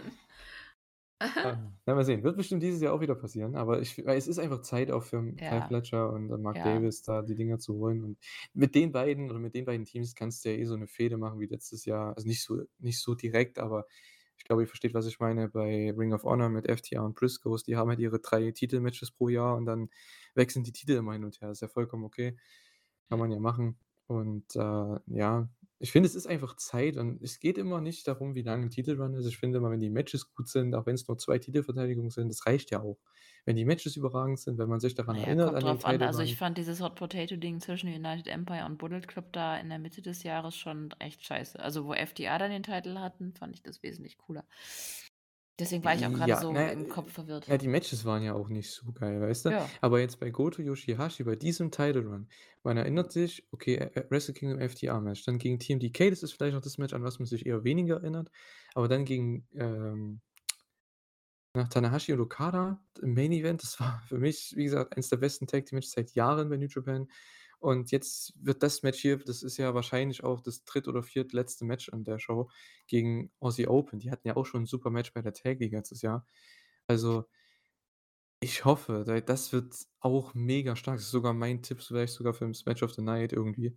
[1.27, 1.77] Champion.
[1.87, 2.23] Ja, wir sehen.
[2.23, 5.23] Wird bestimmt dieses Jahr auch wieder passieren, aber ich es ist einfach Zeit auch für
[5.43, 5.63] Kyle Ja.
[5.63, 6.63] Fletcher und, äh, Mark Ja.
[6.63, 8.05] Davis, da die Dinger zu holen.
[8.05, 8.19] Und
[8.55, 11.17] mit den beiden oder mit den beiden Teams kannst du ja eh so 'ne Fehde
[11.17, 12.15] machen wie letztes Jahr.
[12.17, 13.87] Also, nicht so nicht so direkt, aber
[14.37, 17.65] ich glaube, ihr versteht, was ich meine, bei Ring of Honor mit FTR und Briscoes.
[17.65, 19.91] Die haben halt ihre 3 Titelmatches pro Jahr und dann
[20.35, 21.51] wechseln die Titel immer hin und her.
[21.51, 22.37] Ist ja vollkommen okay.
[23.11, 23.79] Kann man ja machen.
[24.07, 24.61] Und, äh,
[25.07, 25.49] ja,
[25.81, 28.71] ich finde, es ist einfach Zeit und es geht immer nicht darum, wie lang 'n
[28.71, 29.27] Titelrun ist.
[29.27, 32.47] Ich finde immer, wenn die Matches gut sind, auch wenn's nur 2 Titelverteidigungen sind, das
[32.47, 32.99] reicht ja auch.
[33.45, 36.03] Wenn die Matches überragend sind, wenn man sich daran ja, erinnert kommt an drauf an.
[36.03, 39.71] Also, ich fand dieses Hot Potato Ding zwischen United Empire und Bullet Club da in
[39.71, 41.59] der Mitte des Jahres schon echt scheiße.
[41.59, 44.45] Also, wo FTR dann den Titel hatten, fand ich das wesentlich cooler.
[45.59, 47.47] Deswegen war ich auch grade Ja, so na im Kopf verwirrt.
[47.49, 49.51] ja, die Matches waren ja auch nicht so geil, weißt du?
[49.51, 49.69] Ja.
[49.81, 52.29] Aber jetzt bei Goto Yoshihashi, bei diesem Title Run,
[52.63, 56.33] man erinnert sich, okay, äh, äh, Wrestle Kingdom FTR Match, dann gegen TMDK, das ist
[56.33, 58.31] vielleicht auch das Match, an was man sich eher weniger erinnert,
[58.75, 60.21] aber dann gegen, ähm
[61.55, 65.17] nach Tanahashi und Okada im Main Event, das war für mich, wie gesagt, eins der
[65.17, 67.09] besten Tag Team Matches seit Jahren bei New Japan.
[67.61, 71.65] Und jetzt wird das Match hier das ist ja wahrscheinlich auch das dritt oder viertletzte
[71.65, 72.51] Match an der Show
[72.87, 73.99] gegen Aussie Open.
[74.01, 76.27] Die hatten ja auch schon 'n super Match bei der Tag League letztes Jahr.
[76.89, 77.27] Also
[78.43, 80.97] ich hoffe, da das wird auch mega stark.
[80.99, 83.77] Das ist sogar mein Tipp, vielleicht sogar für das Match of the Night irgendwie.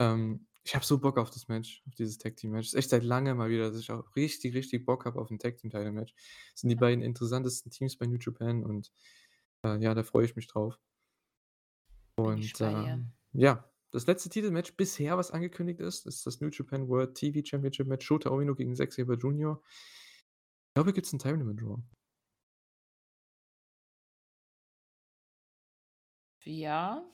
[0.00, 2.68] Ähm, ich habe so Bock auf das Match, auf dieses Tag Team Match.
[2.68, 5.38] Ist echt seit langem mal wieder, dass ich auch richtig, richtig Bock habe auf 'n
[5.38, 6.14] Tag Team Title Match.
[6.52, 6.86] Das sind die Ja.
[6.86, 8.92] beiden interessantesten Teams bei New Japan und,
[9.64, 10.78] äh, ja, da freue ich mich drauf.
[12.26, 17.14] Und, ähm, ja, das letzte Titelmatch bisher, was angekündigt ist, ist das New Japan World
[17.14, 19.60] TV Championship Match Shota Umino gegen Zack Sabre Jr.
[20.68, 21.78] Ich glaube, hier gibt's 'n Time Limit Draw.
[26.44, 27.04] Ja,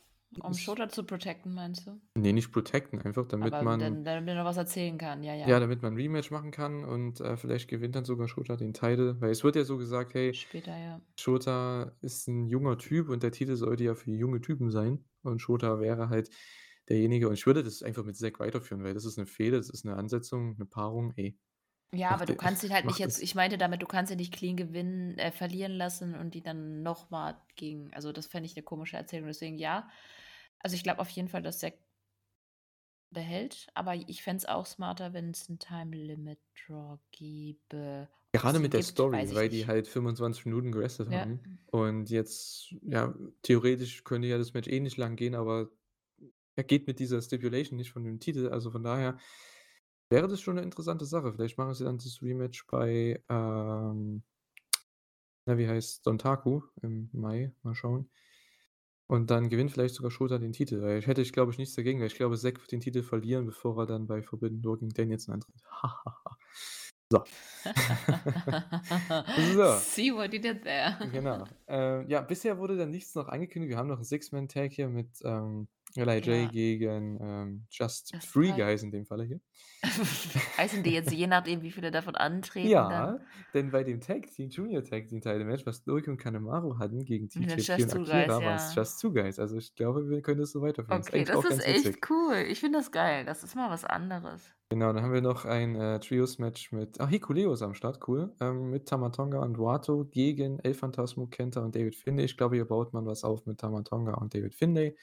[0.41, 2.01] um Das Shota zu protecten, meinst du?
[2.17, 5.35] Ne, nicht protecten, einfach damit Aber man dann damit er noch was erzählen kann, ja,
[5.45, 5.61] ja, ja.
[5.61, 9.31] damit man Rematch machen kann und, äh, vielleicht gewinnt dann sogar Shota den Title, weil
[9.31, 11.01] es wird ja so gesagt: „Hey, Später, ja.
[11.19, 15.41] Shota ist 'n junger Typ und der Titel sollte ja für junge Typen sein.“ Und
[15.41, 16.31] Shota wäre halt
[16.89, 19.71] derjenige und ich würde das einfach mit Zack weiterführen, weil das ist 'ne Fehde, das
[19.71, 21.39] ist 'ne Ansetzung, 'ne Paarung, ey.
[21.95, 23.23] Ja, aber du kannst ihn halt nicht jetzt es.
[23.23, 26.83] ich meinte damit, du kannst ihn nicht clean gewinnen äh, verlieren lassen und die dann
[26.83, 29.27] noch mal gegen also, das fände ich 'ne komische Erzählung.
[29.29, 29.89] Deswegen ja.
[30.61, 31.79] Also, ich glaube auf jeden Fall, dass Zack
[33.13, 38.09] behält, aber ich fände es auch smarter, wenn's 'n Time Limit Draw gäbe.
[38.35, 39.67] Gerade mit der gibt, Story, weil die nicht.
[39.67, 41.25] halt 25 Minuten gewrestelt Ja.
[41.25, 41.41] haben.
[41.71, 45.71] Und jetzt ja, theoretisch könnte ja das Match ähnlich lang gehen, aber
[46.57, 48.49] er geht mit dieser Stipulation nicht von dem Titel.
[48.49, 49.19] Also, von daher
[50.11, 51.33] wäre das schon 'ne interessante Sache.
[51.35, 54.23] Vielleicht machen sie dann das Rematch bei, ähm
[55.47, 58.11] na, wie heißt's, Dontaku im Mai, mal schauen.
[59.11, 61.75] Und dann gewinnt vielleicht sogar Shota den Titel, weil ich hätte ich, glaube ich, nichts
[61.75, 64.81] dagegen, weil ich glaube, Zack wird den Titel verlieren, bevor er dann bei Forbidden Door
[64.81, 65.55] gegen Danielson antritt.
[67.11, 67.25] So.
[69.37, 69.89] So.
[69.95, 70.99] See what you did there.
[71.03, 71.47] Genau.
[71.69, 73.71] Äh, ja, bisher wurde dann nichts noch angekündigt.
[73.71, 76.49] Wir haben noch 'n Six-Man-Tag hier mit, ähm, LIJ Ja.
[76.51, 78.53] gegen, ähm, Just Just Three.
[78.53, 79.41] Guys in dem Falle hier.
[80.59, 83.21] Heißen die jetzt je nachdem, wie viele davon antreten, dann Ja,
[83.55, 87.05] denn bei dem Tag Team Junior Tag Team Title Match, was Loic und Kanemaru hatten
[87.05, 88.83] gegen Ja, TJP und Two Akira, Guys, war's ja.
[88.83, 89.39] Just Two Guys.
[89.39, 91.01] Also, ich glaube, wir können das so weiterführen.
[91.01, 92.11] Okay, das auch ist echt witzig.
[92.11, 92.37] cool.
[92.49, 93.25] Ich finde das geil.
[93.25, 94.43] Das ist mal was anderes.
[94.71, 98.35] Genau, dann haben wir noch ein, äh, Trios-Match mit ah, Hikuleo ist am Start, cool,
[98.41, 102.25] ähm, mit Tama Tonga und Wato gegen El Phantasmo, Kenta und David Finlay.
[102.27, 104.95] Ich glaube, hier baut man was auf mit Tama Tonga und David Finlay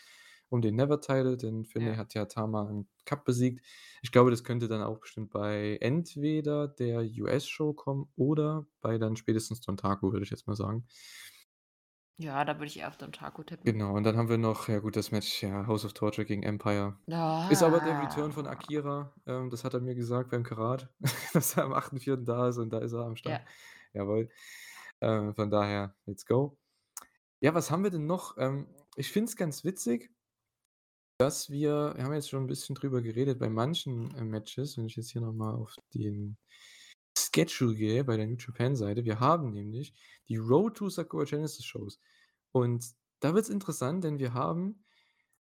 [0.50, 1.98] um den Never Title, denn Finlay Ja.
[1.98, 3.66] hat ja Tama im Cup besiegt.
[4.02, 9.16] Ich glaube, das könnte dann auch bestimmt bei entweder der US-Show kommen oder bei dann
[9.16, 10.86] spätestens Dontaku, würde ich jetzt mal sagen.
[12.18, 13.66] Ja, da würde ich eher auf Dontaku tippen.
[13.66, 16.44] Genau, und dann haben wir noch, ja gut, das Match, ja, House of Torture gegen
[16.44, 16.98] Empire.
[17.50, 18.52] Ist aber der Return von Ah.
[18.52, 19.14] Akira.
[19.26, 20.88] Ähm, das hat er mir gesagt beim Karat,
[21.34, 22.24] dass er am 8.4.
[22.24, 23.42] da ist und da ist er am Start.
[23.94, 24.02] Ja.
[24.02, 24.30] Jawohl.
[25.02, 26.58] Ähm, von daher, let's go.
[27.42, 28.38] Ja, was haben wir denn noch?
[28.38, 30.15] Ähm, ich finde es ganz witzig,
[31.18, 34.86] dass wir wir haben jetzt schon 'n bisschen drüber geredet bei manchen, äh, Matches, wenn
[34.88, 36.38] ich jetzt hier noch mal auf den
[37.18, 39.06] Schedule gehe bei der New Japan Seite.
[39.06, 39.94] Wir haben nämlich
[40.30, 42.00] die Road to Sakura Genesis Shows.
[42.54, 42.86] Und
[43.22, 44.84] da wird's interessant, denn wir haben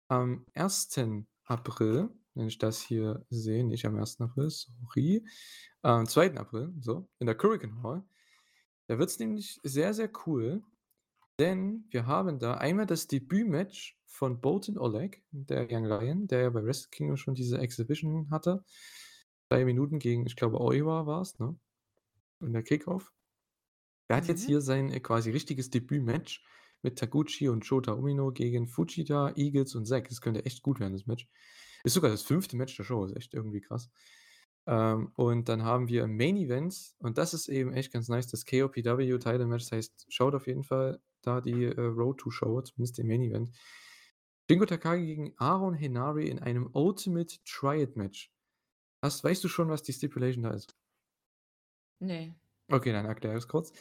[0.10, 1.28] am 1.
[1.45, 4.26] April, wenn ich das hier sehe, nicht am 1.
[4.26, 5.26] April, sorry,
[5.84, 6.40] am 2.
[6.40, 8.04] April, so, in der Korakuen Hall.
[8.88, 10.64] Da wird's nämlich sehr, sehr cool,
[11.40, 16.49] denn wir haben da einmal das Debütmatch von Boltin Oleg, der Young Lion, der ja
[16.52, 18.64] bei Wrestle Kingdom schon diese Exhibition hatte.
[19.49, 21.56] 3 Minuten gegen, ich glaube, Oiwa war's, ne?
[22.40, 23.11] In der Kickoff.
[24.10, 24.48] Der hat jetzt Mhm.
[24.48, 26.45] hier sein, äh, quasi richtiges Debütmatch
[26.84, 30.10] mit Taguchi und Shota Umino gegen Fujita, Eagles und Zack.
[30.10, 31.27] Das könnte echt gut werden, das Match.
[31.84, 32.56] Ist sogar das 5.
[32.56, 33.90] Match der Show, ist echt irgendwie krass.
[34.68, 38.45] Ähm, und dann haben wir Main Event und das ist eben echt ganz nice, das
[38.45, 39.64] KOPW Title Match.
[39.65, 43.23] Das heißt, schaut auf jeden Fall da die, äh, Road to Show, zumindest den Main
[43.23, 43.49] Event.
[44.49, 48.34] Shingo Takagi gegen Aaron Henare in einem Ultimate Triad Match.
[49.03, 50.78] Hast weißt du schon, was die Stipulation da ist?
[52.02, 52.36] Ne.
[52.72, 53.74] Okay, dann erkläre ich's kurz.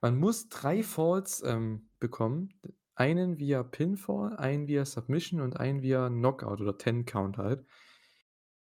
[0.00, 2.60] Man muss 3 Falls, ähm, bekommen.
[2.94, 7.64] Einen via Pinfall, einen via Submission und einen via Knockout oder Ten Count halt.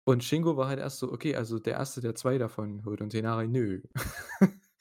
[0.06, 3.14] Und Shingo war halt erst so: „Okay, also der Erste, der 2 davon holt“ und
[3.14, 3.82] Henare: „Nö.“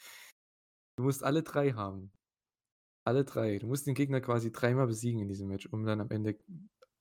[0.96, 2.12] Du musst alle 3 haben.
[3.06, 3.58] Alle 3.
[3.58, 6.38] Du musst den Gegner quasi dreimal besiegen in diesem Match, um dann am Ende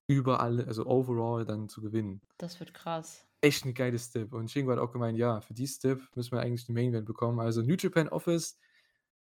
[0.07, 2.21] über alle also overall dann zu gewinnen.
[2.39, 3.27] Das wird krass.
[3.43, 4.33] Echt 'ne geile Stip.
[4.33, 7.05] Und Shingo hat auch gemeint: „Ja, für die Stip müssen wir eigentlich den Main Event
[7.07, 8.59] bekommen.“ Also New Japan Office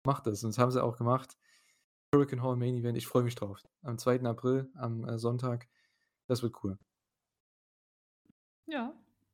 [0.06, 1.38] macht das und das haben sie auch gemacht.
[2.14, 3.64] Korakuen Hall Main Event, ich freue mich drauf.
[3.84, 4.28] Am 2.
[4.28, 5.70] April, am, äh, Sonntag.
[6.28, 6.80] Das wird cool.
[8.68, 8.94] Ja,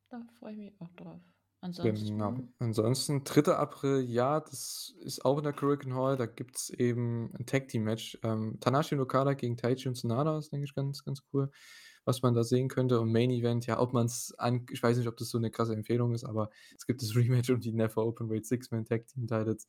[0.09, 1.32] da freue ich mich auch drauf.
[1.81, 2.33] Genau.
[2.33, 3.57] Ansonsten Ansonsten 3.
[3.57, 6.15] April, ja, das ist auch in der Korakuen Hall.
[6.15, 8.17] Da gibt's eben 'n Tag Team Match.
[8.23, 11.51] Ähm, Tanahashi und Okada gegen Taichi und Sanada ist, denke ich, ganz, ganz cool,
[12.05, 13.01] was man da sehen könnte.
[13.01, 15.73] Und Main Event, ja, ob man's an ich weiß nicht, ob das so 'ne krasse
[15.73, 19.67] Empfehlung ist, aber es gibt das Rematch um die Never Openweight Six-Man Tag Team Titles.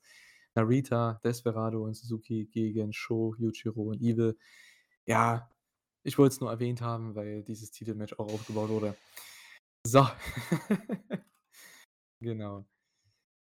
[0.54, 4.36] Narita, Desperado und Suzuki gegen Sho, Yujiro und Evil.
[5.06, 5.50] Ja,
[6.04, 8.96] ich wollte es nur erwähnt haben, weil dieses Titelmatch auch aufgebaut wurde.
[9.86, 10.06] So.
[12.24, 12.64] Genau.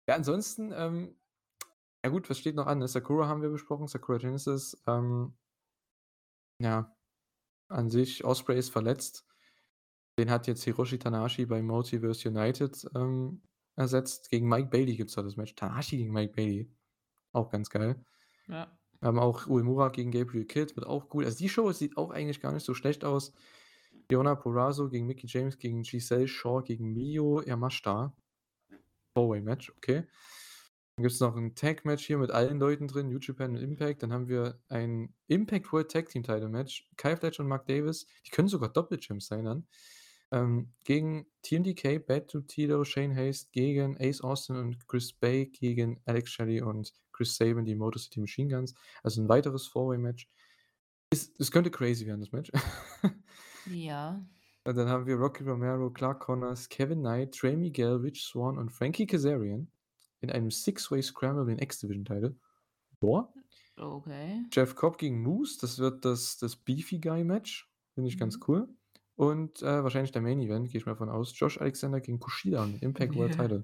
[0.07, 1.15] Ja, ansonsten, ähm
[2.03, 2.87] ja gut, was steht noch an, ne?
[2.87, 4.77] Sakura haben wir besprochen, Sakura Genesis.
[4.87, 5.35] Ähm
[6.59, 6.95] ja,
[7.67, 9.25] an sich, Ospreay ist verletzt.
[10.17, 13.41] Den hat jetzt Hiroshi Tanahashi bei Multiverse United, ähm,
[13.75, 14.29] ersetzt.
[14.29, 15.55] Gegen Mike Bailey gibt's da das Match.
[15.55, 16.71] Tanahashi gegen Mike Bailey.
[17.33, 18.03] Auch ganz geil.
[18.47, 18.77] Ja.
[18.99, 21.25] Wir haben auch Uemura gegen Gabriel Kidd, wird auch gut.
[21.25, 23.33] Also die Show sieht auch eigentlich gar nicht so schlecht aus.
[24.09, 28.15] Deonna Purrazzo gegen Mickie James gegen Giselle Shaw gegen Miyu Yamashita.
[29.15, 30.03] Four-Way-Match, okay.
[30.97, 34.03] Dann gibt's noch 'n Tag-Match hier mit allen Leuten drin, New Japan und Impact.
[34.03, 36.89] Dann haben wir ein Impact World Tag Team Title Match.
[36.97, 39.67] Kyle Fletcher und Mark Davis, die können sogar Doppel-Champs sein dann,
[40.31, 46.01] ähm, gegen TMDK, Bad Dude Tito, Shane Haste gegen Ace Austin und Chris Bay gegen
[46.05, 48.75] Alex Shelley und Chris Sabin, die Motor City Machine Guns.
[49.03, 50.29] Also 'n weiteres Four-Way-Match.
[51.11, 52.51] Es es könnte crazy werden, das Match.
[53.65, 54.25] Ja.
[54.65, 58.71] Und dann haben wir Rocky Romero, Clark Connors, Kevin Knight, Trey Miguel, Rich Swann und
[58.71, 59.67] Frankie Kazarian
[60.21, 62.35] in einem Six-Way Scramble den X-Division-Title.
[62.99, 63.31] Boah.
[63.77, 64.43] Okay.
[64.51, 67.69] Jeff Cobb gegen Moose, das wird das das Beefy Guy Match.
[67.93, 68.43] Finde ich ganz Mhm.
[68.47, 68.67] cool.
[69.17, 71.37] Und, äh, wahrscheinlich der Main Event, gehe ich mal von aus.
[71.39, 73.63] Josh Alexander gegen Kushida den Impact World Title.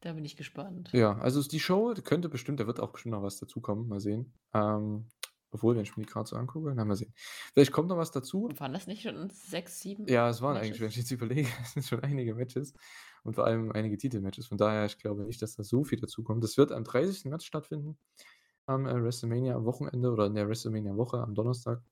[0.00, 0.90] Da bin ich gespannt.
[0.92, 4.32] Ja, also die Show könnte bestimmt da wird auch bestimmt noch was dazukommen, mal sehen.
[4.54, 5.06] Ähm,
[5.50, 7.12] obwohl, wenn ich mir die grad so angucke, na, mal sehen.
[7.52, 8.48] Vielleicht kommt noch was dazu.
[8.56, 11.10] Waren das nicht schon 6, 7 Ja, es waren eigentlich, wenn ich Matches?
[11.10, 12.74] jetzt überlege, es sind schon einige Matches
[13.24, 14.46] und vor allem einige Titelmatches.
[14.46, 16.42] Von daher, ich glaube nicht, dass da so viel dazukommt.
[16.44, 17.24] Das wird am 30.
[17.30, 17.98] März stattfinden,
[18.66, 21.82] am, äh, WrestleMania am Wochenende oder in der WrestleMania-Woche am Donnerstag.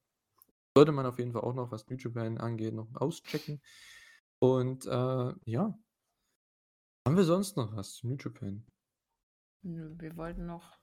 [0.77, 3.63] Sollte man auf jeden Fall auch noch, was New Japan angeht, noch auschecken.
[4.41, 5.79] Und, äh, ja.
[7.07, 8.67] Haben wir sonst noch was zu New Japan?
[9.63, 10.79] Wir wollten noch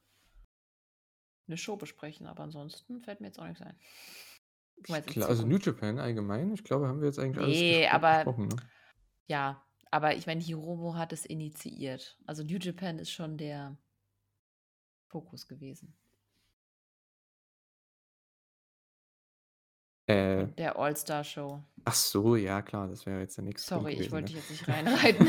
[1.52, 3.78] 'ne Show besprechen, aber ansonsten fällt mir jetzt auch nix ein.
[5.06, 5.58] Klar, also New?
[5.60, 8.70] Japan allgemein, ich glaube, haben wir jetzt eigentlich alles Ne, gespro aber besprochen, ne?
[9.28, 12.18] ja, aber ich meine, Hiromu hat es initiiert.
[12.26, 13.78] Also New Japan ist schon der
[15.10, 15.96] Fokus gewesen.
[20.12, 20.48] Äh.
[20.58, 21.62] Der All-Star-Show.
[21.84, 24.28] Ach so, ja klar, das wäre jetzt ja nix Sorry, gewesen, ich wollte ne?
[24.28, 25.28] dich jetzt nicht reinreiten.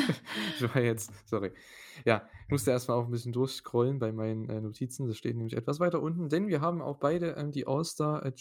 [0.59, 1.53] Ich war jetzt sorry.
[2.05, 5.07] Ja, ich musste erst mal auch 'n bisschen durchscrollen bei meinen, äh, Notizen.
[5.09, 8.33] Das steht nämlich etwas weiter unten, denn wir haben auch beide, ähm, die All-Star äh,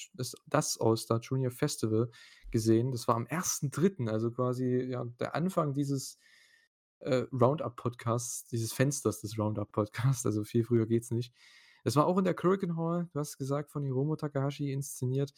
[0.47, 2.09] das All-Star Junior Festival
[2.51, 2.91] gesehen.
[2.91, 6.17] Das war am 1.3., also quasi, ja, der Anfang dieses,
[6.99, 11.33] äh, Roundup-Podcasts, dieses Fensters des Roundup-Podcasts, also viel früher geht's nicht.
[11.83, 15.33] Es war auch in der Korakuen Hall, du hast gesagt, von Hiromu Takahashi inszeniert,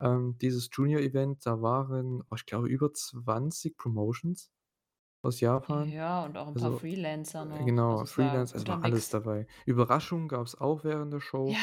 [0.00, 1.46] ähm, dieses Junior-Event.
[1.46, 4.50] Da waren, oh, ich glaube, über 20 Promotions
[5.22, 5.94] aus Japan.
[5.94, 7.78] Ja, und auch 'n paar Also Freelancer äh, noch.
[7.88, 9.46] Also, genau, es war 'n Freelance, es war alles dabei.
[9.66, 11.58] Überraschungen gab's auch während der Show.
[11.58, 11.60] Ja.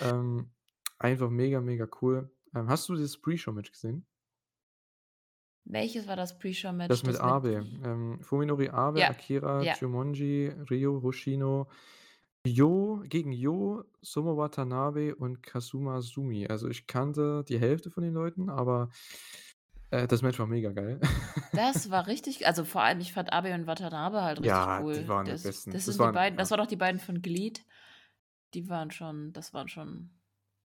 [0.00, 0.52] Ähm,
[0.98, 2.32] einfach mega, mega cool.
[2.54, 4.06] Ähm, hast du dieses Pre-Show-Match gesehen?
[5.66, 6.38] Welches war das
[6.88, 7.02] Das Pre-Show-Match?
[7.02, 7.66] mit Das mit Abe.
[7.82, 9.76] Ähm, Fuminori Abe, Ja, Akira ja.
[9.76, 11.68] Tomomonji, Ryo Hoshino,
[12.46, 16.46] Yo gegen Yo, Sumo Watanabe und Kazuma Sumi.
[16.46, 18.88] Also, ich kannte die Hälfte von den Leuten, aber,
[19.90, 21.00] äh, das Match war mega geil.
[21.52, 24.84] Das war richtig also, vor allem, ich fand Abe und Watanabe halt richtig Ja, die
[24.84, 25.08] cool.
[25.08, 25.70] waren die Das Besten.
[25.70, 26.56] das Das sind die waren beiden das ja.
[26.56, 27.64] waren doch die beiden von GLEAT.
[28.54, 30.10] Die waren schon das waren schon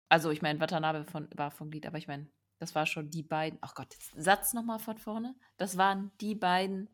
[0.10, 2.28] also, ich meine, Watanabe von war von GLEAT, aber ich meine,
[2.60, 5.36] das war schon die beiden ach Gott, jetzt Satz noch mal von vorne.
[5.58, 6.90] Das waren die beiden,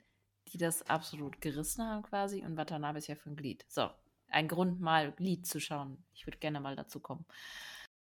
[0.49, 3.65] die das absolut gerissen haben quasi und Watanabe ist ja von GLEAT.
[3.67, 3.89] So,
[4.33, 6.05] ein Grund, mal GLEAT zu schauen.
[6.13, 7.25] Ich würde gerne mal dazu kommen.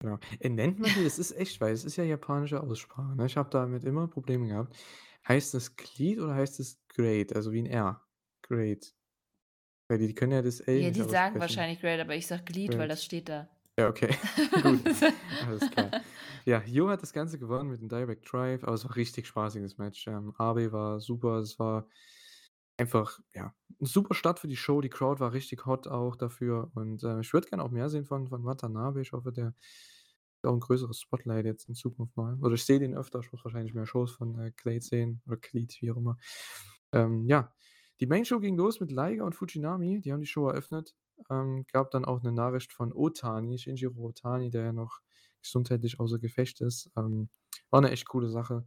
[0.02, 0.20] Genau.
[0.40, 3.26] Äh, nennt man die das ist echt weil es ist ja japanische Aussprache, ne?
[3.26, 4.76] Ich habe damit immer Probleme gehabt.
[5.28, 8.02] Heißt das GLEAT oder heißt es GREAT, also wie 'n R?
[8.42, 8.94] GREAT.
[9.90, 12.44] Weil die können ja das L Ja, die sagen wahrscheinlich GREAT, aber ich sage
[12.78, 12.88] weil GREAT.
[12.88, 13.50] das steht da.
[13.80, 14.16] Ja, okay.
[14.62, 14.90] Gut.
[15.40, 15.96] Alles klar.
[16.46, 19.78] Ja, Yo hat das Ganze gewonnen mit 'nem Direct Drive, aber es war richtig spaßiges
[19.80, 20.08] Match.
[20.08, 21.40] Ähm, Abe war super.
[21.40, 21.88] Es war
[22.78, 24.82] einfach, ja, super Start für die Show.
[24.82, 28.06] Die Crowd war richtig hot auch dafür und, äh, ich würde gerne auch mehr sehen
[28.06, 29.02] von von Watanabe.
[29.02, 29.54] Ich hoffe, der
[30.44, 32.38] auch 'n größeres Spotlight jetzt in Zukunft mal.
[32.42, 33.20] Oder ich sehe den öfter.
[33.22, 36.18] Ich muss wahrscheinlich mehr Shows von, äh, GLEAT sehen oder GLEAT, wie auch immer.
[36.94, 37.54] Ähm, ja,
[38.02, 40.02] die Main Show ging los mit Liger und Fujinami.
[40.02, 40.96] Die haben die Show eröffnet.
[41.30, 45.00] Ähm, gab dann auch 'ne Nachricht von Otani, Shinjiro Otani, der ja noch
[45.44, 46.92] gesundheitlich außer Gefecht ist.
[46.98, 47.30] Ähm,
[47.72, 48.66] war 'ne echt coole Sache.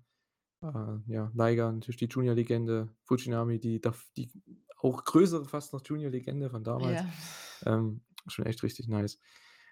[0.74, 3.80] Äh, ja, Liger natürlich die Junior-Legende, Fujinami die
[4.16, 4.30] die
[4.78, 7.02] auch größere fast noch Junior-Legende von damals.
[7.64, 7.76] Ja.
[7.76, 9.18] Ähm, schon echt richtig nice.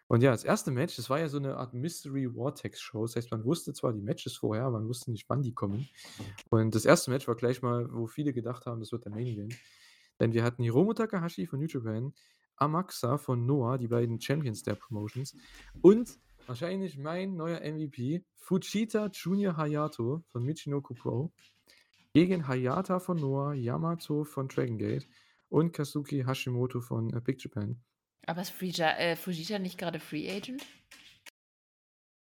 [0.07, 0.67] Und ja, das 1.
[0.67, 3.03] Match, das war ja so 'ne Art Mystery Vortex Show.
[3.07, 5.89] Das heißt, man wusste zwar die Matches vorher, man wusste nicht, wann die kommen.
[6.51, 7.11] Und das 1.
[7.11, 9.57] Match war gleich mal, wo viele gedacht haben, das wird der Main Event.
[10.21, 12.13] Denn wir hatten Hiromu Takahashi von New Japan,
[12.57, 15.35] Amakusa von Noah, die beiden Champions der Promotions
[15.81, 21.33] und wahrscheinlich mein neuer MVP, Fujita Junior Hayato von Michinoku Pro
[22.13, 25.09] gegen Hayata von Noah, Yamato von Dragon Gate
[25.49, 27.83] und Kazuki Hashimoto von, äh, Big Japan.
[28.27, 30.65] Aber ist Frija äh, Fujita nicht grade Free Agent?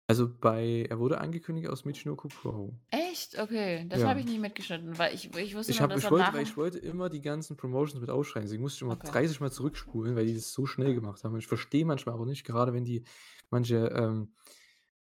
[0.07, 2.79] Also, bei er wurde angekündigt aus Michinoku Pro.
[2.91, 3.39] Echt?
[3.39, 4.21] Okay, das habe Ja.
[4.21, 6.35] ich nicht mitgeschnitten, weil ich ich wusste Ich nur, habe dass ich er wollte nach
[6.35, 8.47] weil ich wollte immer die ganzen Promotions mit ausschreiben.
[8.47, 9.13] Deswegen musste ich immer Okay.
[9.13, 11.33] 30 Mal zurückspulen, weil die das so schnell gemacht haben.
[11.33, 13.05] Und ich verstehe manchmal auch nicht, gerade wenn die
[13.51, 14.35] manche, ähm,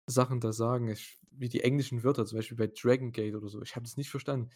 [0.08, 3.62] Sachen da sagen, ich wie die englischen Wörter, zum Beispiel bei Dragon Gate oder so.
[3.64, 4.50] Ich habe das nicht verstanden.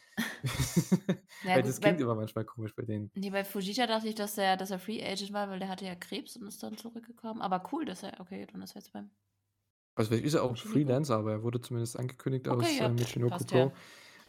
[1.41, 3.11] Ja, Weil gut, das klingt bei immer manchmal komisch bei denen.
[3.15, 5.85] ne, bei Fujita dachte ich, dass er dass er Free Agent war, weil der hatte
[5.85, 7.41] ja Krebs und ist dann zurückgekommen.
[7.41, 9.11] Aber cool, dass er okay, dann ist er jetzt beim
[9.97, 10.65] Also, vielleicht ist er auch Michinoku.
[10.65, 13.73] Freelancer, aber er wurde zumindest angekündigt aus, Okay, äh, ja, Michinoku passt Pro.
[13.73, 13.77] ja.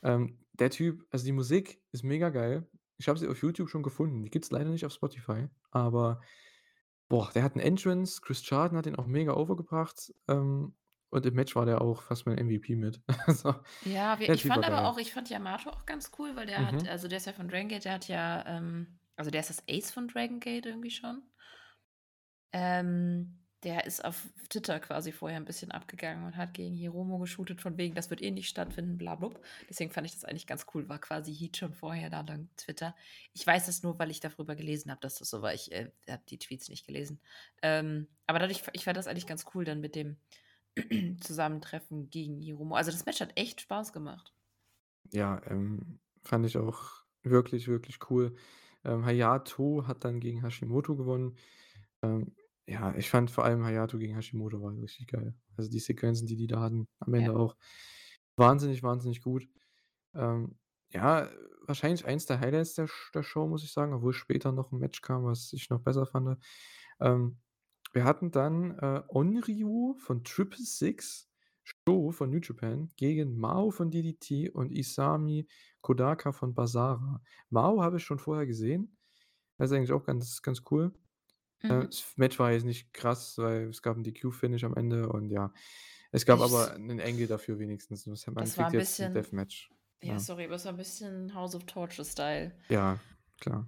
[0.03, 2.69] Ähm, der Typ also, die Musik ist mega geil.
[2.99, 4.23] Ich habe sie auf YouTube schon gefunden.
[4.24, 6.20] Die gibt's leider nicht auf Spotify, aber
[7.09, 8.20] boah, der hat 'n Entrance.
[8.23, 10.77] Chris Charlton hat ihn auch mega overgebracht, ähm,
[11.11, 13.03] und im Match war der auch fast mein MVP mit.
[13.28, 14.89] Also, Ja, wir ich Typ fand aber geil.
[14.89, 16.89] auch ich fand Yamato auch ganz cool, weil der hat Mhm.
[16.89, 19.65] also, der ist ja von Dragon Gate, der hat ja, ähm also, der ist das
[19.69, 21.23] Ace von Dragon Gate irgendwie schon.
[22.53, 27.60] Ähm, der ist auf Twitter quasi vorher 'n bisschen abgegangen und hat gegen Hiromu geshootet
[27.60, 30.66] von wegen: „Das wird eh nicht stattfinden, bla blub.“ Deswegen fand ich das eigentlich ganz
[30.74, 32.94] cool, war quasi Heat schon vorher da dank Twitter.
[33.35, 35.55] Ich weiß es nur, weil ich darüber gelesen habe, dass das so war.
[35.55, 37.20] Ich, äh, habe die Tweets nicht gelesen.
[37.62, 40.18] Ähm, aber dadurch ich fand das eigentlich ganz cool dann mit dem
[41.20, 42.74] Zusammentreffen gegen Hiromu.
[42.76, 44.35] Also, das Match hat echt Spaß gemacht.
[45.12, 48.36] Ja, ähm, fand ich auch wirklich, wirklich cool.
[48.85, 51.36] Ähm, Hayato hat dann gegen Hashimoto gewonnen.
[52.02, 52.35] Ähm,
[52.69, 55.35] ja, ich fand vor allem Hayato gegen Hashimoto war richtig geil.
[55.57, 57.28] Also, die Sequenzen, die die da hatten, am Ja.
[57.28, 57.57] Ende auch
[58.36, 59.49] wahnsinnig, wahnsinnig gut.
[60.15, 60.59] Ähm,
[60.93, 61.31] ja,
[61.66, 65.03] wahrscheinlich eins der Highlights der der Show, muss ich sagen, obwohl später noch 'n Match
[65.03, 66.39] kam, was ich noch besser fand.
[67.01, 67.39] Ähm,
[67.95, 71.31] wir hatten dann, äh, Onryu von Triple Six,
[71.65, 75.49] Sho von New Japan gegen Mao von DDT und Isami
[75.82, 77.23] Kodaka von Basara.
[77.51, 78.97] Mao habe ich schon vorher gesehen.
[79.59, 80.95] Das ist eigentlich auch ganz ganz cool.
[81.66, 81.90] Äh, Mhm.
[81.90, 85.52] das Match war jetzt nicht krass, weil es gab 'n DQ-Finish am Ende und ja.
[86.12, 88.05] Es gab Ich aber 'nen Angle dafür wenigstens.
[88.05, 89.70] Das man Das war kriegt 'n jetzt 'n bisschen Deathmatch.
[90.02, 90.20] ja, Ja.
[90.20, 92.52] sorry, aber es war 'n bisschen House of Torture-Style.
[92.70, 93.01] Ja,
[93.40, 93.66] klar.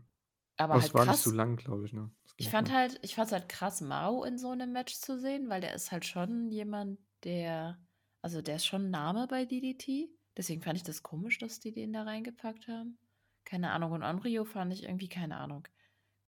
[0.59, 1.33] Aber Aber es halt war nicht so krass.
[1.33, 2.13] lang, glaube ich, ne?
[2.25, 2.73] Das Ich ging fand schnell.
[2.73, 5.93] halt ich fand's halt krass, Mao in so 'nem Match zu sehen, weil der ist
[5.93, 7.79] halt schon jemand, der
[8.23, 10.11] also, der ist schon 'n Name bei DDT.
[10.37, 12.99] Deswegen fand ich das komisch, dass die den da reingepackt haben.
[13.45, 13.93] Keine Ahnung.
[13.93, 15.67] Und Onryo fand ich irgendwie, keine Ahnung,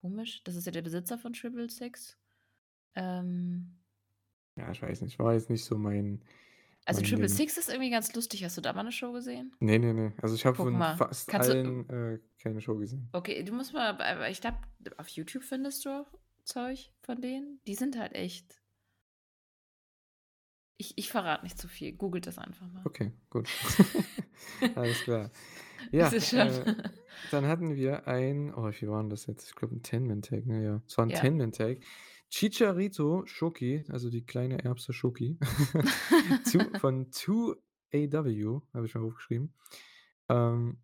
[0.02, 0.44] komisch.
[0.44, 2.18] Das ist ja der Besitzer von Triple Six.
[2.96, 3.78] Ähm
[4.58, 5.20] Ja, ich weiß nicht.
[5.20, 6.24] War jetzt nicht so mein
[6.86, 7.38] Also, mein Triple Ding.
[7.38, 8.44] Six ist irgendwie ganz lustig.
[8.44, 9.54] Hast du da mal 'ne Show gesehen?
[9.60, 10.14] Ne, ne, ne.
[10.22, 10.96] Also, ich habe von mal.
[10.98, 13.10] fast Kannst allen, äh, keine Show gesehen.
[13.14, 14.58] Okay, du musst mal aber ich glaube,
[14.98, 16.08] auf YouTube findest du auch
[16.44, 17.60] Zeug von denen.
[17.68, 18.62] Die sind halt echt
[20.80, 21.92] Ich ich verrate nicht zu viel.
[21.94, 22.86] Googelt das einfach mal.
[22.86, 23.48] Okay, gut.
[24.76, 25.32] Alles klar.
[25.92, 26.66] Ja, äh,
[27.30, 29.48] dann hatten wir ein oh, wie war 'n das jetzt?
[29.50, 30.82] Ich glaube, 'n Ten-Man-Tag, ne, ja.
[30.88, 31.14] Es war 'n Ja.
[31.14, 31.80] Ten-Man-Tag.
[32.30, 35.38] Chicharito Shoki, also die kleine Erbse Shoki,
[36.76, 39.54] von 2AW, habe ich mir aufgeschrieben.
[40.30, 40.80] Ähm,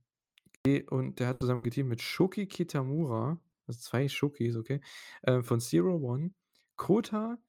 [0.90, 4.82] und der hat zusammen geteamt mit Shoki Kitamura, also 2 Shokis, okay,
[5.24, 6.32] äh, von Zero One,
[6.78, 7.40] Kota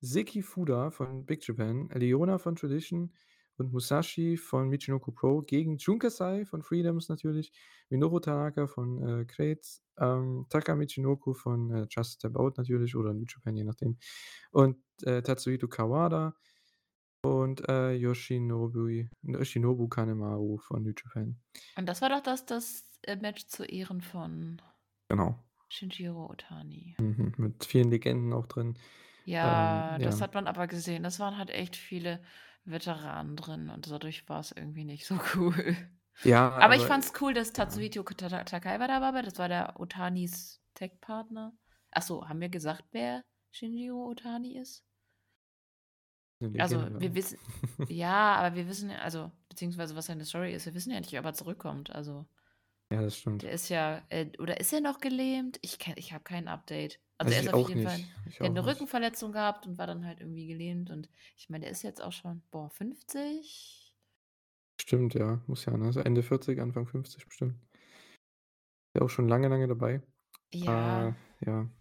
[0.00, 3.14] Seki Fuda von Big Japan, Leona von Tradition
[3.60, 7.52] und Musashi von Michinoku Pro gegen Jun Kasai von Freedoms natürlich,
[7.90, 13.12] Minoru Tanaka von, äh, Crates, ähm, Taka Michinoku von, äh, Just Step Out natürlich oder
[13.14, 13.98] New Japan, je nachdem.
[14.52, 16.34] Und, äh, Tatsuhito Kawada
[17.22, 21.40] und, äh, Yoshinobui Yoshinobu Kanemaru von New Japan.
[21.74, 24.62] Und das war doch das das, äh, Match zu Ehren von
[25.08, 25.44] Genau.
[25.68, 26.96] Shinjiro Otani.
[26.98, 28.78] Mhm, mit vielen Legenden auch drin.
[29.24, 30.20] Ja, Ähm, das ja.
[30.20, 31.02] hat man aber gesehen.
[31.02, 32.22] Das waren halt echt viele
[32.64, 35.76] Veteranen drin und dadurch war's irgendwie nicht so cool.
[36.22, 37.54] Ja, Aber ich aber fand's cool, dass ja.
[37.54, 39.22] Tatsuhito Ka Ta Takai war dabei war.
[39.22, 41.52] Das war der Otanis Tech-Partner.
[41.92, 44.84] Ach so, haben wir gesagt, wer Shinjiro Otani ist?
[46.58, 47.38] Also, wir wissen
[47.88, 51.18] ja, aber wir wissen ja also, beziehungsweise was seine Story ist, wir wissen ja nicht,
[51.18, 51.94] ob er zurückkommt.
[51.94, 52.26] Also
[52.90, 53.42] Ja, das stimmt.
[53.42, 55.58] der ist ja äh, oder ist er noch gelähmt?
[55.62, 57.00] Ich kenn ich habe kein Update.
[57.18, 58.14] Also, Weiß er ist ich auf auch jeden Fall nicht.
[58.26, 58.66] Ich der hat auch 'ne nicht.
[58.66, 62.12] Rückenverletzung gehabt und war dann halt irgendwie gelähmt und ich meine, der ist jetzt auch
[62.12, 63.94] schon, boah, 50?
[64.80, 65.92] Stimmt, ja, muss ja, ne?
[65.92, 67.60] So Ende 40, Anfang 50 bestimmt.
[68.94, 70.02] Ja, auch schon lange, lange dabei.
[70.66, 71.14] Äh, ja,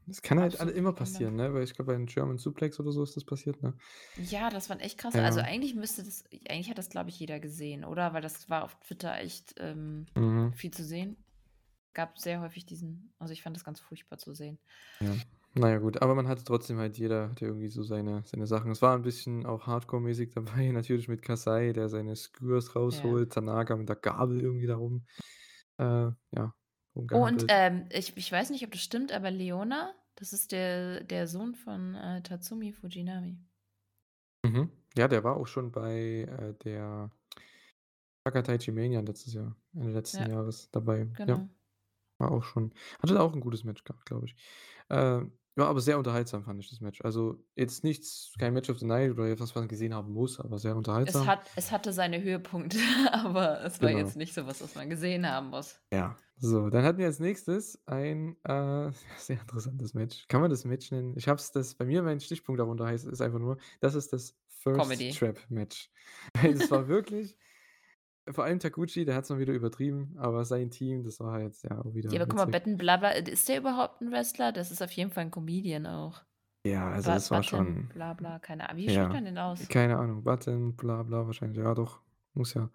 [0.06, 1.53] das kann halt alle immer passieren, ne?
[1.53, 3.76] Weil ich glaube, bei 'nem German Suplex oder so ist das passiert, ne?
[4.18, 5.41] Ja, das waren echt krasse also, Ja.
[5.41, 8.14] eigentlich müsste das eigentlich hat das, glaube ich, jeder gesehen, oder?
[8.14, 10.53] Weil das war auf Twitter echt, ähm, Mhm.
[10.53, 11.23] viel zu sehen.
[11.94, 14.60] Gab sehr häufig diesen also, ich fand das ganz furchtbar zu sehen.
[15.02, 15.22] Ja.
[15.53, 18.69] Na ja, gut, aber man hatte trotzdem halt jeder hatte irgendwie so seine seine Sachen.
[18.72, 23.15] Es war 'n bisschen auch Hardcore-mäßig dabei, natürlich mit Kasai, der seine Skewers Ja.
[23.15, 25.06] rausholt, Tanaka mit der Gabel irgendwie da rum
[25.77, 26.53] äh, ja,
[27.11, 31.03] Oh, und, ähm, ich ich weiß nicht, ob das stimmt, aber Leona, das ist der
[31.03, 33.39] der Sohn von, äh, Tatsumi Fujinami.
[34.45, 34.71] Mhm.
[34.95, 37.11] Ja, der war auch schon bei, äh, der
[38.26, 40.27] Hakataichi Mania letztes Jahr Ende letzten Ja.
[40.27, 41.07] Jahres dabei.
[41.27, 41.38] Ja.
[41.38, 41.49] Genau.
[42.19, 44.35] War auch schon hatte da auch 'n gutes Match gehabt, glaube ich.
[44.89, 47.01] Ähm, war aber sehr unterhaltsam, fand ich das Match.
[47.03, 50.39] Also, jetzt nichts kein Match of the Night oder etwas, was man gesehen haben muss,
[50.39, 51.27] aber sehr Es unterhaltsam.
[51.27, 52.77] hat es hatte seine Höhepunkte,
[53.11, 53.99] aber es war Genau.
[54.05, 55.80] jetzt nicht so was, was man gesehen haben muss.
[55.93, 56.17] Ja.
[56.41, 60.26] So, dann hatten wir als Nächstes ein, äh, sehr interessantes Match.
[60.30, 61.13] Kann man das Match nennen?
[61.17, 64.13] Ich habe es das bei mir mein Stichpunkt darunter heißt ist einfach nur, das ist
[64.13, 65.11] das First Comedy.
[65.11, 65.89] Trap Match.
[66.41, 67.38] Weil das war wirklich
[68.34, 71.80] vor allem Taguchi, der hat's mal wieder übertrieben, aber sein Team, das war halt, ja,
[71.84, 72.45] auch wieder Ja, aber guck mal.
[72.47, 74.51] Betten Blabla äh, ist der überhaupt 'n Wrestler?
[74.51, 76.23] Das ist auf jeden Fall 'n Comedian auch.
[76.65, 78.84] Ja, also Ba das war Button schon Blabla, keine Ahnung.
[78.84, 79.69] Wie spricht ja, man den aus?
[79.69, 80.23] keine Ahnung.
[80.23, 81.60] Button, bla bla wahrscheinlich.
[81.60, 82.01] Ja doch,
[82.34, 82.72] muss ja.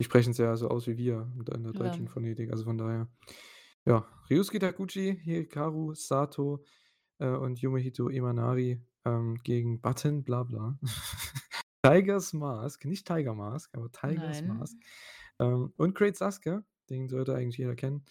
[0.00, 2.02] Die sprechen's ja so aus wie wir in der der Ja.
[2.02, 3.08] deutschen Phonetik, also von daher.
[3.86, 6.64] Ja, Ryusuke Taguchi, Hikaru Sato,
[7.18, 10.78] äh, und Yumehito Imanari, ähm, gegen Button Blabla.
[11.82, 14.76] Tiger's Mask, nicht Tiger Mask, aber Tiger's Mask.
[15.38, 15.52] Nein.
[15.52, 18.04] Ähm, und Great Sasuke, den sollte eigentlich jeder kennen.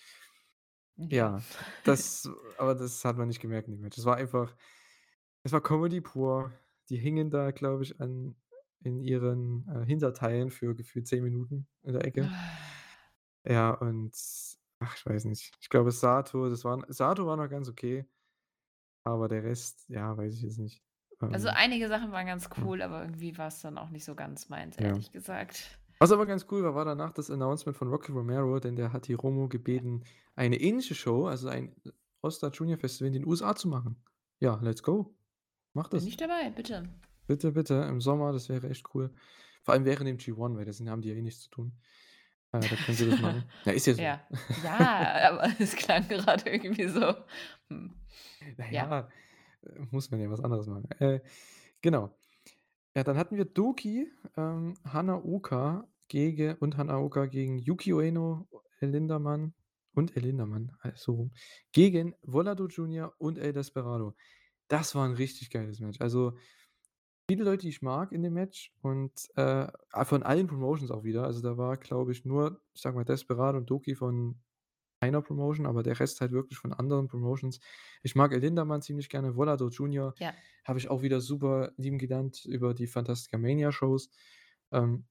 [0.98, 1.42] Ja.
[1.84, 3.98] Das aber das hat man nicht gemerkt in dem Match.
[3.98, 4.56] Es war einfach
[5.44, 6.52] es war Comedy pur.
[6.90, 8.36] Die hingen da, glaube ich, an
[8.84, 12.30] in ihren, äh, Hinterteilen für gefühlt 10 Minuten in der Ecke.
[13.44, 14.16] Ja, und
[14.78, 15.52] ach, ich weiß nicht.
[15.60, 18.06] Ich glaube, Sato, das war Sato war noch ganz okay.
[19.04, 20.84] Aber der Rest, ja, weiß ich jetzt nicht.
[21.22, 22.64] Also, Ähm, einige Sachen waren ganz ja.
[22.64, 24.88] cool, aber irgendwie war's dann auch nicht so ganz meins, Ja.
[24.88, 25.78] ehrlich gesagt.
[26.00, 29.06] Was aber ganz cool war, war danach das Announcement von Rocky Romero, denn der hat
[29.06, 30.04] Hiromu gebeten,
[30.36, 31.76] eine ähnliche Show, also ein
[32.24, 33.96] All-Star Junior Festival in den USA zu machen.
[34.40, 35.16] Ja, let's go.
[35.74, 36.08] Mach Bin das.
[36.08, 36.90] ich dabei, bitte.
[37.28, 39.14] Bitte, bitte, im Sommer, das wäre echt cool.
[39.64, 41.72] Vor allem während dem G1, weil da haben die ja eh nichts zu tun.
[42.52, 43.44] Äh, da können sie das machen.
[43.66, 44.02] Ja, ist ja so.
[44.02, 44.22] Ja.
[44.64, 47.14] Ja, aber es klang grade irgendwie so,
[47.70, 47.94] hm.
[48.58, 49.08] Na Ja.
[49.92, 50.90] Muss man ja was anderes machen.
[51.00, 51.22] Äh,
[51.82, 52.18] genau.
[52.96, 58.50] Ja, dann hatten wir Douki, ähm, Hanaoka gege und Hanaoka gegen Yuki Ueno,
[58.82, 59.54] El Lindaman
[59.94, 61.32] und El Lindaman, äh, so rum,
[61.74, 64.16] gegen Volado Junior und El Desperado.
[64.70, 66.02] Das war 'n richtig geiles Match.
[66.02, 66.34] Also,
[67.30, 69.68] viele Leute, die ich mag in dem Match und, äh,
[70.06, 71.26] von allen Promotions auch wieder.
[71.26, 74.42] Also, da war, glaube ich, nur, ich sage mal, Desperado und Douki von
[75.02, 77.60] einer Promotion, aber der Rest halt wirklich von anderen Promotions.
[78.04, 79.36] Ich mag El Lindaman ziemlich gerne.
[79.36, 80.42] Volado Junior Ja.
[80.66, 84.10] habe ich auch wieder super lieben gelernt über die Fantastica Mania Shows.
[84.72, 85.08] Ähm,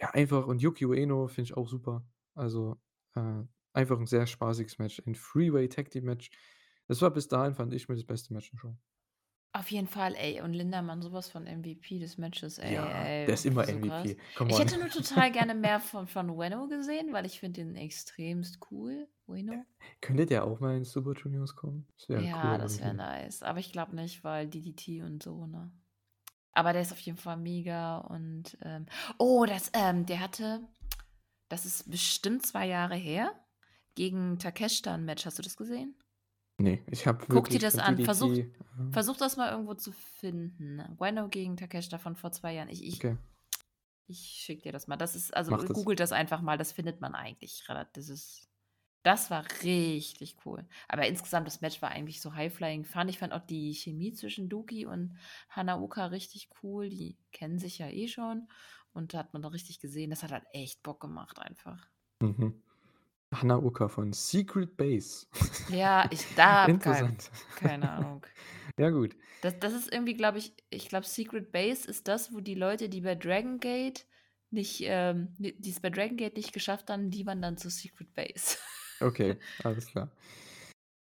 [0.00, 2.06] ja, einfach und Yuki Ueno finde ich auch super.
[2.34, 2.80] Also,
[3.14, 3.42] äh,
[3.74, 5.02] einfach 'n sehr spaßiges Match.
[5.06, 6.30] Ein Three-Way Tag Team Match.
[6.88, 8.76] Das war bis dahin, fand ich, mit das beste Match der Show.
[9.54, 10.40] Auf jeden Fall, ey.
[10.40, 13.72] Und Lindamann so was von MVP des Matches, ey, Ja, ey, der ist immer so.
[13.72, 14.16] MVP.
[14.48, 18.58] Ich hätte nur total gerne mehr von von Ueno gesehen, weil ich finde den extremst
[18.70, 19.32] cool, Ja.
[19.34, 19.64] Ueno.
[20.00, 21.86] Könnte der auch mal in Super Juniors kommen?
[21.98, 23.42] Das Ja, cool das wäre nice.
[23.42, 25.70] Aber ich glaube nicht, weil DDT und so, ne?
[26.54, 28.86] Aber der ist auf jeden Fall mega und, ähm
[29.18, 30.60] oh, das ähm, der hatte
[31.48, 33.32] das ist bestimmt 2 Jahre her,
[33.96, 35.26] gegen Takeshita 'n Match.
[35.26, 35.94] Hast du das gesehen?
[36.62, 37.98] Ne, ich habe Guck dir das an.
[38.04, 38.36] Versuch
[38.92, 40.80] versuch das mal irgendwo zu finden.
[40.98, 42.68] Ueno gegen Takeshita von vor 2 Jahren.
[42.68, 43.16] Ich ich Okay.
[44.06, 44.96] ich schicke dir das mal.
[44.96, 45.72] Das ist also, Mach das.
[45.72, 47.64] googelt das einfach mal, das findet man eigentlich
[47.94, 48.48] das ist
[49.02, 50.64] das war richtig cool.
[50.86, 53.08] Aber insgesamt, das Match war eigentlich so High-Flying Fun.
[53.08, 55.18] Ich fand auch die Chemie zwischen Douki und
[55.48, 56.88] Hanaoka richtig cool.
[56.88, 58.46] Die kennen sich ja eh schon
[58.92, 61.88] und da hat man doch richtig gesehen, das hat halt echt Bock gemacht einfach.
[62.20, 62.62] Mhm.
[63.32, 65.26] Hanaoka von Secret Base.
[65.68, 67.16] Ja, ich da habe kein
[67.56, 68.26] keine Ahnung.
[68.78, 69.14] Ja, gut.
[69.42, 72.88] Das das ist irgendwie, glaube ich ich glaube, Secret Base ist das, wo die Leute,
[72.88, 74.06] die bei Dragon Gate
[74.50, 78.56] nicht, ähm die die's bei Dragon Gate nicht geschafft haben, die wandern zu Secret Base.
[79.00, 80.12] Okay, alles klar.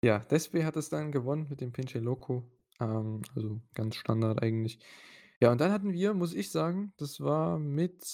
[0.04, 2.44] Ja, Despi hat es dann gewonnen mit dem Pinche Loco.
[2.78, 4.78] Ähm, also, ganz Standard eigentlich.
[5.40, 8.04] Ja, und dann hatten wir, muss ich sagen, das war mit,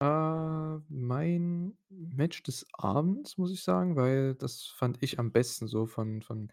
[0.00, 5.86] äh, mein Match des Abends, muss ich sagen, weil das fand ich am besten so
[5.86, 6.50] von von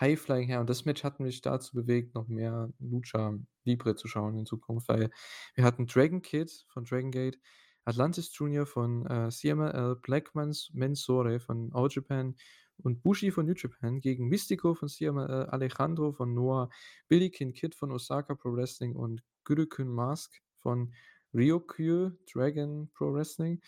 [0.00, 0.60] High-Flying her.
[0.60, 4.88] Und das Match hat mich dazu bewegt, noch mehr Lucha Libre zu schauen in Zukunft,
[4.88, 5.10] weil
[5.54, 7.38] wir hatten Dragon Kid von Dragon Gate,
[7.84, 12.34] Atlantis Junior von, äh, CMLL, Black Mans Mensore von All Japan
[12.78, 16.68] und Bushi von New Japan gegen Místico von CMLL, Alejandro von Noah,
[17.08, 20.92] Billie-Kid Kid von Osaka Pro Wrestling und Gurukun Mask von
[21.36, 23.60] Ryokyu Dragon Pro Wrestling.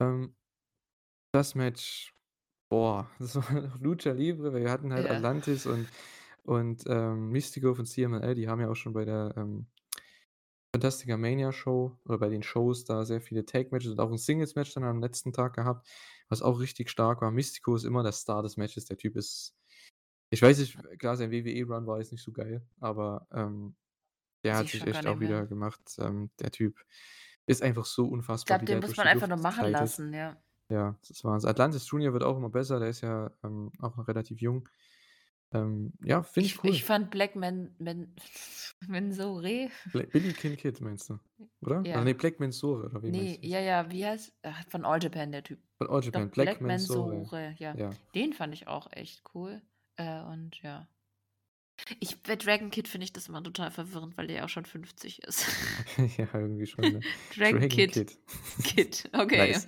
[0.00, 0.36] Ähm,
[1.32, 2.14] das Match,
[2.70, 5.10] boah, das war Lucha Libre, weil wir hatten halt Ja.
[5.10, 5.92] Atlantis und
[6.44, 9.68] und, ähm, Místico von CMLL, die haben ja auch schon bei der, ähm,
[10.74, 14.74] Fantastica Mania Show oder bei den Shows da sehr viele Tag-Matches und auch 'n Singles-Match
[14.74, 15.88] dann am letzten Tag gehabt,
[16.28, 17.30] was auch richtig stark war.
[17.30, 18.84] Místico ist immer der Star des Matches.
[18.86, 19.54] Der Typ ist
[20.30, 23.76] ich weiß nicht, klar, sein WWE-Run war jetzt nicht so geil, aber, ähm,
[24.44, 25.82] der hat ich sich echt auch wieder gemacht.
[25.98, 26.76] Ähm, der Typ
[27.46, 29.72] ist einfach so Ich unfassbar, glaube, wie den muss man einfach nur machen gleitet.
[29.72, 30.36] lassen, ja.
[30.70, 31.44] Ja, das war's.
[31.46, 34.68] Atlantis Junior wird auch immer besser, der ist ja, ähm, auch noch relativ jung.
[35.52, 36.86] Ähm, ja, finde Ich ich ich cool.
[36.86, 38.14] fand Black Men Men
[38.86, 41.18] Mensore Bla Billie-Kid Kid meinst du,
[41.60, 41.88] oder?
[41.92, 42.14] Oder ne, Ja.
[42.14, 43.44] Black Mensore oder Ne, du jetzt?
[43.44, 45.60] ja, ja, wie heißt ach, von All Japan, der Typ.
[45.78, 47.14] Von All Doch, Japan, Black Black Mensore.
[47.16, 47.74] Mensore, ja.
[47.76, 47.90] Ja.
[48.14, 49.62] Den fand ich auch echt cool.
[49.96, 50.88] Äh, und ja.
[52.00, 54.64] Ich bei Dragon Kid finde ich das immer total verwirrend, weil der ja auch schon
[54.64, 55.46] 50 ist.
[56.18, 57.00] Ja, irgendwie schon, ne?
[57.36, 58.18] Dragon Dragon Kid Kid.
[58.64, 59.52] Kid, okay.
[59.52, 59.66] Nice.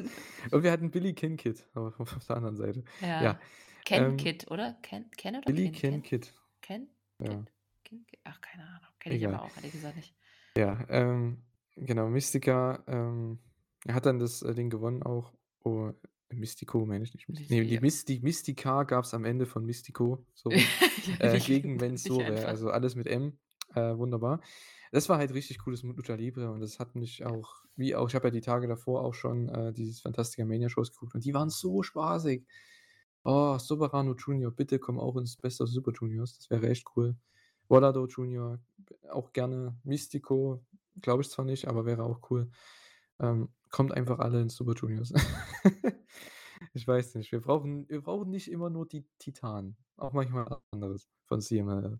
[0.50, 2.84] Und wir hatten Billie-Kid Kid auf auf der anderen Seite.
[3.00, 3.22] Ja.
[3.22, 3.40] Ja,
[3.84, 4.76] Ken ähm Kid, oder?
[4.82, 6.02] Ken Ken oder Billie Ken?
[6.02, 6.02] Ken Ken?
[6.02, 6.34] Kid.
[6.60, 6.88] Ken?
[7.20, 7.28] Ja.
[7.28, 7.52] Kid?
[7.84, 8.20] Ken Kid?
[8.24, 8.90] Ach, keine Ahnung.
[8.98, 10.14] Kenne ich aber auch ehrlich gesagt nicht.
[10.56, 11.42] Ja, ähm,
[11.76, 13.38] genau, Mystica, ähm,
[13.88, 15.32] hat dann das, äh, Ding gewonnen auch.
[15.62, 15.92] Oh,
[16.32, 17.28] Místico meine ich nicht.
[17.28, 17.80] Mis Mis ne, die ja.
[17.80, 20.50] Mys die Mystica gab's am Ende von Místico, so
[21.18, 22.44] äh, gegen einfach.
[22.44, 23.38] also alles mit M.
[23.74, 24.40] Äh, wunderbar.
[24.92, 28.14] Das war halt richtig cooles Lucha Libre und das hat mich auch wie auch ich
[28.14, 31.34] habe ja die Tage davor auch schon, äh, dieses Fantastica Mania Shows geguckt und die
[31.34, 32.44] waren so spaßig.
[33.22, 37.16] Oh, Soberano Junior, bitte komm auch ins Best of Super Juniors, das wäre echt cool.
[37.68, 38.58] Volado Junior
[39.10, 39.76] auch gerne.
[39.84, 40.64] Místico
[41.00, 42.50] glaube ich zwar nicht, aber wäre auch cool.
[43.20, 45.12] Ähm, kommt einfach alle ins Super Juniors.
[46.74, 51.08] Ich weiß nicht, wir brauchen wir brauchen nicht immer nur die Titanen, auch manchmal anderes
[51.26, 51.98] von CMLL.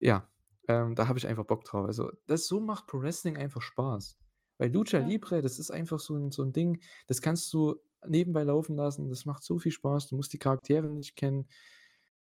[0.00, 0.30] Ja,
[0.68, 1.86] ähm, da habe ich einfach Bock drauf.
[1.86, 4.18] Also, das so macht Pro Wrestling einfach Spaß.
[4.58, 5.00] Weil Lucha Ja.
[5.00, 9.08] Libre, das ist einfach so 'n so 'n Ding, das kannst du nebenbei laufen lassen.
[9.10, 10.08] Das macht so viel Spaß.
[10.08, 11.48] Du musst die Charaktere nicht kennen.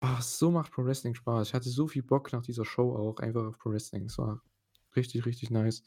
[0.01, 1.49] Ah, so macht Pro Wrestling Spaß.
[1.49, 4.05] Ich hatte so viel Bock nach dieser Show auch einfach auf Pro Wrestling.
[4.07, 4.41] Es war
[4.95, 5.83] Richtig, richtig nice.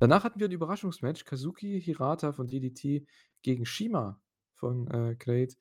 [0.00, 3.06] Danach hatten wir 'n Überraschungsmatch, Kazuki Hirata von DDT
[3.42, 4.20] gegen Shima
[4.54, 5.56] von, äh, Great.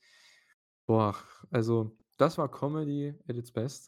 [0.87, 1.15] Boah,
[1.51, 3.87] also das war Comedy at its best.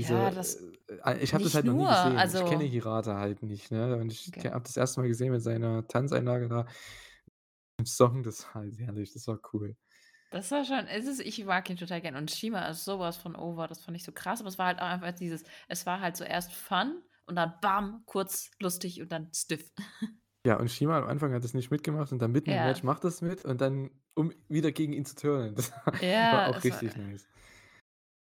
[0.00, 0.62] Ja, Diese das
[1.04, 2.30] äh, ich habe das halt noch nie nur, gesehen.
[2.30, 3.96] Ich kenne also Hirata halt nicht, ne?
[3.96, 4.46] Und ich Okay.
[4.46, 5.00] habe das 1.
[5.00, 6.66] Mal gesehen mit seiner Tanzeinlage da
[7.78, 9.76] im Song, das war halt herrlich, das war cool.
[10.32, 13.16] Das war schon es ist ich mag ihn total gern und Shima ist so was
[13.16, 15.86] von over, das fand ich so krass, aber es war halt auch einfach dieses es
[15.86, 19.72] war halt zuerst Fun und dann bam, kurz lustig und dann stiff.
[20.46, 22.84] Ja, und Shima am Anfang hat das nicht mitgemacht und dann mitten im Match Ja.
[22.84, 25.54] macht er's mit und dann um wieder gegen ihn zu turnen.
[25.56, 25.98] Das war
[26.30, 27.28] war Ja, auch es war richtig nice.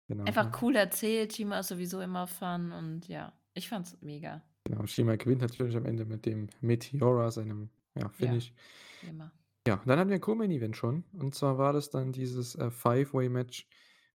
[0.08, 0.60] Genau, einfach ja.
[0.62, 1.34] cool erzählt.
[1.34, 4.42] Shima ist sowieso immer Fun und ja, ich fand's mega.
[4.66, 8.52] Genau, Shima gewinnt natürlich am Ende mit dem Meteora, seinem, ja, Ja, Finish.
[9.00, 9.32] wie immer.
[9.66, 12.70] Ja, dann hatten wir 'n Co-Main Event schon und zwar war das dann dieses, äh,
[12.70, 13.68] Five-Way-Match.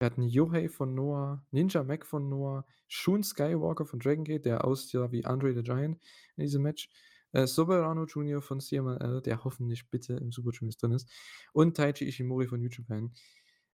[0.04, 4.66] Wir hatten Yohei von Noah, Ninja Mack von Noah, Shun Skywalker von Dragon Gate, der
[4.66, 5.98] aussah wie Andre the Giant
[6.36, 6.90] in diesem Match,
[7.32, 11.10] äh, Soberano Junior von CMLL, der hoffentlich bitte im Super Juniors drin ist
[11.54, 13.14] und Taiji Ishimori von New Japan.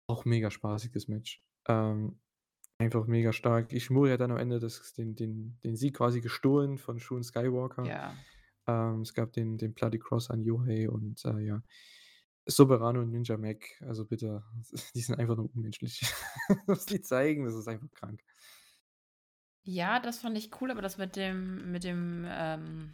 [0.08, 1.44] Auch mega spaßig das Match.
[1.68, 2.20] Ähm,
[2.80, 3.72] einfach mega stark.
[3.72, 7.86] Ishimori hat dann am Ende das den den den Sieg quasi gestohlen von Shun Skywalker.
[7.86, 8.16] Ja.
[8.66, 11.62] Ähm, es gab den den Bloody Cross an Yohei und, äh, ja,
[12.46, 14.44] Soberano und Ninja Mack, also bitte,
[14.96, 16.02] die sind einfach nur unmenschlich.
[16.68, 18.22] Was die zeigen, das ist einfach krank.
[19.64, 22.94] Ja, das fand ich cool, aber das mit dem mit dem, ähm,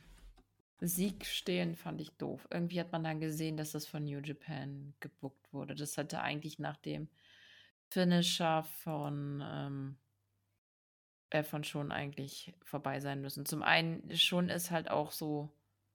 [0.82, 2.48] Sieg stehlen fand ich doof.
[2.50, 5.76] Irgendwie hat man dann gesehen, dass das von New Japan gebookt wurde.
[5.76, 7.08] Das hätte eigentlich nach dem
[7.90, 9.98] Finisher von, ähm
[11.30, 13.46] äh, von Shun eigentlich vorbei sein müssen.
[13.46, 15.50] Zum einen, Shun ist halt auch so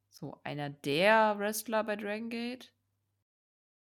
[0.09, 2.73] so einer der Wrestler bei Dragon Gate.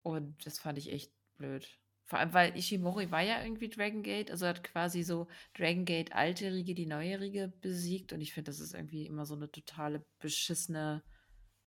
[0.06, 1.80] Und das fand ich echt blöd.
[2.08, 6.14] Vor allem, weil Ishimori war ja irgendwie Dragon Gate, also hat quasi so Dragon Gate
[6.14, 9.50] alte Riege, die neue Riege besiegt und ich finde, das ist irgendwie immer so 'ne
[9.52, 11.04] totale beschissene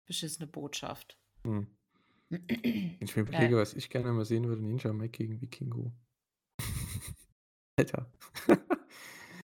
[0.07, 1.17] beschissene Botschaft.
[1.45, 3.51] Wenn ich mir Ja.
[3.51, 5.93] überlege, was ich gerne mal sehen würde, Ninja Mack gegen Vikingo.
[7.79, 8.11] Alter.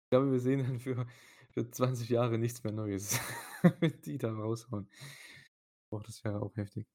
[0.06, 1.06] Ich glaube, wir sehen dann für
[1.50, 3.18] für 20 Jahre nichts mehr Neues,
[3.80, 4.88] wenn die da raushauen.
[5.92, 6.86] Boah, das wäre auch heftig.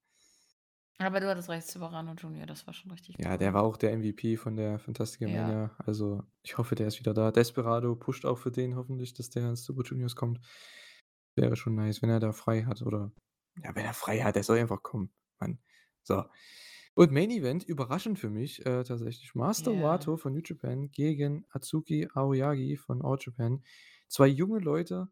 [1.01, 3.53] Aber du hattest recht, Soberano Junior, das war schon richtig Ja, der cool.
[3.53, 5.27] war auch der MVP von der Fantastica Ja.
[5.27, 5.75] Mania.
[5.79, 7.31] Also, ich hoffe, der ist wieder da.
[7.31, 10.39] Desperado pusht auch für den hoffentlich, dass der ins Super Juniors kommt.
[11.35, 13.11] Wäre schon nice, wenn er da frei hat oder
[13.61, 15.59] ja, wenn er frei hat, der soll einfach kommen, Mann.
[16.03, 16.23] So.
[16.95, 19.81] Und Main Event, überraschend für mich, äh, tatsächlich Master Ja.
[19.81, 23.63] Wato von New Japan gegen Atsuki Aoyagi von All Japan.
[24.09, 25.09] 2 junge Leute,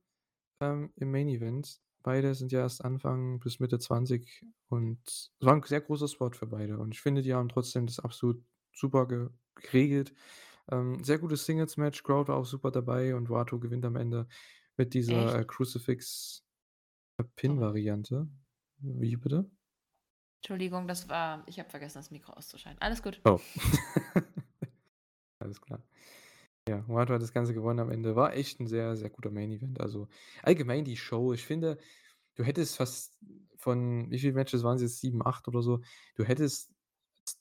[0.62, 1.82] ähm, im Main Event.
[2.08, 6.32] Beide sind ja erst Anfang bis Mitte 20 und es war 'n sehr großer Spot
[6.32, 8.42] für beide und ich finde, die haben trotzdem das absolut
[8.74, 10.14] super ge geregelt.
[10.72, 14.28] Ähm, sehr gutes Singles-Match, Crowd war auch super dabei und Wato gewinnt am Ende
[14.78, 15.48] mit dieser, äh, Echt?
[15.48, 16.46] Crucifix,
[17.20, 18.30] äh, Oh.
[18.80, 19.50] Wie bitte?
[20.44, 22.82] Entschuldigung, das war ich habe vergessen, das Mikro auszuschalten.
[22.82, 23.22] Alles gut.
[23.26, 23.42] Oh.
[25.40, 25.84] Alles klar.
[26.68, 28.16] Ja, Wato hat das Ganze gewonnen am Ende.
[28.16, 29.80] War echt 'n sehr, sehr guter Main Event.
[29.80, 30.08] Also,
[30.44, 31.32] allgemein die Show.
[31.34, 31.78] Ich finde,
[32.36, 33.18] du hättest fast
[33.58, 35.00] von wie viele Matches waren's jetzt?
[35.00, 35.82] 7, 8 oder so?
[36.16, 36.72] Du hättest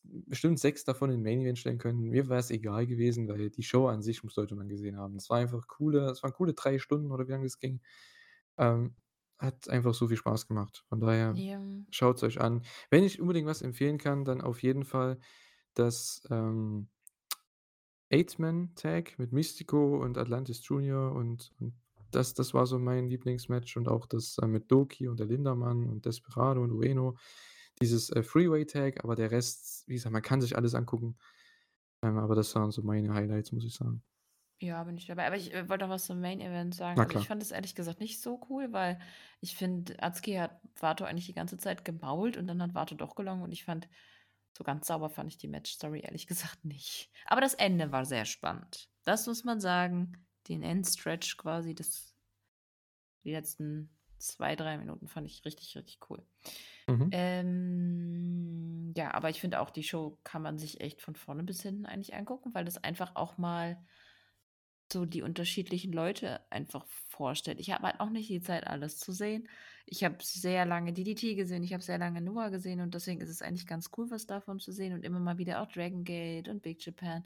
[0.05, 2.01] bestimmt 6 davon in Main Event stellen können.
[2.11, 5.17] Mir wär's egal gewesen, weil die Show an sich sollte man gesehen haben.
[5.17, 7.81] Es war einfach coole es waren coole 3 Stunden oder wie lang das ging.
[8.59, 8.97] Ähm,
[9.39, 10.85] hat einfach so viel Spaß gemacht.
[10.89, 11.87] Von daher Ja.
[11.91, 12.63] schaut's euch an.
[12.91, 15.19] Wenn ich unbedingt was empfehlen kann, dann auf jeden Fall
[15.75, 16.91] das, ähm,
[18.11, 21.75] Eight-Man-Tag mit Místico und Atlantis Junior und und
[22.13, 25.85] das das war so mein Lieblingsmatch und auch das, äh, mit Douki und der Lindaman
[25.89, 27.17] und Desperado und Ueno.
[27.83, 31.17] Dieses, äh, Three-Way-Tag, aber der Rest, wie gesagt, man kann sich alles angucken.
[32.03, 34.03] Ähm, aber das waren so meine Highlights, muss ich sagen.
[34.61, 35.27] Ja, bin ich dabei.
[35.27, 37.03] Aber ich, äh, wollte noch was zum Main Event sagen.
[37.03, 38.99] Also, ich fand es ehrlich gesagt nicht so cool, weil
[39.41, 43.15] ich finde, Atsuki hat Wato eigentlich die ganze Zeit gemault und dann hat Wato doch
[43.15, 43.87] gewonnen und ich fand
[44.57, 47.11] so ganz sauber fand ich die Match-Story ehrlich gesagt nicht.
[47.27, 48.89] Aber das Ende war sehr spannend.
[49.05, 50.25] Das muss man sagen.
[50.49, 52.15] Den Endstretch quasi, das
[53.25, 56.25] die letzten 2, 3 Minuten fand ich richtig, richtig cool.
[56.87, 57.09] Mhm.
[57.13, 61.61] Ähm, ja, aber ich finde auch, die Show kann man sich echt von vorne bis
[61.61, 63.85] hinten eigentlich angucken, weil das einfach auch mal
[64.93, 67.59] so die unterschiedlichen Leute einfach vorstellt.
[67.61, 69.49] Ich habe halt auch nicht die Zeit, alles zu sehen.
[69.87, 73.29] Ich habe sehr lange DDT gesehen, ich habe sehr lange Noah gesehen und deswegen ist
[73.31, 76.49] es eigentlich ganz cool, was davon zu sehen und immer mal wieder auch Dragon Gate
[76.49, 77.25] und Big Japan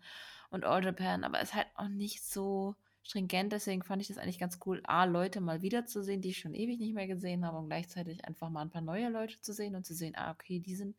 [0.50, 3.52] und All Japan, aber ist halt auch nicht so stringent.
[3.52, 6.78] Deswegen fand ich das eigentlich ganz cool, A, Leute mal wiederzusehen, die ich schon ewig
[6.78, 9.84] nicht mehr gesehen habe und gleichzeitig einfach mal 'n paar neue Leute zu sehen und
[9.86, 10.96] zu sehen: „Ah, okay, die sind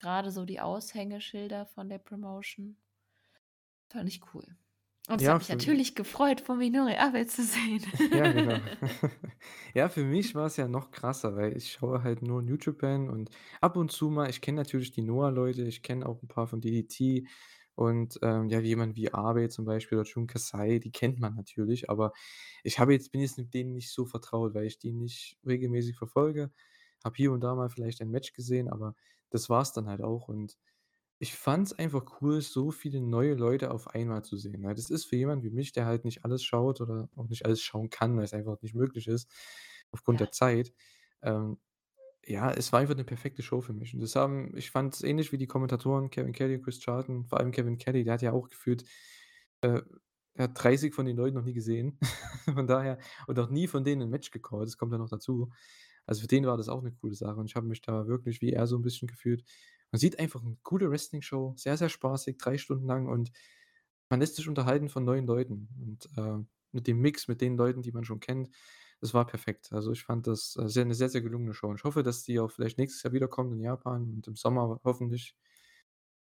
[0.00, 2.76] grade so die Aushängeschilder von der Promotion.“
[3.88, 4.58] Fand ich cool.
[5.08, 7.84] Und es hat Ja, mich für natürlich gefreut, Fuminori Abe zu sehen.
[8.12, 8.60] Ja, genau.
[9.74, 13.30] Ja, für mich war's ja noch krasser, weil ich schaue halt nur New Japan und
[13.60, 16.60] ab und zu mal ich kenne natürlich die Noah-Leute, ich kenne auch 'n paar von
[16.60, 17.26] DDT
[17.76, 21.90] und, ähm, ja, jemand wie Abe zum Beispiel oder Jun Kasai, die kennt man natürlich,
[21.90, 22.12] aber
[22.62, 25.96] ich habe jetzt bin jetzt mit denen nicht so vertraut, weil ich die nicht regelmäßig
[25.96, 26.52] verfolge.
[27.04, 28.94] Habe hier und da mal vielleicht ein Match gesehen, aber
[29.30, 30.28] das war's dann halt auch.
[30.28, 30.56] Und
[31.24, 34.74] ich fand's einfach cool, so viele neue Leute auf einmal zu sehen, ne?
[34.74, 37.62] Das ist für jemanden wie mich, der halt nicht alles schaut oder auch nicht alles
[37.62, 39.28] schauen kann, weil's einfach nicht möglich ist
[39.92, 40.32] aufgrund der Ja.
[40.32, 40.72] Zeit.
[41.22, 41.58] Ähm,
[42.26, 43.94] ja, es war einfach 'ne perfekte Show für mich.
[43.94, 47.40] Und das haben ich fand's ähnlich wie die Kommentatoren Kevin Kelly und Chris Charlton, vor
[47.40, 48.84] allem Kevin Kelly, der hat ja auch gefühlt
[49.62, 49.82] äh,
[50.36, 51.98] er hat 30 von den Leuten noch nie gesehen.
[52.54, 52.98] Von daher
[53.28, 55.52] und auch nie von denen 'n Match gecallt, das kommt ja noch dazu.
[56.06, 58.40] Also, für den war das auch 'ne coole Sache und ich habe mich da wirklich
[58.42, 59.44] wie er so 'n bisschen gefühlt.
[59.94, 63.30] Man sieht einfach 'ne coole Wrestling-Show, sehr, sehr spaßig, 3 Stunden lang und
[64.10, 67.82] man lässt sich unterhalten von neuen Leuten und, äh, mit dem Mix mit den Leuten,
[67.82, 68.50] die man schon kennt,
[69.00, 69.72] das war perfekt.
[69.72, 72.24] Also, ich fand das, äh, sehr 'ne sehr, sehr gelungene Show und ich hoffe, dass
[72.24, 75.32] die auch vielleicht nächstes Jahr wiederkommt in Japan und im Sommer hoffentlich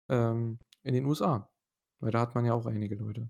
[0.08, 1.50] ähm, in den USA,
[2.00, 3.28] weil da hat man ja auch einige Leute.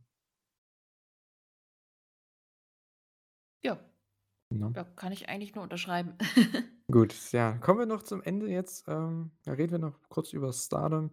[4.53, 4.75] Ne?
[4.77, 6.15] Ja, kann ich eigentlich nur unterschreiben.
[6.91, 8.85] Gut, ja, kommen wir noch zum Ende jetzt.
[8.89, 11.11] Ähm, da reden wir noch kurz über Stardom.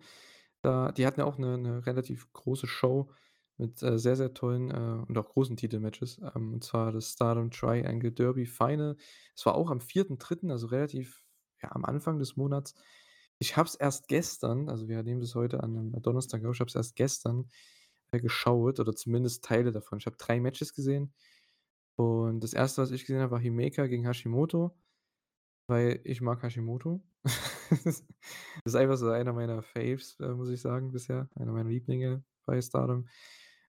[0.62, 3.12] Da die hatten ja auch 'ne 'ne relativ große Show
[3.58, 7.52] mit, äh, sehr, sehr tollen, äh, und auch großen Titelmatches, ähm, und zwar das Stardom
[7.52, 8.96] Triangle Derby Final.
[9.36, 11.26] Es war auch am 4.3., also relativ,
[11.62, 12.74] ja, am Anfang des Monats.
[13.40, 16.62] Ich habe es erst gestern also, wir nehmen das heute an 'nem Donnerstag auf, ich
[16.62, 17.50] habe es erst gestern,
[18.12, 20.00] äh, geschaut oder zumindest Teile davon.
[20.00, 21.14] Ich habe 3 Matches gesehen
[21.98, 24.78] und das 1., was ich gesehen habe, war Himeka gegen Hashimoto,
[25.68, 27.04] weil ich mag Hashimoto.
[27.72, 28.04] Das
[28.66, 32.62] ist einfach so einer meiner Faves, äh, muss ich sagen bisher, einer meiner Lieblinge bei
[32.62, 33.08] Stardom.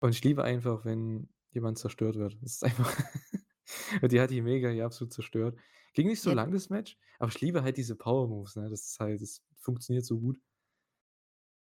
[0.00, 2.38] Und ich liebe einfach, wenn jemand zerstört wird.
[2.42, 2.94] Das ist einfach
[4.02, 5.58] und die hat Himeka hier absolut zerstört.
[5.94, 6.36] Ging nicht so Ja.
[6.36, 8.68] lang das Match, aber ich liebe halt diese Power Moves, ne?
[8.70, 10.38] Das ist halt das funktioniert so gut.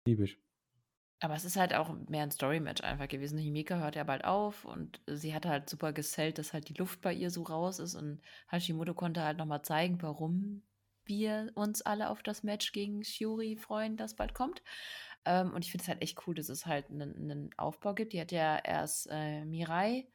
[0.07, 0.39] Liebe ich.
[1.25, 3.39] Aber es ist halt auch mehr 'n Story-Match einfach gewesen.
[3.39, 7.01] Himeka hört ja bald auf und sie hat halt super gesellt, dass halt die Luft
[7.01, 8.21] bei ihr so raus ist und
[8.51, 10.65] Hashimoto konnte halt noch mal zeigen, warum
[11.07, 14.63] wir uns alle auf das Match gegen Syuri freuen, das bald kommt.
[15.25, 18.13] Ähm, und ich finde es halt echt cool, dass es halt 'nen 'nen Aufbau gibt.
[18.13, 20.09] Die hat ja erst, äh, Mirai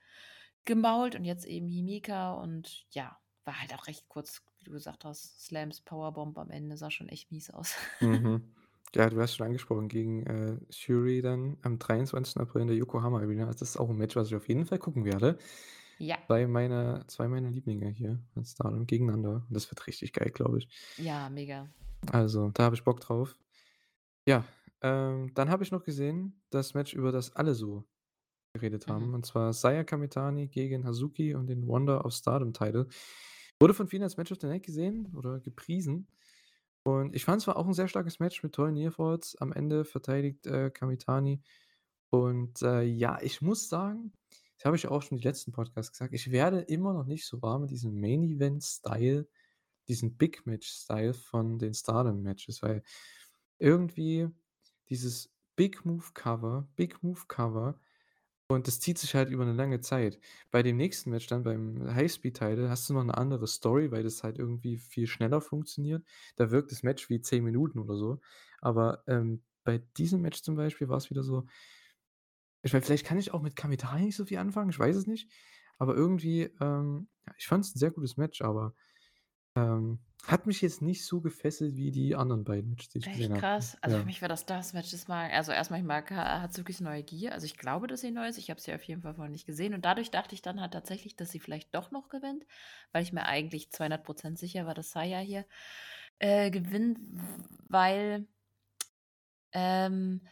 [0.65, 5.05] gemault und jetzt eben Himeka und ja, war halt auch recht kurz, wie du gesagt
[5.05, 7.75] hast, Slams Powerbomb am Ende sah schon echt mies aus.
[8.01, 8.58] Mhm.
[8.95, 12.41] Ja, du hast schon angesprochen gegen, äh, Syuri dann am 23.
[12.41, 13.45] April in der Yokohama Arena.
[13.45, 15.37] Das ist auch 'n Match, was ich auf jeden Fall gucken werde.
[15.99, 16.19] Ja.
[16.27, 19.45] Bei meiner 2 meiner Lieblinge hier von Stardom gegeneinander.
[19.47, 20.69] Und das wird richtig geil, glaube ich.
[20.97, 21.69] Ja, mega.
[22.11, 23.35] Also, da habe ich Bock drauf.
[24.27, 24.45] Ja,
[24.81, 27.85] ähm, dann habe ich noch gesehen, das Match, über das alle so
[28.53, 29.09] geredet Mhm.
[29.09, 32.87] haben, und zwar Saya Kamitani gegen Hazuki um den Wonder of Stardom Title.
[33.59, 36.07] Wurde von vielen als Match of the Night gesehen oder gepriesen.
[36.85, 39.35] Und ich fand, es war auch 'n sehr starkes Match mit tollen Nearfalls.
[39.39, 41.41] Am Ende verteidigt, äh, Kamitani.
[42.11, 44.13] Und, äh, ja, ich muss sagen,
[44.57, 47.41] das habe ich auch schon die letzten Podcasts gesagt, ich werde immer noch nicht so
[47.41, 49.27] warm mit diesem Main Event Style,
[49.89, 52.83] diesen Big Match Style von den Stardom Matches, weil
[53.59, 54.29] irgendwie
[54.89, 57.79] dieses Big Move Cover, Big Move Cover
[58.49, 60.19] und das zieht sich halt über 'ne lange Zeit.
[60.51, 64.03] Bei dem nächsten Match dann beim High-Speed Title hast du noch 'ne andere Story, weil
[64.03, 66.03] das halt irgendwie viel schneller funktioniert.
[66.37, 68.19] Da wirkt das Match wie 10 Minuten oder so.
[68.61, 71.45] Aber, ähm, bei diesem Match zum Beispiel war's wieder so
[72.63, 75.07] ich meine, vielleicht kann ich auch mit Kamitani nicht so viel anfangen, ich weiß es
[75.07, 75.29] nicht.
[75.77, 78.73] Aber irgendwie, ähm, ja, ich fand's 'n sehr gutes Match, aber,
[79.59, 83.33] ähm, hat mich jetzt nicht so gefesselt wie die anderen beiden Matches, die ich gesehen
[83.33, 83.47] Echt habe.
[83.47, 83.77] krass.
[83.81, 84.05] Also, für Ja.
[84.05, 87.01] mich war das das Match des Mal also, erst mal, ich mag Ha Hazukis neue
[87.03, 87.31] Gier.
[87.33, 88.37] Also, ich glaube, dass sie neu ist.
[88.37, 89.73] Ich habe sie auf jeden Fall vorher nicht gesehen.
[89.73, 92.45] Und dadurch dachte ich dann halt tatsächlich, dass sie vielleicht doch noch gewinnt,
[92.91, 95.45] weil ich mir eigentlich 200 % sicher war, dass Saya hier,
[96.19, 96.99] äh, gewinnt,
[97.69, 98.27] weil
[99.51, 100.29] ähm, äh,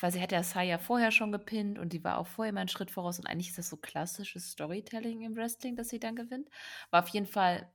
[0.00, 2.68] weil sie hat ja Saya vorher schon gepinnt und die war auch vorher immer 'n
[2.68, 6.48] Schritt voraus und eigentlich ist das so klassisches Storytelling im Wrestling, dass sie dann gewinnt.
[6.90, 7.70] War auf jeden Fall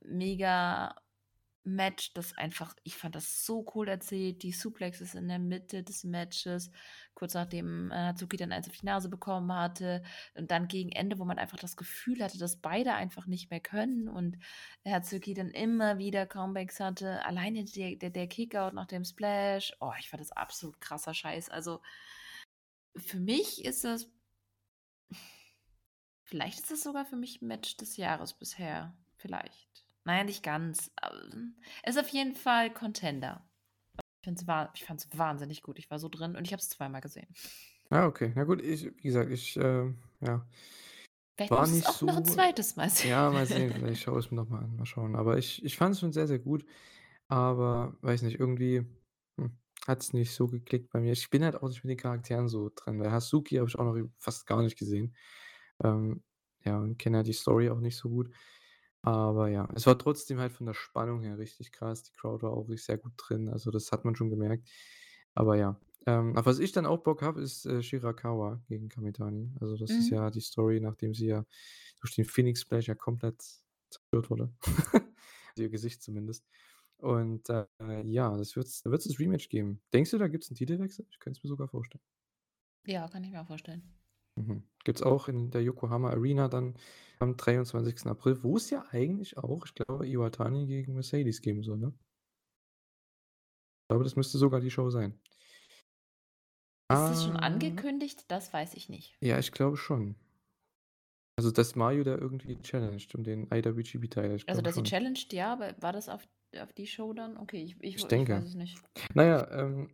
[1.65, 6.03] Mega-Match, das einfach ich fand das so cool erzählt, die Suplexes in der Mitte des
[6.03, 6.71] Matches,
[7.13, 10.03] kurz nachdem, äh, Hazuki dann eins auf die Nase bekommen hatte
[10.35, 13.59] und dann gegen Ende, wo man einfach das Gefühl hatte, dass beide einfach nicht mehr
[13.59, 14.37] können und
[14.85, 17.25] Hazuki dann immer wieder Comebacks hatte.
[17.25, 19.73] Alleine der der der Kickout nach dem Splash.
[19.79, 21.49] Oh, ich fand das absolut krasser Scheiß.
[21.49, 21.81] Also
[22.95, 24.09] für mich ist das
[26.23, 28.95] vielleicht ist das sogar für mich Match des Jahres bisher.
[29.17, 29.74] Vielleicht.
[30.05, 30.91] Na ja, nicht ganz.
[31.85, 33.49] Ist auf jeden Fall Contender.
[34.23, 35.79] Ich finde es ich wahnsinnig gut.
[35.79, 37.27] Ich war so drin und ich habe es zweimal gesehen.
[37.91, 38.31] Ah, okay.
[38.35, 40.47] Na gut, ich wie gesagt, ich, ähm, ja
[41.37, 42.75] Vielleicht war nicht auch noch 'n so 2.
[42.75, 43.03] Mal sehen.
[43.03, 45.15] ja, mal sehen, vielleicht schaue ich's mir noch mal an, mal schauen.
[45.15, 46.65] Aber ich ich fand's schon sehr, sehr gut,
[47.27, 48.85] aber weiß nicht, irgendwie,
[49.39, 49.57] hm,
[49.87, 51.13] hat's nicht so geklickt bei mir.
[51.13, 52.99] Ich bin halt auch nicht mit den Charakteren so drin.
[52.99, 55.15] Bei Hazuki habe ich auch noch fast gar nicht gesehen.
[55.83, 56.23] Ähm,
[56.65, 58.31] ja, und kenne ja die Story auch nicht so gut.
[59.05, 62.03] Aber ja, es war trotzdem halt von der Spannung her richtig krass.
[62.03, 64.67] Die Crowd war auch wirklich sehr gut drin, also das hat man schon gemerkt.
[65.35, 69.53] Aber ja, ähm, auf was ich dann auch Bock habe, ist, äh, Shirakawa gegen Kamitani.
[69.59, 70.11] Also, das ist Mhm.
[70.11, 71.45] ja die Story, nachdem sie ja
[72.01, 73.43] durch den Phoenix Splash ja komplett
[73.89, 74.53] zerstört wurde.
[75.57, 76.45] Ihr Gesicht zumindest.
[76.97, 77.67] Und, äh,
[78.05, 79.81] ja, das wird's da wird's das Rematch geben.
[79.93, 81.05] Denkst du, da gibt's 'n Titelwechsel?
[81.11, 82.03] Ich könnte es mir sogar vorstellen.
[82.87, 83.83] Ja, kann ich mir auch vorstellen.
[84.37, 84.63] Mhm.
[84.83, 86.75] Gibt's auch in der Yokohama Arena dann
[87.19, 88.09] am 23.
[88.09, 91.93] April, wo es ja eigentlich auch, ich glaube, Iwatani gegen Mercedes geben soll, ne?
[93.89, 95.19] Glaube, das müsste sogar die Show sein.
[96.89, 98.25] Ist das schon Ah angekündigt?
[98.31, 99.19] Das weiß ich nicht.
[99.21, 100.15] Ja, ich glaube schon.
[101.37, 104.83] Also, dass Mayu da irgendwie challenged um den IWGP-Title, ich Also, dass sie schon.
[104.83, 106.27] challenged, ja, aber war das auf
[106.59, 107.37] auf die Show dann?
[107.37, 108.45] Okay, ich ich Ich ich weiß denke.
[108.45, 108.83] es nicht.
[109.15, 109.89] Na ja, ähm,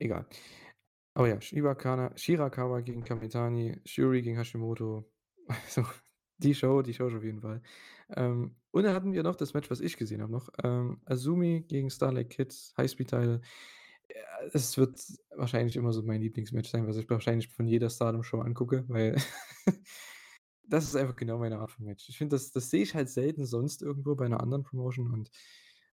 [0.00, 0.26] egal.
[1.14, 5.10] Aber ja, Shibakana Shirakawa gegen Kamitani, Syuri gegen Hashimoto.
[5.48, 5.84] Also,
[6.38, 7.60] die Show die Show auf jeden Fall.
[8.16, 11.60] Ähm, und dann hatten wir noch das Match, was ich gesehen habe noch, ähm, Azumi
[11.68, 13.42] gegen Starlight Kid, High-Speed-Title.
[14.14, 15.00] Ja, es wird
[15.36, 19.16] wahrscheinlich immer so mein Lieblingsmatch sein, was ich wahrscheinlich von jeder Stardom-Show angucke, weil
[20.68, 22.08] das ist einfach genau meine Art von Match.
[22.08, 25.30] Ich finde, das das sehe ich halt selten sonst irgendwo bei 'ner anderen Promotion und,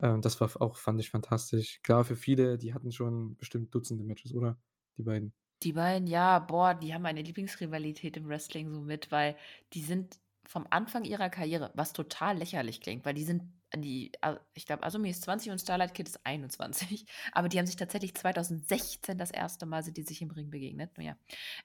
[0.01, 1.81] ähm, das war auch fand ich fantastisch.
[1.83, 4.61] Klar, für viele, die hatten schon bestimmt Dutzende Matches, oder?
[4.99, 5.33] Die beiden.
[5.63, 9.37] Die beiden, ja, boah, die haben meine Lieblingsrivalität im Wrestling so mit, weil
[9.73, 13.43] die sind vom Anfang ihrer Karriere was total lächerlich klingt, weil die sind
[13.75, 14.13] die
[14.55, 18.15] ich glaube, Azumi ist 20 und Starlight Kid ist 21, aber die haben sich tatsächlich
[18.15, 19.67] 2016 das 1.
[19.67, 21.17] Mal sind die sich im Ring begegnet, ja.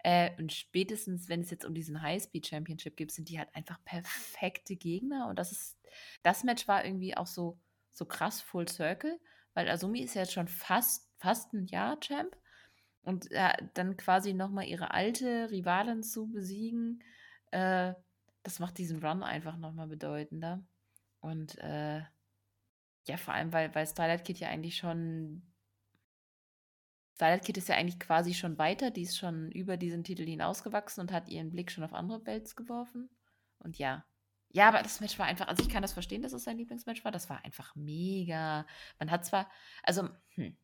[0.03, 3.83] Äh, und spätestens, wenn es jetzt um diesen High-Speed Championship geht, sind die halt einfach
[3.85, 5.77] perfekte Gegner und das ist
[6.23, 7.59] das Match war irgendwie auch so
[7.91, 9.19] so krass Full Circle,
[9.53, 12.35] weil Azumi ist ja jetzt schon fast fast 'n Jahr Champ
[13.03, 17.03] und, äh, dann quasi noch mal ihre alte Rivalin zu besiegen,
[17.51, 17.93] äh,
[18.43, 20.63] das macht diesen Run einfach noch mal bedeutender.
[21.19, 22.01] Und, äh
[23.07, 25.41] ja, vor allem, weil weil Starlight Kid ja eigentlich schon
[27.15, 31.01] Starlight Kid ist ja eigentlich quasi schon weiter, die ist schon über diesen Titel hinausgewachsen
[31.01, 33.09] und hat ihren Blick schon auf andere Belts geworfen.
[33.59, 34.05] Und ja.
[34.49, 37.05] Ja, aber das Match war einfach also, ich kann das verstehen, dass es sein Lieblingsmatch
[37.05, 37.11] war.
[37.11, 38.65] Das war einfach mega.
[38.99, 39.49] Man hat zwar
[39.83, 40.55] also, hm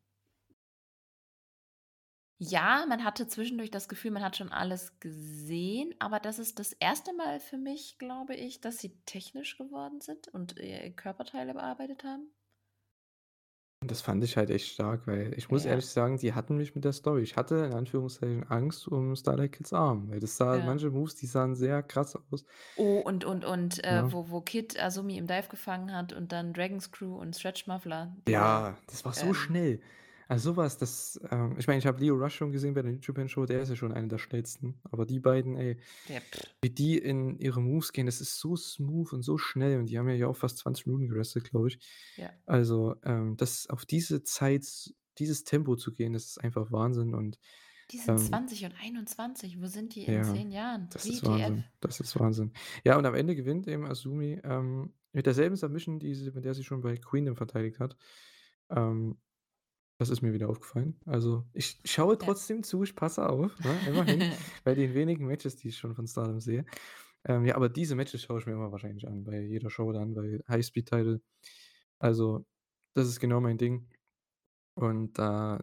[2.38, 6.72] ja, man hatte zwischendurch das Gefühl, man hat schon alles gesehen, aber das ist das
[6.74, 7.12] 1.
[7.12, 12.32] Mal für mich, glaube ich, dass sie technisch geworden sind und, äh, Körperteile bearbeitet haben.
[13.86, 15.64] Das fand ich halt echt stark, weil ich muss Ja.
[15.64, 17.22] ehrlich sagen, die hatten mich mit der Story.
[17.22, 20.60] Ich hatte in Anführungszeichen Angst um Starlight Kids Arm, weil das sah Ja.
[20.60, 22.44] manche Moves, die sahen sehr krass aus.
[22.76, 24.12] Oh, und und und, äh, Ja.
[24.12, 28.16] wo wo Kid Azumi im Dive gefangen hat und dann Dragon Screw und Stretch Muffler,
[28.28, 29.80] diese, Ja, das war so ähm schnell.
[30.28, 32.98] Also, so was, das, ähm ich meine, ich habe Lio Rush schon gesehen bei der
[33.00, 34.78] Japan Show, der ist ja schon einer der schnellsten.
[34.84, 36.22] Aber die beiden, ey, Der
[36.62, 39.98] wie die in ihre Moves gehen, das ist so smooth und so schnell und die
[39.98, 41.78] haben ja auch fast 20 Minuten gewrestelt, glaube ich.
[42.16, 42.30] Ja.
[42.46, 44.66] Also, ähm, das auf diese Zeit
[45.18, 47.38] dieses Tempo zu gehen, das ist einfach Wahnsinn und,
[47.90, 49.60] Die sind ähm 20 und 21.
[49.60, 50.88] Wo sind die in Ja, 10 Jahren?
[50.90, 51.24] das ist?
[51.24, 51.64] Wahnsinn.
[51.80, 52.52] Das ist Wahnsinn.
[52.84, 56.54] Ja, und am Ende gewinnt eben Azumi, ähm, mit derselben Submission, die sie mit der
[56.54, 57.96] sie schon bei Queendom verteidigt hat.
[58.70, 59.18] Ähm,
[59.98, 61.00] das ist mir wieder aufgefallen.
[61.06, 62.28] Also, ich schaue Ja.
[62.28, 64.28] trotzdem zu, ich passe auf, ne, immerhin
[64.64, 66.66] bei den wenigen Matches, die ich schon von Stardom sehe.
[67.26, 70.14] Ähm, ja, aber diese Matches schaue ich mir immer wahrscheinlich an bei jeder Show dann,
[70.14, 71.22] bei High-Speed-Title.
[71.98, 72.46] Also,
[72.94, 73.88] das ist genau mein Ding.
[74.74, 75.22] Und, äh,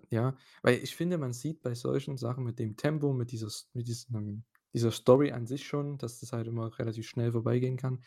[0.09, 3.87] ja weil ich finde, man sieht bei solchen Sachen mit dem Tempo, mit dieser mit
[3.87, 4.43] diesem
[4.73, 8.03] dieser Story an sich schon, dass das halt immer relativ schnell vorbeigehen kann,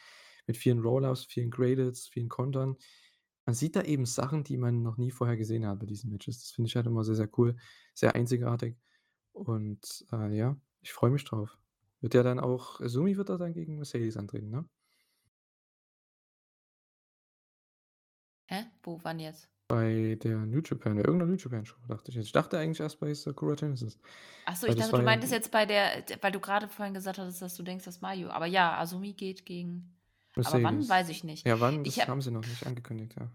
[0.47, 2.77] mit vielen Roll-Ups, vielen Gradles, vielen Kontern.
[3.49, 6.39] Man sieht da eben Sachen, die man noch nie vorher gesehen hat bei diesen Matches.
[6.43, 7.57] Das finde ich halt immer sehr, sehr cool,
[7.95, 8.77] sehr einzigartig.
[9.33, 11.57] Und, äh, ja, ich freue mich drauf.
[12.03, 14.69] Wird ja dann auch Azumi wird da dann gegen Mercedes antreten, ne?
[18.51, 18.67] Hä?
[18.83, 19.49] Wo, wann jetzt?
[19.71, 22.27] Bei der New Japan bei irgend 'ner New Japan Show, dachte ich jetzt.
[22.27, 23.99] Ich dachte eigentlich erst bei Sakura Genesis.
[24.45, 26.69] Ach so, Weil ich dachte, du ja meintest die jetzt bei der weil du grade
[26.69, 29.98] vorhin gesagt hattest, dass du denkst, dass Mayu aber ja, Azumi geht gegen
[30.43, 30.89] aber wann, Mercedes.
[30.89, 31.47] weiß ich nicht.
[31.47, 33.31] Ja, wann, das habe haben sie noch nicht angekündigt, ja.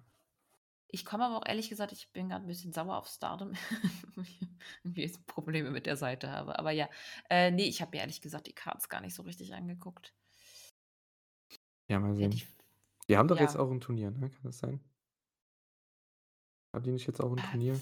[0.87, 3.53] Ich komme aber auch ehrlich gesagt ich bin grad 'n bisschen sauer auf Stardom,
[4.83, 6.57] irgendwie jetzt Probleme mit der Seite habe.
[6.59, 6.87] Aber ja,
[7.29, 10.13] äh, ne, ich habe mir ehrlich gesagt die Cards gar nicht so richtig angeguckt.
[11.89, 12.41] Ja, mal sehen.
[12.41, 12.47] ich
[13.09, 13.57] Die haben doch jetzt ja.
[13.57, 14.29] auch 'n Turnier, ne?
[14.31, 14.81] Kann das sein?
[16.73, 17.81] Haben die nicht jetzt auch 'n Äh, Turnier?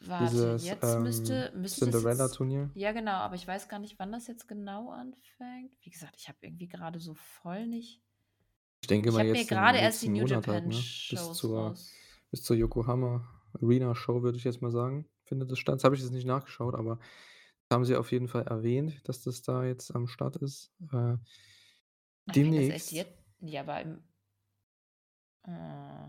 [0.00, 2.70] Warte, Dieses, jetzt ähm, müsste müsste jetzt Cinderella-Turnier.
[2.74, 5.76] ja genau, aber ich weiß gar nicht, wann das jetzt genau anfängt.
[5.82, 8.02] Wie gesagt, ich habe irgendwie gerade so voll nicht
[8.80, 10.68] Ich denke Ich mal habe mir jetzt im gerade erst die New Monat halt, Japan
[10.68, 10.76] ne?
[11.10, 11.74] Bis zur
[12.30, 15.76] bis zur Yokohama Arena Show, würde ich jetzt mal sagen, findet das statt.
[15.76, 16.98] Das habe ich jetzt nicht nachgeschaut, aber
[17.72, 20.72] haben sie auf jeden Fall erwähnt, dass das da jetzt am Start ist.
[20.92, 21.16] Äh,
[22.34, 22.92] demnächst.
[22.92, 23.12] jetzt?
[23.40, 24.02] Ja, aber im
[25.44, 26.08] äh.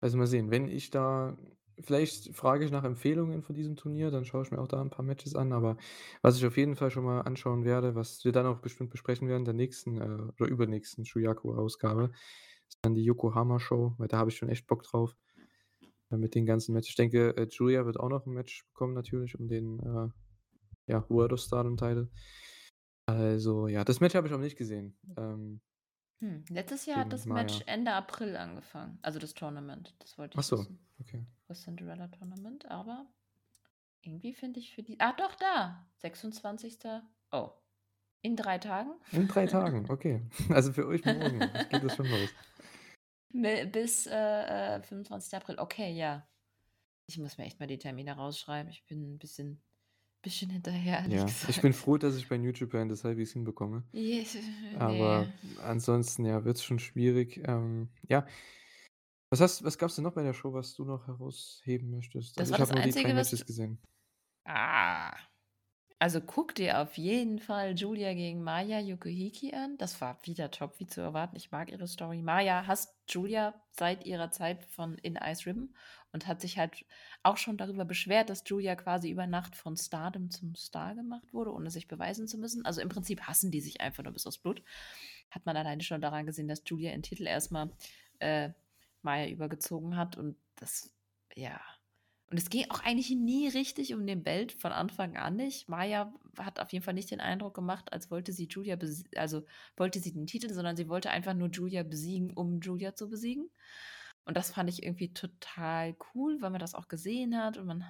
[0.00, 1.36] Also mal sehen, wenn ich da
[1.80, 4.90] vielleicht frage ich nach Empfehlungen von diesem Turnier, dann schaue ich mir auch da 'n
[4.90, 5.76] paar Matches an, aber
[6.22, 9.28] was ich auf jeden Fall schon mal anschauen werde, was wir dann auch bestimmt besprechen
[9.28, 10.04] werden der nächsten, äh,
[10.40, 12.10] oder übernächsten Shuyaku-Ausgabe,
[12.68, 15.16] ist dann die Yokohama Show, weil da habe ich schon echt Bock drauf,
[16.12, 16.90] äh, mit den ganzen Matches.
[16.90, 20.08] Ich denke, äh, Giulia wird auch noch 'n Match bekommen natürlich um den, äh,
[20.92, 22.10] ja, World of Stardom Title.
[23.06, 25.60] Also, ja, das Match habe ich noch nicht gesehen, ähm
[26.20, 27.64] Hm, letztes Jahr hat das Match Maya.
[27.66, 30.78] Ende April angefangen, also das Tournament, das wollte Ach ich so, wissen.
[31.00, 31.26] okay.
[31.46, 33.06] Das Cinderella Tournament, aber
[34.02, 36.78] irgendwie finde ich für die ah, doch da, 26.
[37.32, 37.52] Oh,
[38.22, 38.92] in 3 Tagen?
[39.12, 40.22] In 3 Tagen, okay.
[40.50, 42.36] Also für euch morgen geht das schon los.
[43.32, 45.34] Bis, äh, äh, 25.
[45.34, 45.58] April.
[45.58, 46.26] Okay, ja.
[47.06, 48.70] Ich muss mir echt mal die Termine rausschreiben.
[48.72, 49.62] Ich bin 'n bisschen
[50.22, 51.48] bisschen hinterher, Ja, gesagt.
[51.48, 53.84] ich bin froh, dass ich bei New Japan das halbwegs hinbekomme.
[53.92, 54.24] Je
[54.78, 55.32] Aber ne.
[55.62, 57.40] ansonsten, ja, wird's schon schwierig.
[57.46, 58.26] Ähm, ja.
[59.30, 62.38] Was hast was gab's denn noch bei der Show, was du noch herausheben möchtest?
[62.38, 63.78] Das Also, war ich habe nur die 3 Einzige, was Matches gesehen.
[64.46, 65.14] Ah.
[66.00, 69.76] Also, guck dir auf jeden Fall Giulia gegen Maya Yokohiki an.
[69.78, 71.34] Das war wieder top, wie zu erwarten.
[71.34, 72.22] Ich mag ihre Story.
[72.22, 75.74] Maya hasst Giulia seit ihrer Zeit von in Ice Ribbon
[76.12, 76.84] und hat sich halt
[77.24, 81.52] auch schon darüber beschwert, dass Giulia quasi über Nacht von Stardom zum Star gemacht wurde,
[81.52, 82.64] ohne sich beweisen zu müssen.
[82.64, 84.62] Also, im Prinzip hassen die sich einfach nur bis aufs Blut.
[85.30, 87.72] Hat man alleine schon daran gesehen, dass Giulia ihren Titel erst mal,
[88.20, 88.50] äh,
[89.02, 90.92] Maya übergezogen hat und das
[91.34, 91.60] ja.
[92.30, 95.68] Und es ging auch eigentlich nie richtig um den Belt von Anfang an nicht.
[95.68, 99.44] Maya hat auf jeden Fall nicht den Eindruck gemacht, als wollte sie bes also,
[99.76, 103.48] wollte sie den Titel, sondern sie wollte einfach nur Giulia besiegen, um Giulia zu besiegen.
[104.26, 107.84] Und das fand ich irgendwie total cool, weil man das auch gesehen hat und man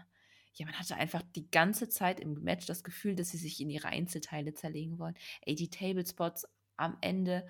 [0.54, 3.70] ja, man hatte einfach die ganze Zeit im Match das Gefühl, dass sie sich in
[3.70, 5.14] ihre Einzelteile zerlegen wollen.
[5.42, 7.46] Ey, die Table Spots am Ende,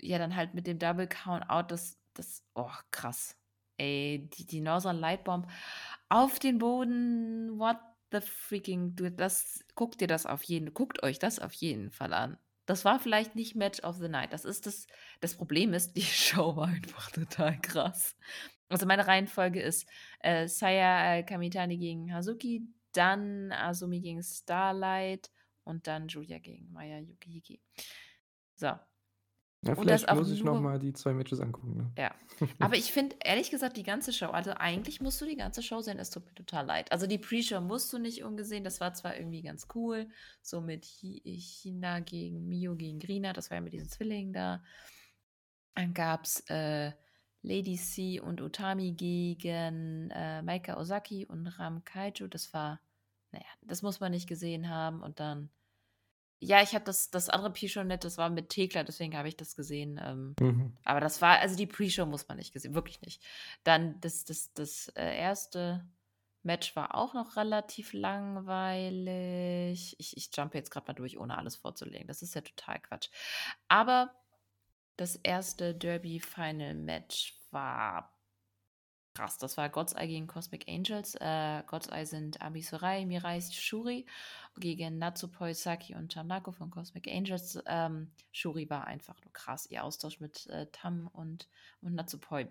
[0.00, 3.36] ja, dann halt mit dem Double Countout, das das oh, krass.
[3.78, 5.46] Ey, die die Northern Light Bomb
[6.08, 7.78] auf den Boden, what
[8.12, 12.12] the freaking du das guckt dir das auf jeden guckt euch das auf jeden Fall
[12.12, 12.38] an.
[12.66, 14.32] Das war vielleicht nicht Match of the Night.
[14.32, 14.86] Das ist das
[15.20, 18.16] das Problem ist, die Show war einfach total krass.
[18.68, 19.88] Also, meine Reihenfolge ist,
[20.20, 25.30] äh, Saya, äh, Kamitani gegen Hazuki, dann Azumi gegen Starlight
[25.64, 27.60] und dann Giulia gegen Maya Yokohiki.
[28.56, 28.72] So.
[29.66, 31.92] Ja, vielleicht muss ich noch nur mal die 2 Matches angucken, ne?
[31.96, 32.14] Ja.
[32.58, 35.80] Aber ich finde, ehrlich gesagt, die ganze Show also, eigentlich musst du die ganze Show
[35.80, 36.92] sehen, es tut mir total leid.
[36.92, 40.08] Also, die Pre-Show musst du nicht ungesehen, das war zwar irgendwie ganz cool,
[40.42, 44.62] so mit Hi Hina gegen Mio gegen Grina, das war ja mit diesen Zwillingen da.
[45.74, 46.92] Dann gab's, äh,
[47.42, 52.26] Lady C und Utami gegen, äh, Maika Ozaki und Ram Kaiju.
[52.28, 52.80] Das war
[53.32, 55.50] na ja, das muss man nicht gesehen haben und dann
[56.40, 59.36] ja, ich habe das das andere Pre-Show nicht, das war mit Thekla, deswegen habe ich
[59.36, 60.76] das gesehen, ähm, Mhm.
[60.84, 63.22] aber das war also, die Pre-Show muss man nicht gesehen wirklich nicht.
[63.64, 65.88] Dann das das das, äh, 1.
[66.42, 69.96] Match war auch noch relativ langweilig.
[69.98, 72.06] Ich ich jumpe jetzt grad mal durch, ohne alles vorzulegen.
[72.08, 73.08] Das ist ja total Quatsch.
[73.68, 74.14] Aber
[74.96, 75.74] das 1.
[75.74, 78.15] Derby-Final-Match war
[79.16, 79.38] krass.
[79.38, 81.14] Das war God's Eye gegen Cosmic Angels.
[81.20, 84.06] Äh, God's Eye sind Ami Sorai, Mirai Shuri
[84.58, 87.58] gegen Natsupoi Saki und Tanako von Cosmic Angels.
[87.66, 89.66] Ähm, Shuri war einfach nur krass.
[89.70, 91.48] Ihr Austausch mit, äh, Tam und
[91.80, 92.48] und Natsupoi,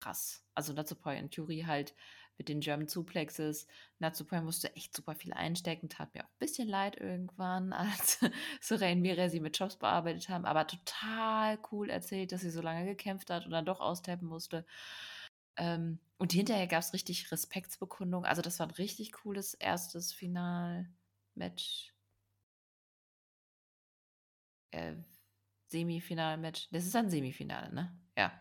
[0.00, 0.44] krass.
[0.54, 1.94] Also, Natsupoi und Yuri halt
[2.38, 3.66] mit den German Suplexes.
[3.98, 8.20] Natsupoi musste echt super viel einstecken, tat mir auch 'n bisschen leid irgendwann, als
[8.60, 12.62] Sorai und Mirai sie mit Chops bearbeitet haben, aber total cool erzählt, dass sie so
[12.62, 14.64] lange gekämpft hat und dann doch austappen musste.
[15.58, 18.24] Ähm, und hinterher gab's richtig Respektsbekundung.
[18.24, 20.12] Also, das war 'n richtig cooles 1.
[20.12, 21.92] Final-Match.
[24.72, 24.94] Äh,
[25.68, 26.68] Semifinal-Match.
[26.70, 27.98] Das ist ein Semifinale, ne?
[28.18, 28.32] Ja.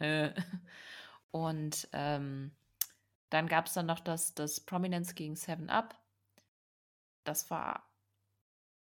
[1.32, 2.52] Und, ähm,
[3.30, 5.96] dann gab's dann noch das das Prominence gegen 7-Up.
[7.26, 7.84] Das war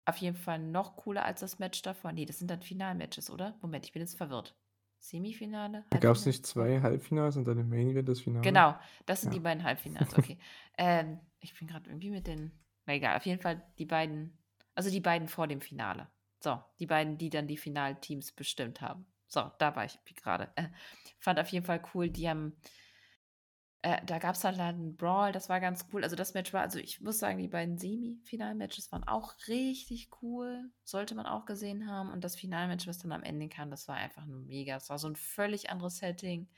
[0.08, 2.12] auf jeden Fall noch cooler als das Match davor.
[2.12, 3.58] Ne, das sind dann Finalmatches, oder?
[3.60, 4.54] Moment, ich bin jetzt verwirrt.
[5.08, 6.26] Semifinale, Da gab's Halbfinale?
[6.26, 8.44] nicht 2 Halbfinals und dann im Main Event das Finale?
[8.44, 8.76] Genau,
[9.06, 9.42] das sind die Ja.
[9.42, 10.38] beiden Halbfinals, okay.
[10.78, 12.52] Ähm, ich bin grad irgendwie mit den
[12.86, 14.38] na egal, auf jeden Fall die beiden
[14.74, 16.06] also, die beiden vor dem Finale.
[16.40, 19.06] So, die beiden, die dann die Finalteams bestimmt haben.
[19.26, 20.50] So, da war ich grade.
[20.54, 20.68] Äh,
[21.18, 22.52] fand auf jeden Fall cool, die haben
[23.86, 26.02] Äh, da gab's dann halt 'n Brawl, das war ganz cool.
[26.02, 30.70] Also, das Match war also, ich muss sagen, die beiden Semifinal-Matches waren auch richtig cool.
[30.84, 32.10] Sollte man auch gesehen haben.
[32.10, 34.76] Und das Finalmatch, was dann am Ende kam, das war einfach nur mega.
[34.76, 36.48] Es war so 'n völlig anderes Setting.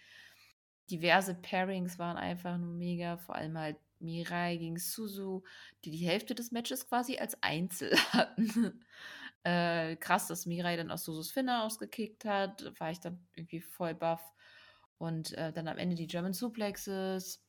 [0.90, 5.44] Diverse Pairings waren einfach nur mega, vor allem halt Mirai gegen Suzu,
[5.84, 8.84] die die Hälfte des Matches quasi als Einzel hatten.
[9.44, 13.94] Äh, krass, dass Mirai dann aus Suzus Finne ausgekickt hat, war ich dann irgendwie voll
[13.94, 14.22] baff.
[14.98, 17.44] Und, äh, dann am Ende die German Suplexes.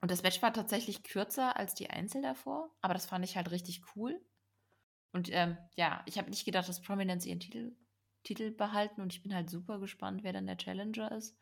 [0.00, 3.50] Und das Match war tatsächlich kürzer als die Einzel davor, aber das fand ich halt
[3.50, 4.20] richtig cool.
[5.12, 7.76] Und, ähm, ja, ich habe nicht gedacht, dass Prominence ihren Titel
[8.22, 11.38] Titel behalten und ich bin halt super gespannt, wer dann der Challenger ist.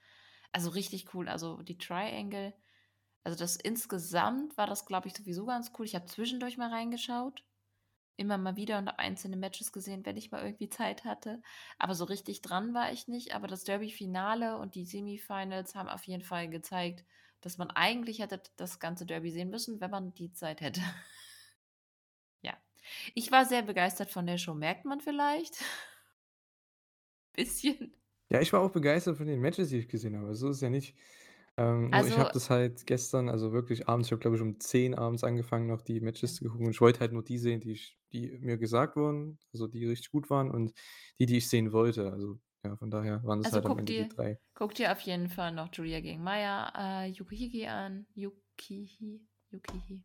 [0.52, 1.28] Also, richtig cool.
[1.28, 2.54] Also, die Triangle
[3.24, 5.84] also, das insgesamt war das, glaube ich, sowieso ganz cool.
[5.84, 7.44] Ich habe zwischendurch mal reingeschaut,
[8.18, 11.40] immer mal wieder und einzelne Matches gesehen, wenn ich mal irgendwie Zeit hatte.
[11.78, 13.34] Aber so richtig dran war ich nicht.
[13.34, 17.04] Aber das Derby-Finale und die Semifinals haben auf jeden Fall gezeigt,
[17.40, 20.80] dass man eigentlich hätte das ganze Derby sehen müssen, wenn man die Zeit hätte.
[22.40, 22.56] Ja.
[23.14, 25.56] Ich war sehr begeistert von der Show, merkt man vielleicht.
[27.32, 27.92] Bisschen.
[28.30, 30.36] Ja, ich war auch begeistert von den Matches, die ich gesehen habe.
[30.36, 30.94] So ist es ja nicht.
[31.58, 34.60] Ähm, ich Also habe das halt gestern, also wirklich abends ich habe, glaube ich, um
[34.60, 37.60] 10 abends angefangen, noch die Matches zu gucken und ich wollte halt nur die sehen,
[37.60, 40.72] die ich die mir gesagt wurden, also die richtig gut waren und
[41.20, 42.12] die, die ich sehen wollte.
[42.12, 44.38] Also, ja, von daher waren das Also, halt am Ende die dir 3.
[44.54, 48.06] guck dir auf jeden Fall noch Julia gegen Maya, äh, Yukihiki an.
[48.14, 50.04] Yukihi Yukihi.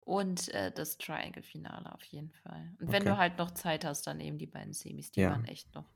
[0.00, 2.74] Und, äh, das Triangle-Finale auf jeden Fall.
[2.80, 5.28] Und wenn du halt noch Zeit hast, dann eben die beiden Semis, die Ja.
[5.28, 5.90] waren echt noch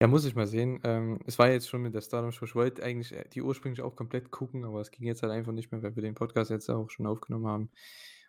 [0.00, 0.78] Ja, muss ich mal sehen.
[0.84, 3.82] Ähm, es war jetzt schon mit der Stardom Show ich wollte eigentlich, äh, die ursprünglich
[3.82, 6.52] auch komplett gucken, aber es ging jetzt halt einfach nicht mehr, weil wir den Podcast
[6.52, 7.70] jetzt auch schon aufgenommen haben.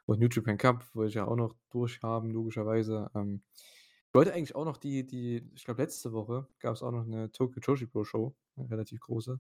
[0.08, 3.12] Und New Japan Cup wollte ich ja auch noch durchhaben, logischerweise.
[3.14, 3.44] Ähm,
[4.08, 7.32] ich wollte eigentlich auch noch die die ich glaube, letzte Woche gab's auch noch 'ne
[7.32, 9.40] Tokyo Joshi Pro Show, 'ne relativ große.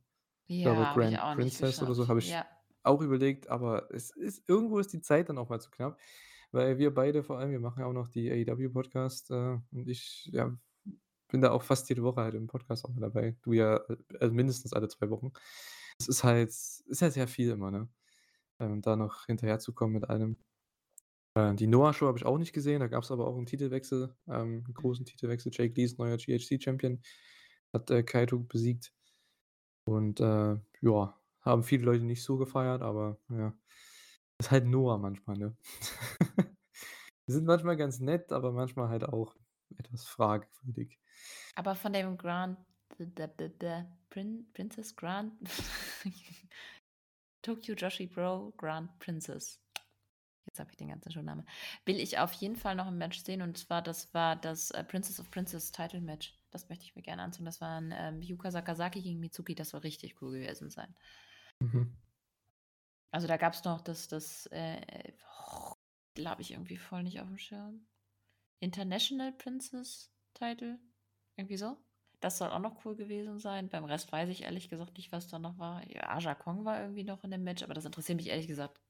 [0.57, 2.59] Ich Ja, glaube, ich Grand nicht Princess oder so, habe ich Ja.
[2.83, 5.99] auch überlegt, aber es ist irgendwo ist die Zeit dann auch mal zu knapp,
[6.51, 10.29] weil wir beide vor allem wir machen ja auch noch die AEW-Podcast, äh, und ich,
[10.33, 10.57] ja,
[11.29, 13.37] bin da auch fast jede Woche halt im Podcast auch mit dabei.
[13.43, 15.31] Du ja, äh, also mindestens alle 2 Wochen.
[15.99, 17.89] Es ist halt ist halt sehr viel immer, ne?
[18.59, 20.37] Ähm, da noch hinterherzukommen mit allem.
[21.35, 24.63] Äh, die Noah-Show habe ich auch nicht gesehen, da gab's aber auch 'n Titelwechsel, ähm,
[24.67, 24.73] 'n Mhm.
[24.73, 25.51] großen Titelwechsel.
[25.55, 27.01] Jake Lee ist neuer GHC-Champion,
[27.73, 28.93] hat, äh, Kaito besiegt.
[29.85, 33.53] Und, äh, ja, haben viele Leute nicht so gefeiert, aber ja,
[34.39, 35.57] ist halt Noah manchmal, ne?
[37.27, 39.35] Die sind manchmal ganz nett, aber manchmal halt auch
[39.77, 40.99] etwas fragwürdig.
[41.59, 42.57] Aber von dem Grand
[42.97, 45.33] d b b Prin Princess Grand
[47.41, 49.59] Tokyo Joshi Pro Grand Princess.
[50.45, 51.45] Jetzt habe ich den ganzen Shownamen.
[51.83, 54.85] Will ich auf jeden Fall noch 'n Match sehen und zwar das war das, äh,
[54.85, 56.33] Princess of Princess Title Match.
[56.49, 57.43] Das möchte ich mir gerne ansehen.
[57.43, 59.53] Das waren, ähm, Yuka Sakazaki gegen Mitsuki.
[59.53, 60.95] Das soll richtig cool gewesen sein.
[61.59, 61.93] Mhm.
[63.11, 65.11] Also, da gab's noch das das, äh,
[66.13, 67.85] glaube ich irgendwie voll nicht aufm Schirm.
[68.61, 70.79] International Princess Title?
[71.39, 71.77] Irgendwie so?
[72.19, 73.69] Das soll auch noch cool gewesen sein.
[73.69, 75.89] Beim Rest weiß ich ehrlich gesagt nicht, was da noch war.
[75.89, 78.81] Ja, Aja Kong war irgendwie noch in dem Match, aber das interessiert mich ehrlich gesagt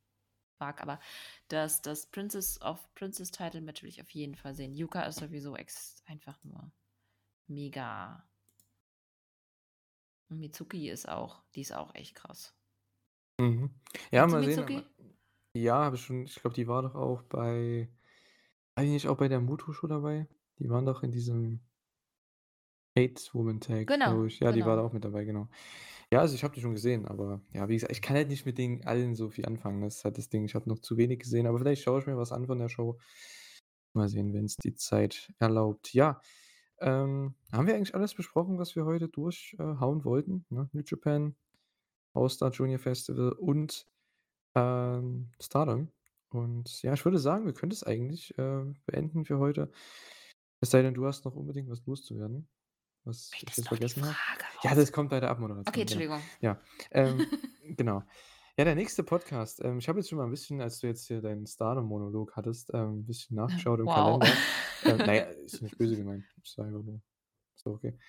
[0.58, 0.82] arg.
[0.82, 1.00] Aber
[1.48, 4.74] das das Princess of Princess Title Match will ich auf jeden Fall sehen.
[4.74, 6.72] Yuka ist sowieso ex einfach nur
[7.46, 8.28] mega.
[10.30, 12.56] Und Mitsuki ist auch die ist auch echt krass.
[13.40, 13.70] Mhm.
[14.12, 14.66] Ja, du mal sehen.
[14.66, 14.84] Mitsuki?
[15.54, 17.90] Ja, habe ich schon ich glaube, die war doch auch bei
[18.76, 20.28] nicht auch bei der Muto-Show dabei?
[20.58, 21.62] Die waren doch in diesem
[22.98, 24.40] Hate Woman Tag, Genau, glaube ich.
[24.40, 24.90] Ja, die war da genau.
[24.90, 25.48] auch mit dabei, genau.
[26.12, 28.46] Ja, also ich habe die schon gesehen, aber ja, wie gesagt, ich kann halt nicht
[28.46, 29.82] mit denen allen so viel anfangen.
[29.82, 30.44] Das ist halt das Ding.
[30.46, 32.70] Ich habe noch zu wenig gesehen, aber vielleicht schaue ich mir was an von der
[32.70, 32.98] Show.
[33.94, 35.94] Mal sehen, wenn's die Zeit erlaubt.
[35.94, 36.22] Ja,
[36.80, 40.70] ähm, haben wir eigentlich alles besprochen, was wir heute durch äh, hauen wollten, ne?
[40.74, 41.36] New Japan,
[42.14, 43.86] All-Star Junior Festival und,
[44.56, 45.90] ähm, Stardom.
[46.30, 49.72] Und ja, ich würde sagen, wir können das eigentlich, äh, beenden für heute.
[50.62, 52.48] Es sei denn, du hast noch unbedingt was loszuwerden,
[53.10, 54.20] was ich jetzt vergessen habe?
[54.64, 55.32] Ja, das kommt bei der
[55.68, 56.04] Okay, Abmoderation, genau.
[56.04, 56.30] Entschuldigung.
[56.42, 56.62] Ja,
[56.92, 57.28] ähm,
[57.64, 58.04] genau.
[58.58, 61.08] Ja, der nächste Podcast, ähm, ich habe jetzt schon mal 'n bisschen, als du jetzt
[61.08, 63.90] hier deinen Stardom-Monolog hattest, ähm, 'n bisschen nachgeschaut im Wow.
[63.90, 64.40] Kalender.
[64.86, 66.26] Ähm, na ja, ist nicht böse gemeint.
[66.44, 67.02] Ist einfach nur
[67.56, 68.00] ist doch okay.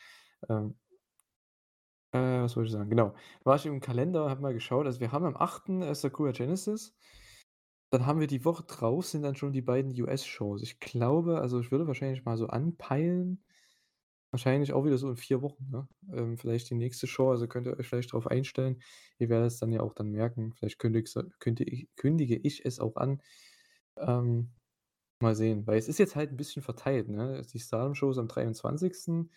[0.51, 0.77] Ähm
[2.13, 2.91] äh, was wollte ich sagen?
[2.91, 3.15] Genau.
[3.45, 4.87] War ich im Kalender, habe mal geschaut.
[4.87, 6.95] Also, wir haben am 8., äh, Sakura Genesis.
[7.91, 10.63] Dann haben wir die Woche drauf sind dann schon die beiden US-Shows.
[10.63, 13.45] Ich glaube also, ich würde wahrscheinlich mal so anpeilen
[14.33, 15.89] wahrscheinlich auch wieder so in 4 Wochen, ne?
[16.13, 18.83] Ähm, vielleicht die nächste Show, also könnt ihr euch vielleicht drauf einstellen.
[19.19, 20.53] Ihr werdet es dann ja auch dann merken.
[20.55, 23.23] Vielleicht kündigst du könnte ich kündige ich es auch an.
[23.99, 24.53] Ähm,
[25.23, 27.43] mal sehen, weil es ist jetzt halt 'n bisschen verteilt, ne?
[27.53, 29.31] Die Stardom Show ist am 23.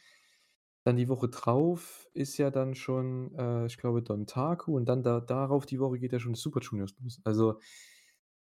[0.86, 5.22] Dann die Woche drauf ist ja dann schon, äh, ich glaube, Dontaku und dann da
[5.22, 7.22] darauf die Woche geht ja schon Super Juniors los.
[7.24, 7.60] Also,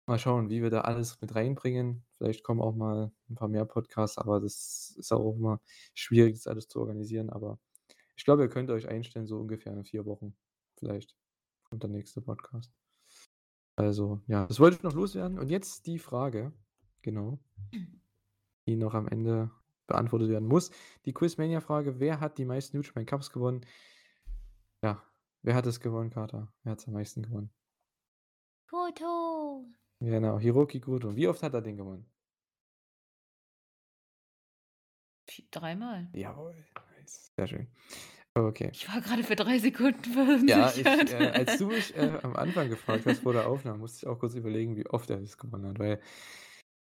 [0.10, 2.04] mal schauen, wie wir da alles mit reinbringen.
[2.18, 5.62] Vielleicht kommen auch mal 'n paar mehr Podcasts, aber das ist auch immer
[5.94, 7.30] schwierig, das alles zu organisieren.
[7.30, 7.60] Aber
[8.18, 10.36] ich glaube, ihr könnt euch einstellen, so ungefähr in 4 Wochen
[10.78, 11.16] vielleicht
[11.64, 12.72] kommt der nächste Podcast.
[13.78, 15.40] Also, ja, das wollte ich noch loswerden.
[15.40, 16.52] Und jetzt die Frage,
[17.02, 17.40] genau,
[18.68, 19.52] die noch am Ende
[19.88, 20.72] beantwortet werden muss.
[21.06, 23.66] Die Quizmania-Frage: Wer hat die meisten Japan Cups gewonnen?
[24.84, 25.04] Ja,
[25.44, 26.54] wer hat es gewonnen, Kater?
[26.64, 27.52] Wer hat's am meisten gewonnen?
[28.70, 29.66] Goto.
[30.02, 31.16] Genau, Hiroki Goto.
[31.16, 32.10] Wie oft hat er den gewonnen?
[35.28, 36.08] Vi dreimal.
[36.14, 36.56] Jawohl,
[36.98, 37.32] nice.
[37.38, 37.68] Sehr schön.
[38.36, 38.72] Okay.
[38.72, 40.04] Ich war gerade für 3 Sekunden
[40.48, 41.12] Ja, ich, verunsichert.
[41.12, 44.20] äh als du mich, äh, am Anfang gefragt hast vor der Aufnahme, musste ich auch
[44.20, 46.00] kurz überlegen, wie oft er das gewonnen hat, weil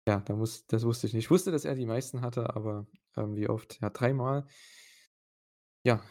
[0.08, 1.26] ja, da muss das wusste ich nicht.
[1.26, 2.86] Ich wusste, dass er die meisten hatte, aber,
[3.16, 3.80] ähm, wie oft?
[3.82, 4.46] Ja, dreimal.
[5.86, 6.02] Ja,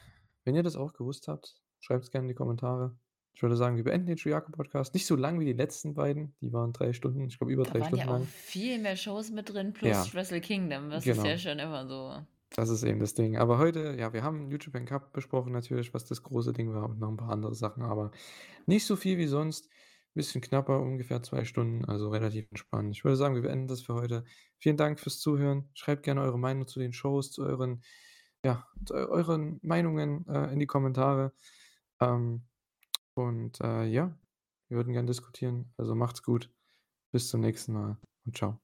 [0.43, 2.97] wenn ihr das auch gewusst habt, schreibt's gerne in die Kommentare.
[3.35, 4.93] Ich würde sagen, wir beenden den Shuyaku-Podcast.
[4.93, 7.73] Nicht so lang wie die letzten beiden, die waren 3 Stunden, ich glaube über Da
[7.73, 8.27] 3 waren Stunden ja auch lang.
[8.27, 10.05] viel mehr Shows mit drin Ja.
[10.05, 10.89] plus Wrestle Kingdom.
[10.89, 11.39] Das ist ja Genau.
[11.39, 12.25] schon immer so.
[12.55, 13.37] Das ist eben das Ding.
[13.37, 16.89] Aber heute ja, wir haben New Japan Cup besprochen natürlich, was das große Ding war
[16.89, 18.11] und noch 'n paar andere Sachen, aber
[18.67, 19.69] nicht so viel wie sonst.
[20.15, 22.95] Bisschen knapper, ungefähr 2 Stunden, also relativ entspannt.
[22.95, 24.25] Ich würde sagen, wir beenden das für heute.
[24.57, 25.69] Vielen Dank fürs Zuhören.
[25.75, 27.83] Schreibt gerne eure Meinung zu den Shows, zu euren
[28.45, 31.33] ja, zu eu euren Meinungen, äh, in die Kommentare.
[32.01, 32.45] Ähm,
[33.15, 34.17] und, äh, ja,
[34.69, 35.73] wir würden gern diskutieren.
[35.77, 36.49] Also, macht's gut.
[37.11, 38.59] Bis zum nächsten Mal und tschau.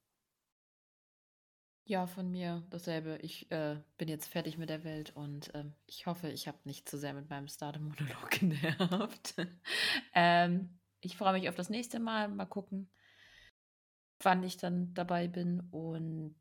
[1.85, 3.17] Ja, von mir dasselbe.
[3.21, 6.87] Ich, äh, bin jetzt fertig mit der Welt und, ähm, ich hoffe, ich habe nicht
[6.87, 9.35] zu sehr mit meinem Stardom-Monolog genervt.
[10.13, 12.27] Ähm, ich freue mich auf das nächste Mal.
[12.27, 12.89] Mal gucken
[14.23, 16.35] wann ich dann dabei bin und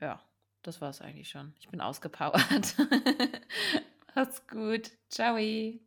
[0.00, 0.22] ja,
[0.62, 1.54] das war's eigentlich schon.
[1.58, 2.76] Ich bin ausgepowert.
[4.14, 4.90] Macht's gut.
[5.10, 5.78] Tschau.